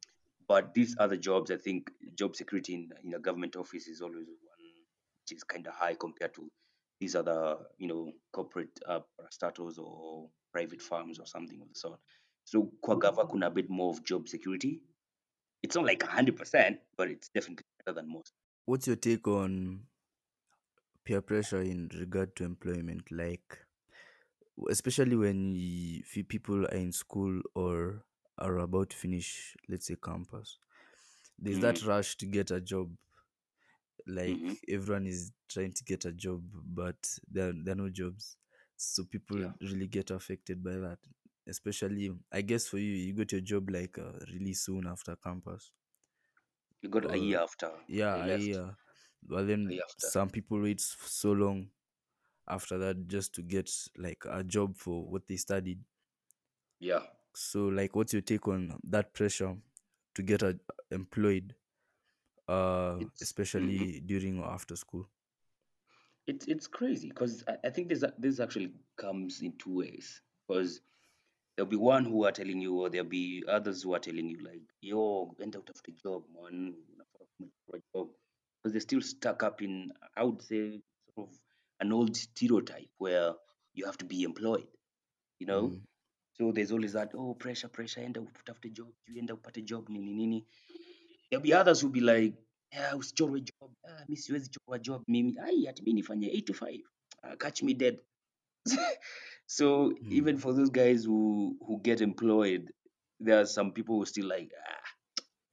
But 0.46 0.74
these 0.74 0.94
other 0.98 1.16
jobs, 1.16 1.50
I 1.50 1.56
think 1.56 1.90
job 2.14 2.36
security 2.36 2.74
in, 2.74 2.92
in 3.02 3.14
a 3.14 3.18
government 3.18 3.56
office 3.56 3.88
is 3.88 4.00
always 4.02 4.26
one 4.26 4.54
which 5.24 5.36
is 5.36 5.44
kind 5.44 5.66
of 5.66 5.72
high 5.74 5.94
compared 5.94 6.34
to 6.34 6.48
these 7.00 7.14
other, 7.16 7.56
you 7.78 7.88
know, 7.88 8.12
corporate 8.32 8.78
uh, 8.86 9.00
parastatals 9.18 9.78
or 9.78 10.28
private 10.52 10.82
firms 10.82 11.18
or 11.18 11.26
something 11.26 11.60
of 11.60 11.68
the 11.68 11.78
sort. 11.78 11.98
So 12.44 12.70
kwa 12.82 12.96
gava 12.96 13.26
kuna 13.28 13.46
a 13.46 13.50
bit 13.50 13.70
more 13.70 13.90
of 13.90 14.04
job 14.04 14.28
security. 14.28 14.82
It's 15.64 15.74
not 15.76 15.86
like 15.86 16.02
100%, 16.02 16.80
but 16.96 17.10
it's 17.10 17.28
definitely 17.30 17.64
better 17.84 17.94
than 18.00 18.08
most. 18.12 18.32
What's 18.66 18.86
your 18.86 18.96
take 18.96 19.26
on 19.26 19.86
peer 21.04 21.22
pressure 21.22 21.62
in 21.62 21.88
regard 21.94 22.36
to 22.36 22.44
employment? 22.44 23.10
Like, 23.10 23.64
especially 24.70 25.16
when 25.16 26.02
few 26.04 26.24
people 26.24 26.64
are 26.66 26.74
in 26.74 26.92
school 26.92 27.40
or 27.54 28.04
are 28.38 28.58
about 28.58 28.90
to 28.90 28.96
finish, 28.96 29.56
let's 29.68 29.86
say, 29.86 29.96
campus. 30.02 30.58
There's 31.38 31.60
that 31.60 31.82
Mm, 31.82 31.84
rush 31.84 32.16
to 32.18 32.26
get 32.26 32.50
a 32.52 32.60
job. 32.60 32.96
Like 34.06 34.42
mhm, 34.42 34.56
everyone 34.68 35.06
is 35.06 35.32
trying 35.48 35.72
to 35.72 35.84
get 35.84 36.04
a 36.04 36.12
job, 36.12 36.42
but 36.52 37.18
there 37.30 37.52
there 37.52 37.72
are 37.72 37.82
no 37.84 37.88
jobs, 37.88 38.36
so 38.76 39.04
people 39.04 39.38
Yeah. 39.38 39.52
really 39.60 39.86
get 39.86 40.10
affected 40.10 40.62
by 40.62 40.72
that. 40.76 40.98
Especially, 41.46 42.10
I 42.32 42.40
guess 42.42 42.68
for 42.68 42.78
you, 42.78 42.92
you 42.92 43.12
got 43.14 43.32
your 43.32 43.40
job 43.40 43.70
like 43.70 43.98
uh, 43.98 44.12
really 44.32 44.54
soon 44.54 44.86
after 44.86 45.16
campus. 45.16 45.72
You 46.82 46.88
got 46.88 47.10
a 47.12 47.16
or 47.16 47.16
year 47.18 47.40
after 47.40 47.70
yeah 47.86 48.14
I 48.14 48.22
a 48.22 48.26
left. 48.26 48.44
year 48.46 48.76
but 49.22 49.46
A 49.46 49.48
then 49.48 49.72
year 49.72 49.82
after. 49.88 50.06
some 50.10 50.30
people 50.30 50.60
wait 50.60 50.80
s- 50.80 50.96
so 51.04 51.32
long 51.32 51.68
after 52.48 52.78
that 52.78 53.08
just 53.08 53.34
to 53.34 53.42
get 53.42 53.70
like 53.96 54.24
a 54.28 54.44
job 54.44 54.76
for 54.76 55.04
what 55.04 55.26
they 55.28 55.36
studied 55.36 55.80
Yeah. 56.78 57.02
so 57.34 57.66
like 57.68 57.94
what's 57.96 58.12
your 58.12 58.22
take 58.22 58.46
on 58.48 58.78
that 58.84 59.12
pressure 59.12 59.56
to 60.14 60.22
get 60.22 60.42
a, 60.42 60.58
employed 60.90 61.54
uh 62.48 63.00
It's 63.00 63.22
especially 63.22 64.00
during 64.06 64.38
or 64.40 64.46
after 64.46 64.76
school 64.76 65.08
it's 66.26 66.46
it's 66.46 66.66
crazy 66.66 67.08
because 67.08 67.44
I, 67.48 67.56
I 67.66 67.70
think 67.70 67.88
this 67.88 68.04
this 68.18 68.40
actually 68.40 68.72
comes 68.96 69.42
in 69.42 69.52
two 69.58 69.76
ways 69.76 70.20
because 70.46 70.80
there'll 71.56 71.70
be 71.70 71.76
one 71.76 72.04
who 72.04 72.24
are 72.24 72.32
telling 72.32 72.60
you 72.60 72.80
or 72.80 72.90
there'll 72.90 73.08
be 73.08 73.42
others 73.48 73.82
who 73.82 73.94
are 73.94 73.98
telling 73.98 74.28
you 74.28 74.38
like 74.44 74.62
yo 74.80 75.34
end 75.40 75.56
out 75.56 75.68
of 75.68 75.76
the 75.84 75.92
job 76.02 76.22
man. 76.42 76.74
Unafaa 76.92 77.80
job. 77.94 78.08
Because 78.62 78.72
they're 78.72 78.80
still 78.80 79.00
stuck 79.02 79.42
up 79.42 79.62
in 79.62 79.90
I 80.16 80.24
would 80.24 80.42
say 80.42 80.80
sort 81.14 81.28
of 81.28 81.34
an 81.80 81.92
old 81.92 82.16
stereotype 82.16 82.88
where 82.98 83.32
you 83.74 83.86
have 83.86 83.98
to 83.98 84.04
be 84.04 84.22
employed 84.22 84.66
you 85.38 85.46
know? 85.46 85.62
Mm. 85.68 85.80
so 86.38 86.52
there's 86.52 86.72
always 86.72 86.92
that 86.92 87.12
oh 87.14 87.34
pressure 87.34 87.68
pressure 87.68 88.00
enda 88.00 88.20
utafute 88.20 88.72
job 88.72 88.92
you 89.06 89.18
end 89.18 89.30
enda 89.30 89.34
upate 89.34 89.64
job 89.64 89.88
nini 89.88 90.12
nini. 90.12 90.44
There'll 91.30 91.42
be 91.42 91.54
others 91.54 91.80
who'll 91.80 91.92
be 91.92 92.00
like 92.00 92.34
yeah, 92.72 92.94
usichorwe 92.98 93.40
job. 93.40 93.70
Ah, 93.88 94.04
mi 94.08 94.16
siwezi 94.16 94.50
chorwa 94.50 94.78
job. 94.78 95.02
Mimi 95.08 95.38
ai 95.38 95.68
ati 95.68 95.82
mi 95.82 95.92
nifanye 95.92 96.28
8 96.28 96.44
to 96.44 96.52
5 96.52 96.80
ah, 97.22 97.36
catch 97.36 97.62
me 97.62 97.74
dead 97.74 98.00
so 99.46 99.90
Mm. 99.90 100.12
even 100.12 100.38
for 100.38 100.52
those 100.52 100.70
guys 100.70 101.04
who 101.04 101.56
who 101.66 101.80
get 101.82 102.00
employed 102.00 102.72
there 103.20 103.40
are 103.40 103.46
some 103.46 103.72
people 103.72 103.98
who 103.98 104.06
still 104.06 104.26
like 104.28 104.52
ah 104.68 104.82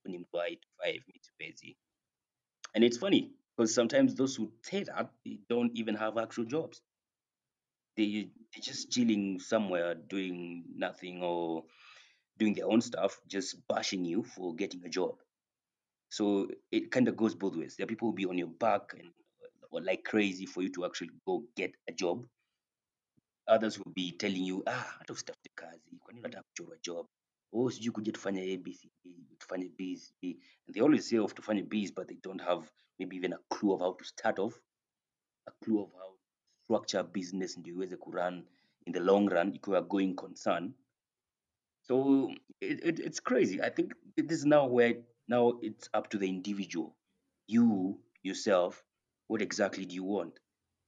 ni 0.06 0.18
mtu 0.18 0.38
wa 0.38 0.46
8 0.48 0.62
to 0.62 0.68
5 0.78 1.04
mi 1.08 1.22
busy. 1.40 1.78
and 2.76 2.84
it's 2.84 2.98
funny 2.98 3.32
because 3.56 3.74
sometimes 3.76 4.16
those 4.16 4.36
who 4.38 4.52
say 4.62 4.84
that 4.84 5.12
they 5.26 5.40
don't 5.50 5.72
even 5.78 5.96
have 5.96 6.18
actual 6.18 6.46
jobs 6.46 6.82
they 7.98 8.30
they're 8.54 8.62
just 8.64 8.92
chilling 8.92 9.40
somewhere 9.40 9.96
doing 9.96 10.64
nothing 10.76 11.22
or 11.24 11.64
doing 12.38 12.54
their 12.56 12.68
own 12.68 12.82
stuff 12.82 13.20
just 13.28 13.56
bashing 13.68 14.06
you 14.06 14.24
for 14.24 14.56
getting 14.56 14.84
a 14.86 14.90
job 14.90 15.16
so 16.10 16.48
it 16.72 16.92
kind 16.92 17.08
of 17.08 17.16
goes 17.18 17.36
both 17.36 17.56
ways 17.56 17.76
there 17.76 17.86
are 17.86 17.88
people 17.94 18.10
who 18.10 18.16
be 18.16 18.26
on 18.26 18.38
your 18.38 18.48
back 18.48 18.94
and 18.94 19.10
uh, 19.74 19.80
like 19.84 20.04
crazy 20.04 20.46
for 20.46 20.62
you 20.64 20.70
to 20.70 20.86
actually 20.86 21.12
go 21.26 21.44
get 21.56 21.74
a 21.90 21.94
job 21.94 22.26
others 23.48 23.78
will 23.80 23.94
be 23.96 24.12
telling 24.12 24.48
you 24.48 24.64
ah 24.66 24.72
hata 25.00 25.14
usitafute 25.14 25.52
kazi 25.56 25.98
kwa 26.00 26.14
nini 26.14 26.26
unataka 26.26 26.44
kuchorwa 26.44 26.78
job? 26.78 27.08
Oh 27.54 27.72
sijui 27.72 27.92
kuja 27.92 28.12
tufanye 28.12 28.54
abcd 28.54 29.38
tufanye 29.38 29.70
bs 29.70 30.14
and 30.24 30.74
they 30.74 30.84
always 30.84 31.10
say 31.10 31.20
of 31.20 31.34
tufanye 31.34 31.64
bs 31.64 31.94
but 31.96 32.08
they 32.08 32.18
don't 32.24 32.42
have 32.42 32.70
maybe 33.00 33.16
even 33.18 33.34
a 33.34 33.40
clue 33.50 33.74
of 33.74 33.82
how 33.82 33.94
to 33.94 34.06
start 34.06 34.40
off 34.40 34.62
a 35.48 35.52
clue 35.52 35.82
of 35.82 35.92
how 35.94 36.12
to 36.18 36.20
structure 36.64 37.04
business 37.04 37.58
ndio 37.58 37.74
iweze 37.74 37.98
kurun 37.98 38.46
in 38.86 38.94
the 38.94 39.00
long 39.00 39.30
run 39.30 39.56
ikiwa 39.56 39.78
a 39.78 39.82
going 39.82 40.14
concern. 40.16 40.74
So 41.82 42.30
it, 42.62 42.86
it, 42.86 43.00
it's 43.00 43.20
crazy. 43.20 43.62
I 43.62 43.70
think 43.70 43.94
this 44.16 44.40
is 44.40 44.46
now 44.46 44.68
where 44.68 44.96
now 45.28 45.60
it's 45.62 45.90
up 45.94 46.10
to 46.10 46.18
the 46.18 46.28
individual. 46.28 46.96
You 47.48 48.00
yourself 48.24 48.84
what 49.28 49.42
exactly 49.42 49.86
do 49.86 49.96
you 49.96 50.04
want? 50.04 50.40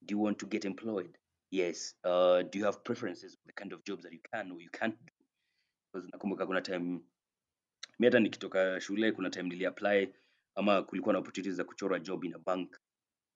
Do 0.05 0.15
you 0.15 0.19
want 0.19 0.39
to 0.39 0.45
get 0.47 0.65
employed 0.65 1.17
yes 1.53 1.93
uh, 2.03 2.41
do 2.41 2.59
you 2.59 2.65
have 2.65 2.83
preferences 2.83 3.37
the 3.45 3.53
kind 3.53 3.73
of 3.73 3.83
jobs 3.85 4.03
that 4.03 4.11
you 4.11 4.19
can 4.33 4.51
or 4.51 4.59
you 4.59 4.69
can't 4.71 4.95
do? 5.05 5.13
Because 5.93 6.09
nakumbuka 6.11 6.45
kuna 6.45 6.61
time 6.61 7.01
mi 7.99 8.07
hata 8.07 8.19
nikitoka 8.19 8.81
shule 8.81 9.11
kuna 9.11 9.29
time 9.29 9.49
niliapply 9.49 10.09
ama 10.55 10.83
kulikuwa 10.83 11.13
na 11.13 11.19
opportunities 11.19 11.55
za 11.55 11.63
kuchora 11.63 11.99
job 11.99 12.23
in 12.23 12.33
a 12.33 12.39
bank. 12.39 12.79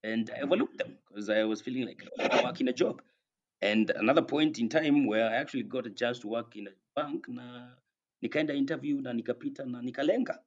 And 0.03 0.31
i 0.31 0.43
overlooked 0.43 0.77
them 0.77 0.97
because 1.09 1.33
i 1.33 1.43
was 1.43 1.63
feeling 1.63 1.85
like 1.85 2.03
I 2.19 2.27
wanna 2.27 2.43
work 2.43 2.61
in 2.61 2.67
a 2.67 2.73
job? 2.73 3.01
And 3.61 3.91
another 3.91 4.25
point 4.27 4.59
in 4.59 4.69
time 4.69 5.07
where 5.07 5.29
i 5.29 5.37
actually 5.41 5.63
got 5.63 5.87
a 5.87 5.89
chance 5.89 6.19
to 6.19 6.27
work 6.27 6.55
in 6.55 6.67
a 6.67 6.71
bank 6.95 7.27
na 7.27 7.77
nikaenda 8.21 8.53
interview 8.53 9.01
na 9.01 9.13
nikapita 9.13 9.65
na 9.65 9.81
nikalenga 9.81 10.39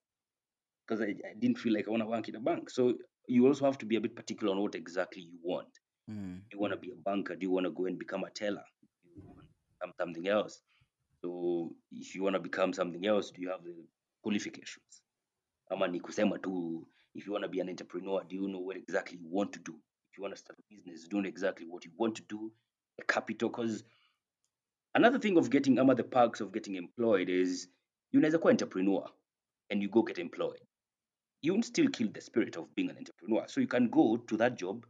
because 0.87 1.05
I, 1.05 1.11
I 1.31 1.35
didn't 1.35 1.59
feel 1.59 1.73
like 1.73 1.89
i 1.89 1.91
want 1.91 2.03
to 2.03 2.09
work 2.11 2.29
in 2.29 2.37
a 2.37 2.41
bank. 2.41 2.71
So 2.71 2.95
you 3.29 3.47
also 3.47 3.65
have 3.65 3.79
to 3.79 3.87
be 3.87 3.97
a 3.97 4.01
bit 4.01 4.17
particular 4.17 4.53
on 4.53 4.61
what 4.63 4.75
exactly 4.75 5.23
you 5.23 5.39
want 5.43 5.80
Mm. 6.09 6.41
do 6.51 6.57
you 6.57 6.61
want 6.61 6.73
to 6.73 6.79
be 6.79 6.91
a 6.91 6.97
banker? 6.97 7.37
Do 7.37 7.47
you 7.47 7.51
want 7.53 7.67
to 7.67 7.71
go 7.71 7.87
and 7.87 7.99
become 7.99 8.25
a 8.25 8.31
teller? 8.31 8.65
Something 9.99 10.29
else? 10.29 10.61
So 11.23 11.75
if 11.93 12.15
you 12.15 12.23
want 12.23 12.35
to 12.35 12.41
become 12.41 12.73
something 12.73 13.07
else, 13.07 13.31
do 13.31 13.41
you 13.43 13.51
have 13.51 13.63
the 13.65 13.75
qualifications? 14.23 15.03
Ama 15.71 15.89
ni 15.89 16.01
kusema 16.01 16.39
tu, 16.39 16.87
if 17.15 17.27
you 17.27 17.33
want 17.33 17.45
to 17.45 17.49
be 17.49 17.61
an 17.61 17.69
entrepreneur, 17.69 18.23
do 18.29 18.37
you 18.37 18.49
know 18.49 18.59
what 18.61 18.77
exactly 18.77 19.19
you 19.19 19.29
want 19.31 19.53
to 19.53 19.61
do? 19.61 19.73
If 20.11 20.19
you 20.19 20.23
want 20.23 20.35
to 20.35 20.41
start 20.41 20.59
a 20.59 20.63
business, 20.75 21.09
do 21.09 21.21
know 21.21 21.29
exactly 21.29 21.67
what 21.67 21.85
you 21.85 21.93
want 21.97 22.17
to 22.17 22.23
do? 22.29 22.53
The 22.99 23.05
capital, 23.05 23.49
because 23.49 23.85
another 24.95 25.19
thing 25.19 25.37
of 25.39 25.51
getting 25.51 25.79
ama 25.79 25.95
the 25.95 26.05
perks 26.05 26.41
of 26.41 26.53
getting 26.53 26.75
employed 26.77 27.29
is 27.29 27.69
you 28.13 28.21
unaweza 28.21 28.39
kuwa 28.39 28.51
entrepreneur 28.51 29.11
and 29.71 29.83
you 29.83 29.89
go 29.89 30.03
get 30.03 30.19
employed. 30.19 30.61
You 31.43 31.53
won't 31.55 31.65
still 31.65 31.89
kill 31.91 32.13
the 32.13 32.21
spirit 32.21 32.57
of 32.57 32.75
being 32.75 32.91
an 32.91 32.97
entrepreneur. 32.99 33.49
So 33.49 33.61
you 33.61 33.69
can 33.69 33.89
go 33.89 34.17
to 34.17 34.37
that 34.37 34.59
job 34.59 34.87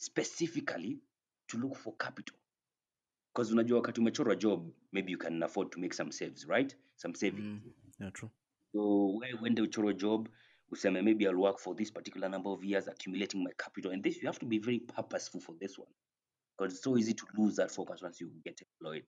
specifically 0.00 0.98
to 1.46 1.58
look 1.58 1.76
for 1.76 1.96
capital. 1.96 2.36
Because 3.34 3.52
unajua 3.52 3.76
wakati 3.78 4.00
umechorwa 4.00 4.36
job 4.36 4.72
maybe 4.92 5.12
you 5.12 5.18
can 5.18 5.42
afford 5.42 5.70
to 5.70 5.80
make 5.80 5.94
some 5.94 6.12
saves 6.12 6.46
right? 6.48 6.76
Some 6.96 7.14
savings 7.14 7.44
Mm. 7.64 7.72
yeah 8.00 8.12
true. 8.12 8.30
So 8.72 9.06
uende 9.42 9.62
uchorwe 9.62 9.94
job 9.94 10.28
useme 10.70 11.02
maybe 11.02 11.24
i'll 11.24 11.40
work 11.40 11.58
for 11.58 11.76
this 11.76 11.92
particular 11.92 12.30
number 12.30 12.52
of 12.52 12.64
years 12.64 12.88
accumulating 12.88 13.42
my 13.44 13.52
capital 13.56 13.92
and 13.92 14.02
this 14.04 14.16
you 14.22 14.26
have 14.26 14.38
to 14.38 14.46
be 14.46 14.58
very 14.58 14.80
purposeful 14.80 15.40
for 15.40 15.58
this 15.58 15.78
one. 15.78 15.90
Because 16.56 16.74
it's 16.74 16.84
so 16.84 16.96
easy 16.98 17.14
to 17.14 17.26
lose 17.38 17.56
that 17.56 17.70
focus 17.70 18.02
once 18.02 18.20
you 18.24 18.30
get 18.44 18.60
employed. 18.62 19.04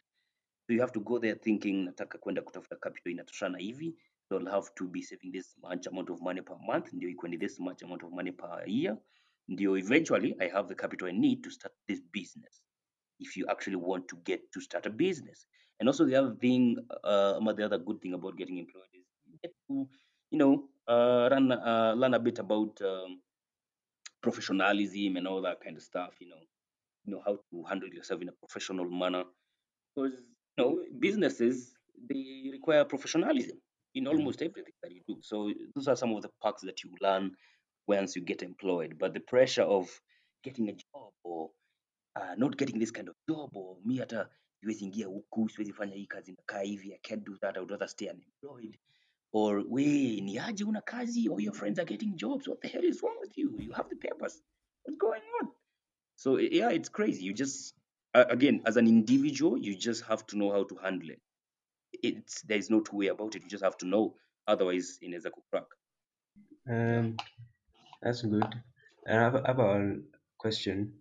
So 0.66 0.72
you 0.74 0.80
have 0.80 0.92
to 0.92 1.00
go 1.00 1.18
there 1.18 1.34
thinking 1.34 1.84
nataka 1.84 2.18
kwenda 2.18 2.42
kutafuta 2.42 2.76
capital 2.76 3.12
inatoshana 3.12 3.58
hivi 3.58 3.96
so 4.28 4.38
I'll 4.38 4.50
have 4.50 4.70
to 4.74 4.88
be 4.88 5.02
saving 5.02 5.32
this 5.32 5.56
much 5.62 5.86
amount 5.86 6.10
of 6.10 6.20
money 6.20 6.42
per 6.42 6.56
month 6.58 6.92
ndio 6.92 7.08
ikuwe 7.08 7.30
ni 7.30 7.38
this 7.38 7.60
much 7.60 7.82
amount 7.82 8.02
of 8.04 8.12
money 8.12 8.32
per 8.32 8.62
year 8.66 8.98
ndio 9.48 9.76
eventually 9.76 10.36
i 10.40 10.48
have 10.48 10.68
the 10.68 10.74
capital 10.74 11.08
i 11.08 11.12
need 11.12 11.42
to 11.42 11.50
start 11.50 11.74
this 11.88 12.00
business 12.12 12.62
if 13.22 13.36
you 13.36 13.46
actually 13.48 13.76
want 13.76 14.08
to 14.08 14.16
get 14.24 14.40
to 14.52 14.60
start 14.60 14.86
a 14.86 14.90
business. 14.90 15.46
And 15.80 15.88
also 15.88 16.04
the 16.04 16.16
other 16.16 16.34
thing, 16.34 16.76
uh, 17.04 17.38
the 17.40 17.64
other 17.64 17.78
good 17.78 18.00
thing 18.00 18.14
about 18.14 18.36
getting 18.36 18.58
employed 18.58 18.92
is 18.94 19.06
you 19.26 19.38
get 19.42 19.52
to, 19.68 19.88
you 20.30 20.38
know, 20.38 20.64
uh, 20.88 21.28
run, 21.30 21.52
uh, 21.52 21.94
learn 21.96 22.14
a 22.14 22.18
bit 22.18 22.38
about 22.38 22.78
um, 22.82 23.20
professionalism 24.22 25.16
and 25.16 25.26
all 25.26 25.42
that 25.42 25.60
kind 25.62 25.76
of 25.76 25.82
stuff. 25.82 26.10
You 26.20 26.28
know, 26.28 26.42
you 27.04 27.14
know 27.14 27.22
how 27.24 27.38
to 27.50 27.64
handle 27.68 27.88
yourself 27.88 28.20
in 28.22 28.28
a 28.28 28.32
professional 28.32 28.88
manner 28.88 29.24
because 29.94 30.20
you 30.56 30.64
know 30.64 30.78
businesses 30.98 31.74
they 32.08 32.50
require 32.52 32.84
professionalism 32.84 33.58
in 33.94 34.06
almost 34.06 34.42
everything 34.42 34.74
that 34.82 34.92
you 34.92 35.02
do. 35.06 35.18
So 35.20 35.52
those 35.74 35.88
are 35.88 35.96
some 35.96 36.12
of 36.14 36.22
the 36.22 36.30
perks 36.42 36.62
that 36.62 36.82
you 36.82 36.90
learn 37.00 37.32
once 37.88 38.18
you 38.18 38.24
get 38.24 38.42
employed. 38.42 38.98
But 38.98 39.14
the 39.14 39.20
pressure 39.20 39.62
of 39.62 40.00
getting 40.44 40.68
a 40.68 40.72
job 40.72 41.12
or 41.24 41.50
uh, 42.16 42.34
not 42.36 42.56
getting 42.56 42.78
this 42.78 42.92
kind 42.92 43.08
of 43.08 43.14
job 43.28 43.56
or 43.56 43.76
mi 43.84 43.98
hata 43.98 44.30
siwezi 44.60 44.84
ingia 44.84 45.06
huku 45.06 45.48
siwezi 45.48 45.72
fanya 45.72 45.94
hii 45.96 46.06
kazi 46.06 46.32
nakaa 46.32 46.60
hivi 46.60 46.92
i 46.92 46.98
can't 46.98 47.24
do 47.26 47.36
that 47.36 47.56
i 47.56 47.58
would 47.58 47.70
rather 47.70 47.88
stay 47.88 48.08
unemployed 48.10 48.78
or 49.32 49.64
we 49.68 49.84
ni 50.20 50.38
aje 50.38 50.64
una 50.64 50.80
kazi 50.80 51.28
or 51.28 51.42
your 51.42 51.54
friends 51.54 51.78
are 51.78 51.88
getting 51.88 52.16
jobs 52.16 52.48
what 52.48 52.60
the 52.60 52.68
hell 52.68 52.84
is 52.84 53.02
wrong 53.02 53.18
with 53.20 53.38
you 53.38 53.60
you 53.60 53.72
have 53.72 53.88
the 53.88 54.08
papers 54.08 54.42
what's 54.84 54.98
going 54.98 55.22
on 55.40 55.48
So 56.16 56.38
yeah, 56.38 56.70
it's 56.70 56.88
crazy. 56.88 57.24
You 57.24 57.32
just 57.34 57.74
uh, 58.14 58.24
again, 58.28 58.62
as 58.64 58.76
an 58.76 58.86
individual, 58.86 59.58
you 59.58 59.74
just 59.74 60.04
have 60.04 60.24
to 60.26 60.36
know 60.36 60.52
how 60.52 60.64
to 60.64 60.76
handle 60.76 61.10
it. 61.10 61.20
It's 62.02 62.42
there's 62.42 62.70
no 62.70 62.80
two 62.80 62.96
way 62.98 63.08
about 63.08 63.34
it. 63.34 63.42
You 63.42 63.48
just 63.48 63.64
have 63.64 63.76
to 63.78 63.86
know. 63.86 64.14
Otherwise, 64.46 64.98
inaweza 65.00 65.30
kucrack. 65.30 65.66
Um, 66.66 67.16
that's 68.02 68.22
good. 68.22 68.62
And 69.06 69.18
I 69.18 69.22
have, 69.22 69.36
I 69.36 69.48
have 69.48 69.58
a 69.58 69.96
question. 70.38 70.94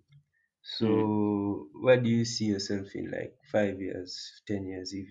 So, 0.63 1.67
where 1.73 1.97
do 1.99 2.09
you 2.09 2.25
see 2.25 2.45
yourself 2.45 2.95
in 2.95 3.11
like 3.11 3.35
five 3.51 3.81
years, 3.81 4.41
ten 4.47 4.67
years, 4.67 4.93
if 4.93 5.09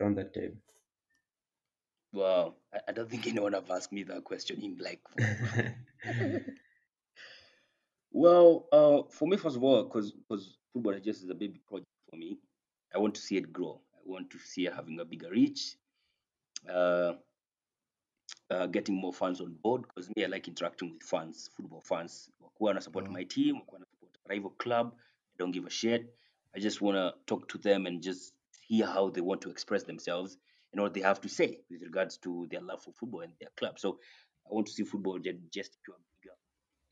around 0.00 0.16
that 0.18 0.34
time? 0.34 0.62
Wow, 2.12 2.54
I, 2.72 2.80
I 2.88 2.92
don't 2.92 3.10
think 3.10 3.26
anyone 3.26 3.52
have 3.52 3.70
asked 3.70 3.92
me 3.92 4.02
that 4.04 4.24
question 4.24 4.62
in 4.62 4.78
like 4.78 5.00
Well, 8.12 8.66
uh, 8.72 9.02
for 9.10 9.28
me, 9.28 9.36
first 9.36 9.56
of 9.56 9.64
all, 9.64 9.84
because 9.84 10.12
because 10.12 10.56
football 10.72 10.98
just 11.00 11.22
is 11.22 11.30
a 11.30 11.34
baby 11.34 11.60
project 11.66 11.88
for 12.10 12.16
me, 12.16 12.38
I 12.94 12.98
want 12.98 13.14
to 13.16 13.20
see 13.20 13.36
it 13.36 13.52
grow. 13.52 13.80
I 13.94 14.00
want 14.04 14.30
to 14.30 14.38
see 14.38 14.66
it 14.66 14.72
having 14.74 14.98
a 15.00 15.04
bigger 15.04 15.30
reach, 15.30 15.76
uh, 16.68 17.14
uh, 18.50 18.66
getting 18.66 18.94
more 18.94 19.12
fans 19.12 19.40
on 19.40 19.54
board. 19.62 19.82
Because 19.82 20.08
me, 20.16 20.24
I 20.24 20.28
like 20.28 20.48
interacting 20.48 20.92
with 20.94 21.02
fans, 21.02 21.50
football 21.56 21.82
fans. 21.82 22.28
Who 22.40 22.64
want 22.66 22.78
to 22.78 22.82
support 22.82 23.06
Yeah. 23.06 23.12
my 23.12 23.24
team, 23.24 23.56
who 23.56 23.62
want 23.72 23.84
to 23.84 23.90
support 23.90 24.12
a 24.26 24.34
rival 24.34 24.50
club. 24.50 24.94
I 24.96 25.36
don't 25.38 25.52
give 25.52 25.66
a 25.66 25.70
shit. 25.70 26.14
I 26.54 26.60
just 26.60 26.80
want 26.80 26.96
to 26.96 27.14
talk 27.26 27.48
to 27.50 27.58
them 27.58 27.86
and 27.86 28.02
just 28.02 28.32
hear 28.68 28.86
how 28.86 29.10
they 29.10 29.20
want 29.20 29.42
to 29.42 29.50
express 29.50 29.84
themselves 29.84 30.38
and 30.72 30.80
what 30.82 30.94
they 30.94 31.00
have 31.02 31.20
to 31.22 31.28
say 31.28 31.60
with 31.70 31.82
regards 31.82 32.16
to 32.18 32.46
their 32.50 32.60
love 32.62 32.82
for 32.82 32.92
football 32.92 33.20
and 33.20 33.32
their 33.40 33.50
club. 33.56 33.78
So 33.78 33.98
I 34.50 34.54
want 34.54 34.66
to 34.68 34.72
see 34.72 34.84
football 34.84 35.18
just 35.18 35.38
just 35.52 35.76
become 35.84 36.00
bigger 36.22 36.34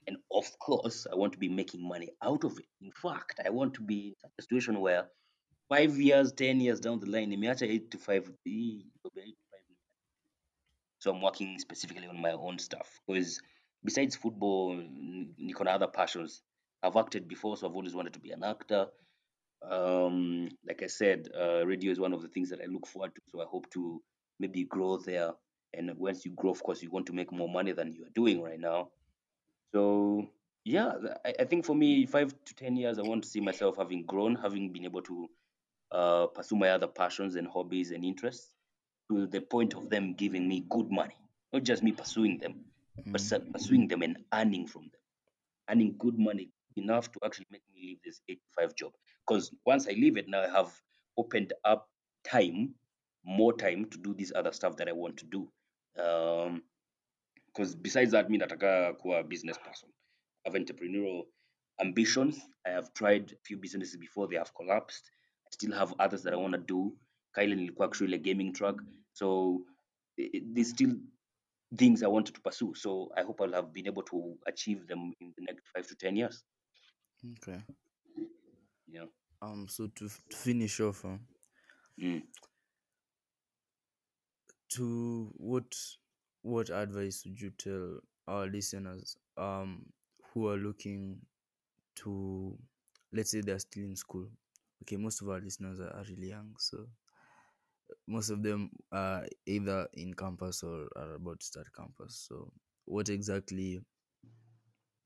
and 0.07 0.17
of 0.33 0.59
course, 0.59 1.07
I 1.11 1.17
want 1.17 1.33
to 1.35 1.39
be 1.39 1.49
making 1.49 1.87
money 1.87 2.11
out 2.23 2.45
of 2.45 2.59
it. 2.59 2.67
In 2.83 2.93
fact, 2.93 3.41
I 3.45 3.51
want 3.51 3.75
to 3.75 3.83
be 3.83 4.09
in 4.23 4.31
a 4.39 4.43
situation 4.43 4.81
where 4.81 5.07
five 5.69 5.97
years, 5.99 6.33
ten 6.33 6.61
years 6.61 6.81
down 6.81 7.01
the 7.01 7.07
line, 7.11 7.31
nimeacha 7.31 7.63
eight 7.69 7.91
to 7.93 7.99
five. 7.99 8.31
eight 8.47 8.87
to 9.05 9.11
five. 9.15 9.35
So 11.05 11.11
I'm 11.11 11.21
working 11.21 11.59
specifically 11.59 12.07
on 12.07 12.19
my 12.19 12.33
own 12.33 12.59
stuff 12.59 12.99
because 13.07 13.39
besides 13.85 14.17
football, 14.17 14.75
niko 14.75 15.63
na 15.63 15.73
other 15.73 15.87
passions. 15.87 16.41
I've 16.83 16.97
acted 16.97 17.29
before, 17.29 17.59
so 17.59 17.69
I've 17.69 17.75
always 17.75 17.95
wanted 17.95 18.15
to 18.15 18.21
be 18.21 18.31
an 18.31 18.43
actor. 18.43 18.87
Um, 19.71 20.49
like 20.67 20.83
I 20.83 20.87
said, 20.87 21.29
uh, 21.39 21.67
radio 21.67 21.93
is 21.93 22.01
one 22.01 22.15
of 22.15 22.23
the 22.23 22.29
things 22.29 22.49
that 22.49 22.61
I 22.63 22.73
look 22.73 22.87
forward 22.87 23.15
to. 23.15 23.21
So 23.27 23.43
I 23.43 23.45
hope 23.45 23.69
to 23.73 24.01
maybe 24.41 24.65
grow 24.65 24.97
there. 24.97 25.33
And 25.75 25.95
once 25.99 26.25
you 26.25 26.31
grow, 26.31 26.53
of 26.53 26.63
course, 26.63 26.83
you 26.83 26.91
want 26.91 27.05
to 27.07 27.13
make 27.13 27.31
more 27.31 27.51
money 27.51 27.73
than 27.73 27.93
you 27.93 28.05
are 28.05 28.15
doing 28.15 28.41
right 28.41 28.59
now. 28.59 28.89
So 29.75 30.27
yeah, 30.65 30.93
I, 31.23 31.35
I 31.41 31.45
think 31.45 31.67
for 31.67 31.77
me, 31.77 32.07
five 32.07 32.35
to 32.47 32.55
ten 32.55 32.77
years, 32.77 32.99
I 32.99 33.03
want 33.03 33.25
to 33.25 33.29
see 33.29 33.43
myself 33.43 33.77
having 33.77 34.07
grown, 34.07 34.37
having 34.37 34.73
been 34.73 34.87
able 34.87 35.03
to 35.03 35.29
uh, 35.93 36.27
pursue 36.29 36.57
my 36.57 36.71
other 36.71 36.87
passions 36.87 37.37
and 37.37 37.47
hobbies 37.47 37.91
and 37.91 38.07
interests 38.07 38.54
to 39.15 39.27
the 39.27 39.41
point 39.41 39.75
of 39.75 39.89
them 39.91 40.15
giving 40.15 40.49
me 40.49 40.65
good 40.69 40.91
money, 40.91 41.17
not 41.53 41.63
just 41.63 41.83
me 41.83 41.93
pursuing 41.93 42.39
them, 42.39 42.55
but 43.07 43.21
Mm. 43.21 43.25
su- 43.29 43.53
pursuing 43.53 43.89
them 43.89 44.03
and 44.03 44.17
earning 44.33 44.67
from 44.67 44.83
them, 44.83 45.01
earning 45.71 45.97
good 45.99 46.19
money 46.19 46.51
enough 46.77 47.11
to 47.13 47.19
actually 47.25 47.47
make 47.51 47.63
me 47.73 47.81
leave 47.83 47.99
this 48.05 48.21
eight 48.29 48.41
to 48.43 48.51
five 48.63 48.75
job. 48.75 48.93
Because 49.27 49.51
once 49.67 49.89
I 49.89 49.93
leave 49.93 50.17
it, 50.17 50.29
now 50.29 50.43
I 50.43 50.49
have 50.49 50.73
opened 51.17 51.53
up 51.65 51.89
time, 52.25 52.75
more 53.25 53.53
time 53.57 53.85
to 53.91 53.99
do 53.99 54.15
this 54.15 54.33
other 54.35 54.53
stuff 54.53 54.77
that 54.77 54.89
I 54.89 54.93
want 54.93 55.17
to 55.19 55.27
do. 55.27 55.49
Um, 56.03 56.63
because 57.47 57.75
besides 57.77 58.11
that 58.13 58.31
mi 58.31 58.39
nataka 58.39 58.93
kuwa 58.99 59.19
a 59.21 59.25
business 59.25 59.59
person 59.59 59.89
I 60.45 60.51
have 60.51 60.59
entrepreneurial 60.63 61.23
ambitions 61.81 62.39
i 62.67 62.71
have 62.71 62.93
tried 62.95 63.33
a 63.33 63.37
few 63.45 63.57
businesses 63.57 63.97
before 63.97 64.29
they 64.29 64.37
have 64.37 64.53
collapsed 64.55 65.11
i 65.47 65.51
still 65.51 65.73
have 65.73 65.95
others 65.99 66.23
that 66.23 66.33
i 66.33 66.37
want 66.37 66.53
to 66.55 66.61
do 66.61 66.99
kaile 67.33 67.55
nilikuwa 67.55 67.87
actually 67.89 68.15
a 68.15 68.19
gaming 68.19 68.53
truck 68.53 68.83
so 69.15 69.65
i- 70.21 70.31
i- 70.37 70.43
there's 70.55 70.71
still 70.71 70.95
things 71.79 72.03
i 72.03 72.09
wanted 72.09 72.35
to 72.35 72.43
pursue 72.43 72.75
so 72.75 73.11
i 73.17 73.23
hope 73.23 73.41
i'll 73.43 73.53
have 73.53 73.73
been 73.73 73.87
able 73.89 74.03
to 74.03 74.37
achieve 74.49 74.87
them 74.89 75.13
in 75.21 75.33
the 75.39 75.45
next 75.45 75.65
five 75.75 75.87
to 75.87 75.97
ten 75.97 76.17
years 76.17 76.45
Okay. 77.39 77.65
yeah 78.89 79.07
Um. 79.43 79.69
So 79.69 79.87
to, 79.89 80.07
f- 80.07 80.23
to 80.31 80.37
finish 80.37 80.81
off, 80.81 81.03
huh, 81.03 81.19
mm. 81.99 82.23
to 84.71 85.31
what 85.37 85.75
what 86.43 86.69
advice 86.71 87.25
would 87.25 87.41
you 87.41 87.51
tell 87.51 87.99
our 88.29 88.47
listeners 88.47 89.17
um 89.37 89.85
who 90.33 90.49
are 90.49 90.57
looking 90.57 91.19
to 91.97 92.57
let's 93.13 93.31
say 93.31 93.41
they're 93.41 93.59
still 93.59 93.85
in 93.85 93.97
school 93.97 94.29
okay 94.83 94.97
most 94.97 95.23
of 95.23 95.29
our 95.29 95.41
listeners 95.41 95.81
are, 95.81 95.91
are 95.97 96.05
really 96.11 96.29
young 96.31 96.55
so 96.59 96.87
most 98.07 98.31
of 98.31 98.43
them 98.43 98.71
are 98.93 99.27
either 99.47 99.89
in 99.95 100.15
campus 100.15 100.63
or 100.63 100.89
are 100.97 101.15
about 101.15 101.41
to 101.41 101.47
start 101.47 101.69
campus. 101.77 102.27
So 102.29 102.53
what 102.85 103.09
exactly 103.09 103.83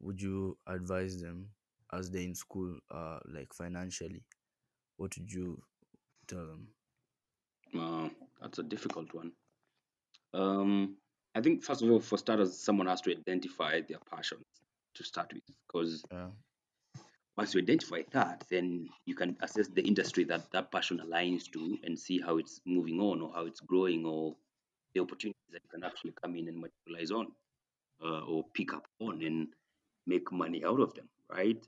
would 0.01 0.21
you 0.21 0.57
advise 0.67 1.21
them 1.21 1.51
as 1.93 2.11
they're 2.11 2.23
in 2.23 2.35
school 2.35 2.79
uh 2.91 3.19
like 3.27 3.53
financially? 3.55 4.25
What 4.97 5.17
would 5.19 5.33
you 5.33 5.63
tell 6.29 6.47
them? 6.47 6.69
Uh, 7.75 8.09
that's 8.41 8.59
a 8.59 8.63
difficult 8.63 9.13
one. 9.15 9.33
Um 10.33 10.97
i 11.35 11.41
think 11.43 11.63
first 11.63 11.83
of 11.83 11.91
all 11.91 12.01
for 12.01 12.17
starters 12.19 12.59
someone 12.59 12.87
has 12.87 13.03
to 13.03 13.13
identify 13.13 13.81
their 13.83 13.99
passions 14.11 14.47
to 14.95 15.05
start 15.05 15.33
with 15.35 15.43
because 15.67 16.07
yeah 16.13 16.29
once 17.39 17.55
you 17.55 17.61
identify 17.61 18.03
that, 18.11 18.45
then 18.51 18.89
you 19.07 19.15
can 19.15 19.37
assess 19.43 19.69
the 19.69 19.83
industry 19.83 20.25
that 20.25 20.51
that 20.51 20.73
passion 20.73 21.01
aligns 21.07 21.49
to 21.53 21.79
and 21.85 21.97
see 21.97 22.21
how 22.21 22.37
it's 22.37 22.61
moving 22.67 22.99
on 22.99 23.23
or 23.23 23.33
how 23.33 23.47
it's 23.47 23.61
growing 23.61 24.05
or 24.05 24.35
the 24.93 25.01
opportunities 25.01 25.49
that 25.53 25.63
you 25.63 25.69
can 25.71 25.85
actually 25.85 26.13
come 26.21 26.35
in 26.35 26.49
and 26.49 26.61
materialize 26.61 27.13
on 27.13 27.29
uh, 28.03 28.23
or 28.27 28.45
pick 28.55 28.75
up 28.75 28.89
on 29.01 29.23
and 29.23 29.47
make 30.05 30.33
money 30.33 30.65
out 30.65 30.81
of 30.81 30.93
them, 30.95 31.09
right? 31.31 31.65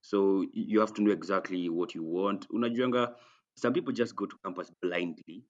So 0.00 0.46
you 0.54 0.80
have 0.80 0.94
to 0.94 1.02
know 1.02 1.12
exactly 1.12 1.68
what 1.68 1.94
you 1.94 2.02
want. 2.02 2.48
Unajuanga, 2.48 3.12
some 3.56 3.74
people 3.74 3.92
just 3.92 4.16
go 4.16 4.24
to 4.24 4.36
campus 4.42 4.70
blindly. 4.80 5.44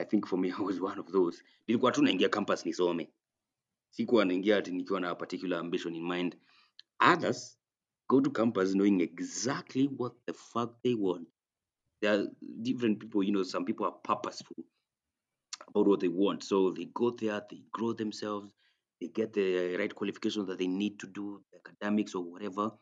I 0.00 0.04
think 0.04 0.28
for 0.28 0.36
me, 0.36 0.52
I 0.58 0.62
was 0.62 0.80
one 0.80 1.00
of 1.00 1.10
those. 1.10 1.42
Nilikuwa 1.68 1.92
tu 1.92 2.02
naingia 2.02 2.28
campus 2.28 2.64
nisome. 2.66 3.08
Sikuwa 3.90 4.24
naingia 4.24 4.56
ati 4.56 4.70
nikiwa 4.70 5.00
na 5.00 5.10
a 5.10 5.14
particular 5.14 5.58
ambition 5.58 5.96
in 5.96 6.08
mind. 6.08 6.36
Others 7.00 7.58
go 8.08 8.20
to 8.20 8.30
campus 8.30 8.74
knowing 8.74 9.00
exactly 9.00 9.86
what 9.86 10.12
the 10.26 10.32
fuck 10.32 10.74
they 10.82 10.94
want. 10.94 11.26
There 12.02 12.14
are 12.14 12.26
different 12.62 13.00
people, 13.00 13.22
you 13.22 13.32
know, 13.32 13.42
some 13.42 13.64
people 13.64 13.86
are 13.86 13.92
purposeful 13.92 14.56
about 15.68 15.86
what 15.86 16.00
they 16.00 16.08
want. 16.08 16.44
So 16.44 16.70
they 16.70 16.86
go 16.92 17.10
there, 17.10 17.42
they 17.50 17.62
grow 17.72 17.92
themselves, 17.92 18.48
they 19.00 19.08
get 19.08 19.32
the 19.32 19.76
right 19.76 19.94
qualifications 19.94 20.46
that 20.48 20.58
they 20.58 20.66
need 20.66 20.98
to 21.00 21.06
do, 21.06 21.42
the 21.52 21.58
academics 21.58 22.14
or 22.14 22.22
whatever, 22.22 22.72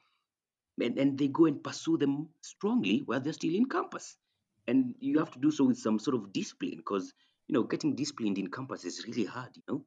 and, 0.81 0.99
and 0.99 1.18
they 1.18 1.29
go 1.29 1.47
and 1.47 1.62
pursue 1.62 1.97
them 1.99 2.29
strongly 2.43 3.03
while 3.05 3.20
they're 3.20 3.33
still 3.33 3.55
in 3.55 3.66
campus. 3.66 4.16
And 4.66 4.95
you 5.01 5.18
have 5.18 5.31
to 5.33 5.39
do 5.39 5.51
so 5.51 5.64
with 5.64 5.79
some 5.79 5.99
sort 5.99 6.16
of 6.16 6.33
discipline 6.33 6.77
because, 6.77 7.12
you 7.49 7.55
know, 7.55 7.64
getting 7.64 7.95
disciplined 7.95 8.39
in 8.39 8.49
campus 8.49 8.85
is 8.85 9.05
really 9.07 9.25
hard, 9.25 9.51
you 9.55 9.62
know. 9.68 9.85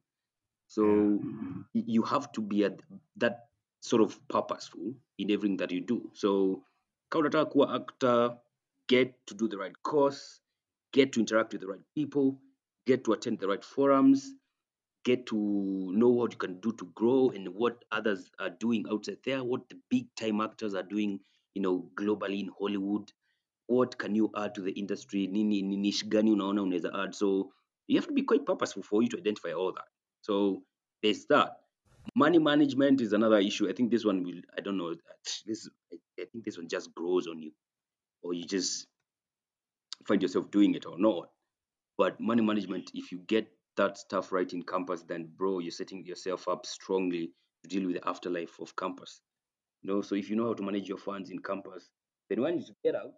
So 0.68 1.20
you 1.72 2.02
have 2.02 2.32
to 2.32 2.40
be 2.40 2.64
at 2.64 2.80
that 3.16 3.46
sort 3.86 4.02
of 4.02 4.18
purposeful 4.28 4.94
in 5.18 5.30
everything 5.30 5.56
that 5.56 5.70
you 5.70 5.80
do. 5.80 6.10
So 6.12 6.64
kama 7.10 7.28
unataka 7.28 7.74
actor, 7.74 8.36
get 8.88 9.14
to 9.26 9.34
do 9.34 9.48
the 9.48 9.58
right 9.58 9.82
course, 9.82 10.40
get 10.92 11.12
to 11.12 11.20
interact 11.20 11.52
with 11.52 11.60
the 11.60 11.68
right 11.68 11.84
people, 11.94 12.40
get 12.86 13.04
to 13.04 13.12
attend 13.12 13.38
the 13.38 13.48
right 13.48 13.64
forums, 13.64 14.34
get 15.04 15.26
to 15.26 15.36
know 15.94 16.08
what 16.08 16.32
you 16.32 16.38
can 16.38 16.58
do 16.60 16.72
to 16.72 16.86
grow 16.94 17.30
and 17.30 17.48
what 17.48 17.84
others 17.92 18.30
are 18.40 18.50
doing 18.50 18.84
outside 18.90 19.18
there, 19.24 19.44
what 19.44 19.68
the 19.68 19.78
big 19.88 20.06
time 20.16 20.40
actors 20.40 20.74
are 20.74 20.82
doing, 20.82 21.20
you 21.54 21.62
know, 21.62 21.88
globally 21.94 22.40
in 22.40 22.50
Hollywood. 22.58 23.12
What 23.68 23.98
can 23.98 24.14
you 24.14 24.30
add 24.36 24.54
to 24.56 24.62
the 24.62 24.72
industry? 24.72 25.28
Nini 25.28 25.62
unaona 25.62 26.62
unaweza 26.62 26.90
add? 26.92 27.14
So 27.14 27.52
you 27.86 27.98
have 27.98 28.08
to 28.08 28.14
be 28.14 28.22
quite 28.22 28.44
purposeful 28.44 28.82
for 28.82 29.02
you 29.02 29.08
to 29.10 29.18
identify 29.18 29.52
all 29.52 29.72
that. 29.72 29.88
So 30.22 30.62
there's 31.02 31.26
that. 31.26 31.65
Money 32.14 32.38
management 32.38 33.00
is 33.00 33.12
another 33.12 33.38
issue. 33.38 33.68
I 33.68 33.72
think 33.72 33.90
this 33.90 34.04
one 34.04 34.22
will. 34.22 34.40
I 34.56 34.60
don't 34.60 34.78
know. 34.78 34.94
This 35.46 35.68
I, 35.92 36.24
think 36.32 36.44
this 36.44 36.56
one 36.56 36.68
just 36.68 36.94
grows 36.94 37.26
on 37.26 37.40
you, 37.40 37.52
or 38.22 38.34
you 38.34 38.44
just 38.44 38.86
find 40.06 40.22
yourself 40.22 40.50
doing 40.50 40.74
it 40.74 40.86
or 40.86 40.98
not. 40.98 41.28
But 41.98 42.20
money 42.20 42.42
management, 42.42 42.90
if 42.94 43.12
you 43.12 43.18
get 43.26 43.48
that 43.76 43.98
stuff 43.98 44.32
right 44.32 44.50
in 44.52 44.62
campus, 44.62 45.02
then 45.02 45.28
bro, 45.36 45.58
you're 45.58 45.70
setting 45.70 46.04
yourself 46.04 46.48
up 46.48 46.66
strongly 46.66 47.30
to 47.62 47.68
deal 47.68 47.86
with 47.86 47.96
the 47.96 48.08
afterlife 48.08 48.58
of 48.60 48.74
campus. 48.76 49.20
You 49.82 49.92
know, 49.92 50.02
so 50.02 50.14
if 50.14 50.30
you 50.30 50.36
know 50.36 50.46
how 50.46 50.54
to 50.54 50.62
manage 50.62 50.88
your 50.88 50.98
funds 50.98 51.30
in 51.30 51.38
campus, 51.40 51.88
then 52.28 52.40
when 52.40 52.58
you 52.58 52.64
get 52.84 52.94
out, 52.94 53.12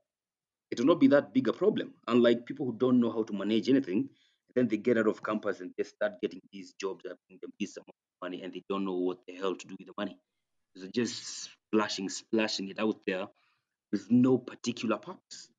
it 0.71 0.79
will 0.79 0.87
not 0.87 1.01
be 1.01 1.09
that 1.09 1.33
big 1.33 1.49
a 1.49 1.53
problem. 1.53 1.95
Unlike 2.09 2.47
people 2.47 2.67
who 2.67 2.77
don't 2.77 3.01
know 3.01 3.11
how 3.11 3.23
to 3.23 3.33
manage 3.33 3.69
anything, 3.69 4.09
then 4.55 4.69
they 4.69 4.77
get 4.77 4.99
out 4.99 5.09
of 5.09 5.23
campus 5.23 5.61
and 5.61 5.73
they 5.77 5.85
start 5.85 6.15
getting 6.23 6.41
these 6.53 6.75
jobs 6.81 7.03
that 7.05 7.17
bring 7.29 7.39
them 7.43 7.51
this 7.61 7.77
amount 7.77 8.08
money 8.23 8.43
and 8.43 8.53
they 8.53 8.63
don't 8.69 8.85
know 8.85 8.95
what 8.97 9.19
the 9.27 9.35
hell 9.35 9.55
to 9.55 9.67
do 9.67 9.77
with 9.79 9.87
the 9.87 9.95
money. 9.97 10.19
So 10.77 10.87
just 10.87 11.51
splashing, 11.71 12.09
splashing 12.09 12.69
it 12.69 12.79
out 12.79 13.01
there 13.07 13.27
with 13.93 14.11
no 14.11 14.39
particular 14.39 14.97
purpose, 14.99 15.51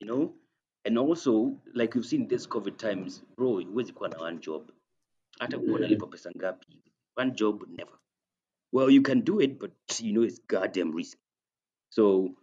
you 0.00 0.06
know? 0.06 0.34
And 0.84 0.98
also, 0.98 1.56
like 1.74 1.94
we've 1.94 2.06
seen 2.06 2.28
this 2.28 2.46
COVID 2.46 2.78
times, 2.78 3.22
bro, 3.36 3.60
huwezi 3.60 3.92
kuwa 3.92 4.08
na 4.08 4.18
one 4.18 4.38
job. 4.38 4.70
Hata 5.38 5.58
kuwa 5.58 5.74
unalipa 5.74 6.06
pesa 6.06 6.30
ngapi. 6.36 6.82
One 7.16 7.30
job, 7.30 7.64
never. 7.68 7.98
Well, 8.72 8.90
you 8.90 9.02
can 9.02 9.20
do 9.20 9.40
it, 9.40 9.58
but 9.58 9.72
you 10.00 10.12
know 10.12 10.22
it's 10.22 10.40
goddamn 10.46 10.92
risky. 10.92 11.20
So 11.90 12.34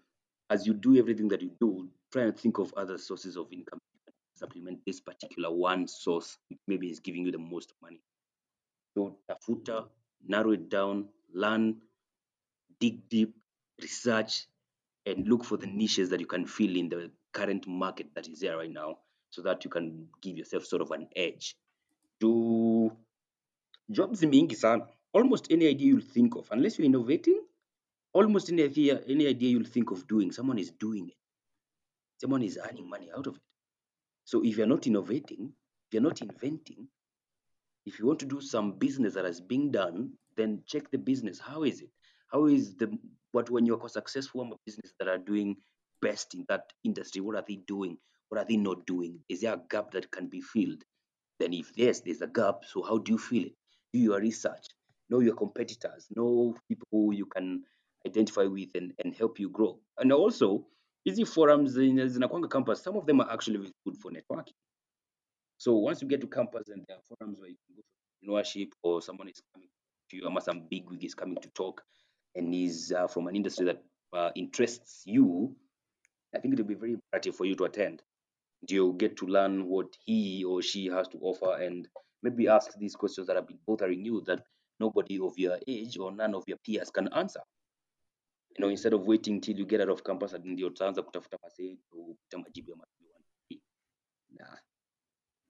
as 0.50 0.68
you 0.68 0.74
do 0.74 0.98
everything 0.98 1.30
that 1.30 1.42
you 1.42 1.52
do, 1.62 1.90
try 2.12 2.24
and 2.24 2.36
think 2.38 2.60
of 2.60 2.74
other 2.74 2.98
sources 2.98 3.38
of 3.38 3.52
income 3.52 3.80
to 4.08 4.14
supplement 4.36 4.80
this 4.86 5.00
particular 5.00 5.52
one 5.52 5.88
source, 5.88 6.38
which 6.50 6.60
maybe 6.68 6.90
is 6.90 7.00
giving 7.00 7.26
you 7.26 7.32
the 7.32 7.38
most 7.38 7.74
money. 7.82 8.02
So 8.96 9.18
tafuta, 9.30 9.88
narrow 10.28 10.52
it 10.52 10.70
down, 10.70 11.10
learn, 11.34 11.82
dig 12.80 13.10
deep, 13.10 13.36
research, 13.82 14.48
and 15.06 15.28
look 15.28 15.44
for 15.44 15.58
the 15.58 15.68
niches 15.68 16.10
that 16.10 16.20
you 16.20 16.26
can 16.26 16.46
fill 16.46 16.76
in 16.76 16.90
the 16.90 17.12
current 17.34 17.68
market 17.68 18.08
that 18.16 18.28
is 18.28 18.40
there 18.40 18.58
right 18.58 18.72
now 18.72 18.98
so 19.30 19.42
that 19.42 19.66
you 19.66 19.70
can 19.70 20.08
give 20.22 20.38
yourself 20.38 20.66
sort 20.66 20.82
of 20.82 20.92
an 20.92 21.08
edge. 21.16 21.56
Do 22.22 22.92
jobs 23.92 24.22
mingi 24.22 24.56
sana. 24.56 24.88
Almost 25.14 25.52
any 25.52 25.68
idea 25.68 25.88
you'll 25.88 26.02
think 26.02 26.36
of, 26.36 26.48
unless 26.52 26.78
you're 26.78 26.86
innovating, 26.86 27.40
almost 28.14 28.50
any 28.50 28.64
idea, 28.64 29.02
any 29.08 29.28
idea 29.28 29.50
you'll 29.50 29.64
think 29.64 29.92
of 29.92 30.08
doing, 30.08 30.32
someone 30.32 30.58
is 30.58 30.72
doing 30.72 31.10
it. 31.10 31.16
Someone 32.20 32.44
is 32.44 32.58
earning 32.58 32.90
money 32.90 33.10
out 33.16 33.28
of 33.28 33.36
it. 33.36 33.42
So 34.26 34.44
if 34.44 34.58
you're 34.58 34.68
not 34.68 34.88
innovating, 34.88 35.54
if 35.88 35.94
you're 35.94 36.02
not 36.02 36.22
inventing, 36.22 36.88
if 37.86 38.00
you 38.00 38.08
want 38.08 38.20
to 38.20 38.26
do 38.26 38.42
some 38.42 38.74
business 38.74 39.14
that 39.14 39.26
is 39.26 39.40
being 39.40 39.72
done, 39.72 40.12
then 40.36 40.62
check 40.66 40.90
the 40.92 40.98
business. 40.98 41.40
How 41.40 41.64
is 41.64 41.82
it? 41.82 41.90
How 42.28 42.46
is 42.48 42.76
the 42.76 42.98
what 43.32 43.50
when 43.50 43.66
you're 43.66 43.90
successful 43.90 44.58
business 44.66 44.94
that 45.00 45.08
are 45.08 45.18
doing 45.18 45.58
best 46.02 46.34
in 46.34 46.46
that 46.50 46.72
industry? 46.84 47.22
What 47.22 47.36
are 47.36 47.46
they 47.48 47.58
doing? 47.68 47.98
What 48.30 48.42
are 48.42 48.46
they 48.46 48.58
not 48.58 48.86
doing? 48.86 49.20
Is 49.30 49.42
there 49.42 49.54
a 49.54 49.62
gap 49.70 49.92
that 49.92 50.12
can 50.12 50.28
be 50.28 50.42
filled? 50.42 50.84
Then 51.40 51.54
if 51.54 51.72
yes, 51.76 52.02
there's 52.02 52.22
a 52.22 52.28
gap, 52.28 52.64
so 52.66 52.82
how 52.82 52.98
do 52.98 53.12
you 53.14 53.18
fill 53.18 53.44
it? 53.44 53.54
Do 53.94 54.00
your 54.00 54.20
research, 54.20 54.66
know 55.10 55.20
your 55.20 55.36
competitors, 55.36 56.08
know 56.16 56.56
people 56.68 56.88
who 56.92 57.14
you 57.14 57.26
can 57.26 57.64
identify 58.06 58.44
with 58.44 58.70
and, 58.76 58.94
and 59.04 59.14
help 59.16 59.40
you 59.40 59.50
grow. 59.50 59.80
And 59.98 60.12
also, 60.12 60.66
easy 61.06 61.24
forums 61.24 61.78
in 61.78 61.98
zinakwanga 61.98 62.50
campus, 62.50 62.82
some 62.82 62.96
of 62.96 63.06
them 63.06 63.22
are 63.22 63.32
actually 63.32 63.72
good 63.86 63.98
for 63.98 64.12
networking. 64.12 64.54
So 65.58 65.74
once 65.74 66.02
you 66.02 66.08
get 66.08 66.22
to 66.22 66.28
campus 66.28 66.70
and 66.70 66.84
there 66.88 66.98
are 66.98 67.02
forums 67.18 67.40
where 67.40 67.50
you 67.50 67.56
can 67.68 67.76
go 67.76 67.82
for 67.82 68.42
entrepreneurship 68.44 68.70
or 68.84 69.02
someone 69.02 69.30
is 69.30 69.42
coming 69.54 69.70
to 70.10 70.18
you, 70.18 70.28
or 70.28 70.42
some 70.42 70.68
big 70.70 70.90
wig 70.90 71.04
is 71.04 71.16
coming 71.16 71.38
to 71.42 71.50
talk 71.50 71.82
and 72.36 72.54
is 72.54 72.94
uh, 72.96 73.08
from 73.08 73.28
an 73.28 73.36
industry 73.36 73.66
that 73.66 73.84
uh, 74.14 74.32
interests 74.36 75.04
you, 75.06 75.56
I 76.36 76.40
think 76.40 76.54
it 76.54 76.60
will 76.60 76.68
be 76.68 76.76
very 76.76 76.94
imperative 76.94 77.36
for 77.36 77.46
you 77.46 77.56
to 77.56 77.64
attend. 77.66 78.02
You'll 78.68 78.94
get 78.94 79.18
to 79.18 79.26
learn 79.26 79.66
what 79.66 79.88
he 80.06 80.44
or 80.44 80.62
she 80.62 80.88
has 80.88 81.08
to 81.10 81.18
offer 81.22 81.62
and 81.62 81.88
maybe 82.24 82.48
ask 82.48 82.78
these 82.78 82.96
questions 82.96 83.28
that 83.28 83.36
have 83.36 83.48
been 83.48 83.60
bothering 83.66 84.04
you 84.04 84.22
that 84.26 84.42
nobody 84.80 85.20
of 85.20 85.38
your 85.38 85.58
age 85.68 85.98
or 85.98 86.12
none 86.12 86.36
of 86.36 86.44
your 86.48 86.58
peers 86.66 86.90
can 86.92 87.08
answer. 87.14 87.42
You 88.58 88.66
know, 88.66 88.70
instead 88.70 88.94
of 88.94 89.06
waiting 89.06 89.42
till 89.42 89.56
you 89.58 89.66
get 89.66 89.82
out 89.82 89.90
of 89.90 90.04
campus 90.04 90.34
and 90.34 90.46
ndio 90.46 90.68
utaanza 90.68 91.04
kutafuta 91.04 91.38
masee 91.44 91.78
kupata 91.90 92.38
majibu. 92.38 92.78
Nah. 94.30 94.58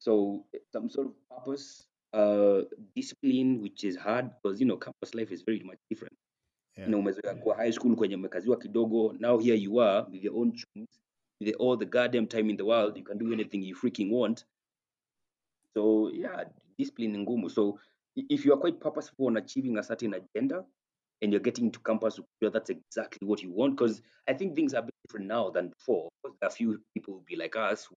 So 0.05 0.45
some 0.71 0.87
sort 0.89 1.07
of 1.07 1.13
purpose, 1.29 1.87
uh, 2.13 2.61
discipline, 2.95 3.61
which 3.61 3.83
is 3.83 3.97
hard 3.97 4.29
because 4.29 4.61
you 4.61 4.67
know 4.67 4.77
campus 4.77 5.15
life 5.15 5.31
is 5.31 5.41
very 5.41 5.63
much 5.63 5.79
different. 5.89 6.13
Yeah. 6.77 6.85
You 6.85 6.91
know, 6.91 6.99
umezoea 6.99 7.35
kwa 7.35 7.55
high 7.55 7.71
school 7.71 7.95
kwenye 7.95 8.15
umekaziwa 8.15 8.57
kidogo. 8.57 9.15
Now 9.19 9.39
here 9.39 9.55
you 9.55 9.79
are 9.79 10.05
with 10.11 10.23
your 10.23 10.35
own 10.35 10.51
tunes, 10.51 10.99
with 11.41 11.55
all 11.59 11.77
the 11.77 11.85
goddamn 11.85 12.27
time 12.27 12.49
in 12.49 12.57
the 12.57 12.63
world. 12.65 12.97
You 12.97 13.03
can 13.03 13.17
do 13.17 13.33
anything 13.33 13.63
you 13.63 13.75
freaking 13.75 14.11
want. 14.11 14.45
So 15.73 16.11
yeah, 16.13 16.43
discipline 16.77 17.17
ngumu. 17.17 17.49
So 17.49 17.79
if 18.15 18.45
you 18.45 18.53
are 18.53 18.59
quite 18.59 18.79
purposeful 18.79 19.27
on 19.27 19.37
achieving 19.37 19.77
a 19.77 19.83
certain 19.83 20.13
agenda 20.13 20.65
and 21.21 21.33
you're 21.33 21.43
getting 21.43 21.71
to 21.71 21.79
campus, 21.79 22.19
sure 22.43 22.51
that's 22.51 22.69
exactly 22.69 23.27
what 23.27 23.41
you 23.41 23.51
want. 23.51 23.75
Because 23.75 24.03
I 24.27 24.33
think 24.33 24.55
things 24.55 24.73
are 24.75 24.83
a 24.83 24.85
bit 24.85 24.95
different 25.07 25.27
now 25.27 25.49
than 25.49 25.69
before. 25.69 26.09
'Cause 26.21 26.35
there 26.39 26.47
are 26.47 26.53
a 26.53 26.55
few 26.55 26.79
people 26.93 27.13
who 27.15 27.21
be 27.21 27.35
like 27.35 27.55
us 27.55 27.85
who 27.85 27.95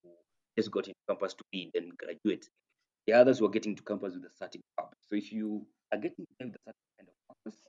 just 0.59 0.71
got 0.73 0.89
into 0.89 0.99
campus 1.09 1.35
to 1.35 1.45
read 1.53 1.71
and 1.75 1.97
graduate. 1.97 2.49
The 3.07 3.13
others 3.13 3.41
were 3.41 3.49
getting 3.49 3.77
to 3.77 3.83
campus 3.83 4.15
with 4.15 4.25
a 4.25 4.35
certain 4.37 4.61
purpose. 4.77 4.99
So 5.09 5.17
if 5.17 5.33
you 5.33 5.65
are 5.93 5.99
getting 5.99 6.27
to 6.27 6.47
with 6.47 6.55
a 6.55 6.59
certain 6.67 6.89
kind 6.99 7.09
of 7.09 7.37
purpose, 7.37 7.63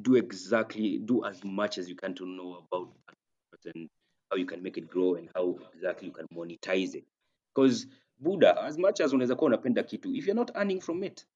do 0.00 0.16
exactly 0.16 0.98
do 0.98 1.24
as 1.24 1.42
much 1.42 1.78
as 1.78 1.88
you 1.88 1.96
can 1.96 2.14
to 2.14 2.26
know 2.26 2.62
about 2.70 2.92
that 3.06 3.74
and 3.74 3.88
how 4.30 4.36
you 4.36 4.46
can 4.46 4.62
make 4.62 4.76
it 4.76 4.88
grow 4.88 5.14
and 5.14 5.28
how 5.34 5.56
exactly 5.74 6.08
you 6.08 6.12
can 6.12 6.26
monetize 6.34 6.94
it. 6.94 7.04
Because 7.54 7.86
Buddha, 8.20 8.62
as 8.62 8.76
much 8.78 9.00
as 9.00 9.12
unaweza 9.12 9.36
kuwa 9.36 9.46
unapenda 9.46 9.82
kitu, 9.82 10.14
if 10.14 10.26
you're 10.26 10.40
not 10.40 10.50
earning 10.56 10.80
from 10.80 11.04
it, 11.04 11.26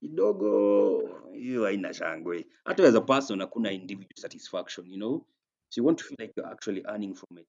kidogo 0.00 1.00
hiyo 1.32 1.64
haina 1.64 1.94
shangwe. 1.94 2.46
Hata 2.64 2.88
as 2.88 2.94
a 2.94 3.00
person 3.00 3.40
hakuna 3.40 3.72
individual 3.72 4.16
satisfaction, 4.16 4.90
you 4.90 4.96
know? 4.96 5.26
So 5.70 5.80
you 5.80 5.84
want 5.84 5.98
to 5.98 6.04
feel 6.04 6.16
like 6.18 6.32
you're 6.36 6.50
actually 6.50 6.84
earning 6.88 7.14
from 7.14 7.38
it. 7.38 7.46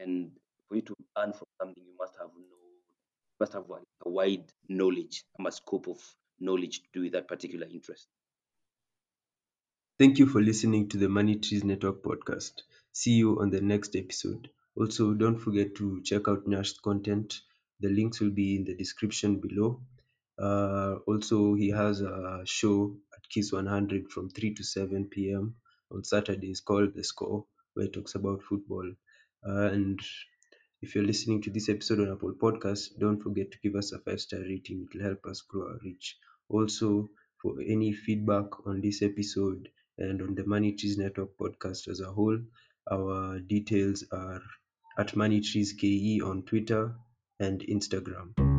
And 0.00 0.32
for 0.68 0.76
you 0.76 0.82
to 0.82 0.94
earn 1.18 1.32
from 1.32 1.46
something, 1.60 1.82
you 1.84 1.94
must 1.98 2.14
have 2.18 2.28
know, 2.28 2.56
must 3.38 3.52
have 3.52 3.64
a, 3.70 4.08
a 4.08 4.10
wide 4.10 4.44
knowledge, 4.68 5.24
a 5.44 5.52
scope 5.52 5.88
of 5.88 5.98
knowledge 6.40 6.80
to 6.82 6.88
do 6.92 7.00
with 7.02 7.12
that 7.12 7.28
particular 7.28 7.66
interest. 7.70 8.06
Thank 9.98 10.18
you 10.18 10.26
for 10.26 10.40
listening 10.40 10.88
to 10.88 10.96
the 10.96 11.08
Money 11.08 11.36
Trees 11.36 11.62
Network 11.62 12.02
podcast. 12.02 12.62
See 12.92 13.12
you 13.12 13.38
on 13.40 13.50
the 13.50 13.60
next 13.60 13.94
episode. 13.94 14.48
Also, 14.74 15.12
don't 15.12 15.38
forget 15.38 15.74
to 15.76 16.00
check 16.02 16.22
out 16.26 16.46
Nash's 16.46 16.78
content. 16.78 17.40
The 17.80 17.90
links 17.90 18.20
will 18.20 18.30
be 18.30 18.56
in 18.56 18.64
the 18.64 18.74
description 18.74 19.40
below. 19.40 19.82
Uh, 20.38 20.96
also, 21.06 21.54
he 21.54 21.68
has 21.68 22.00
a 22.00 22.40
show 22.46 22.96
at 23.14 23.28
Kiss 23.28 23.52
100 23.52 24.10
from 24.10 24.30
3 24.30 24.54
to 24.54 24.64
7 24.64 25.04
p.m. 25.06 25.54
on 25.92 26.02
Saturdays 26.02 26.60
called 26.60 26.94
The 26.94 27.04
Score, 27.04 27.44
where 27.80 27.86
he 27.86 27.92
talks 27.92 28.14
about 28.14 28.42
football. 28.42 28.92
Uh, 29.46 29.68
and 29.72 30.00
if 30.82 30.94
you're 30.94 31.04
listening 31.04 31.40
to 31.42 31.50
this 31.50 31.70
episode 31.70 32.00
on 32.00 32.12
Apple 32.12 32.34
Podcasts, 32.34 32.90
don't 32.98 33.22
forget 33.22 33.50
to 33.50 33.58
give 33.62 33.74
us 33.74 33.92
a 33.92 33.98
five 33.98 34.20
star 34.20 34.40
rating. 34.40 34.86
It 34.86 34.98
will 34.98 35.04
help 35.04 35.24
us 35.26 35.40
grow 35.40 35.68
our 35.68 35.78
reach. 35.82 36.18
Also, 36.50 37.08
for 37.40 37.54
any 37.66 37.92
feedback 37.92 38.66
on 38.66 38.82
this 38.82 39.00
episode 39.00 39.68
and 39.96 40.20
on 40.20 40.34
the 40.34 40.44
Money 40.44 40.72
Trees 40.72 40.98
Network 40.98 41.30
podcast 41.38 41.88
as 41.88 42.00
a 42.00 42.12
whole, 42.12 42.38
our 42.90 43.38
details 43.40 44.04
are 44.12 44.42
at 44.98 45.16
Money 45.16 45.40
Trees 45.40 45.72
KE 45.72 46.20
on 46.22 46.42
Twitter 46.42 46.94
and 47.38 47.60
Instagram. 47.62 48.49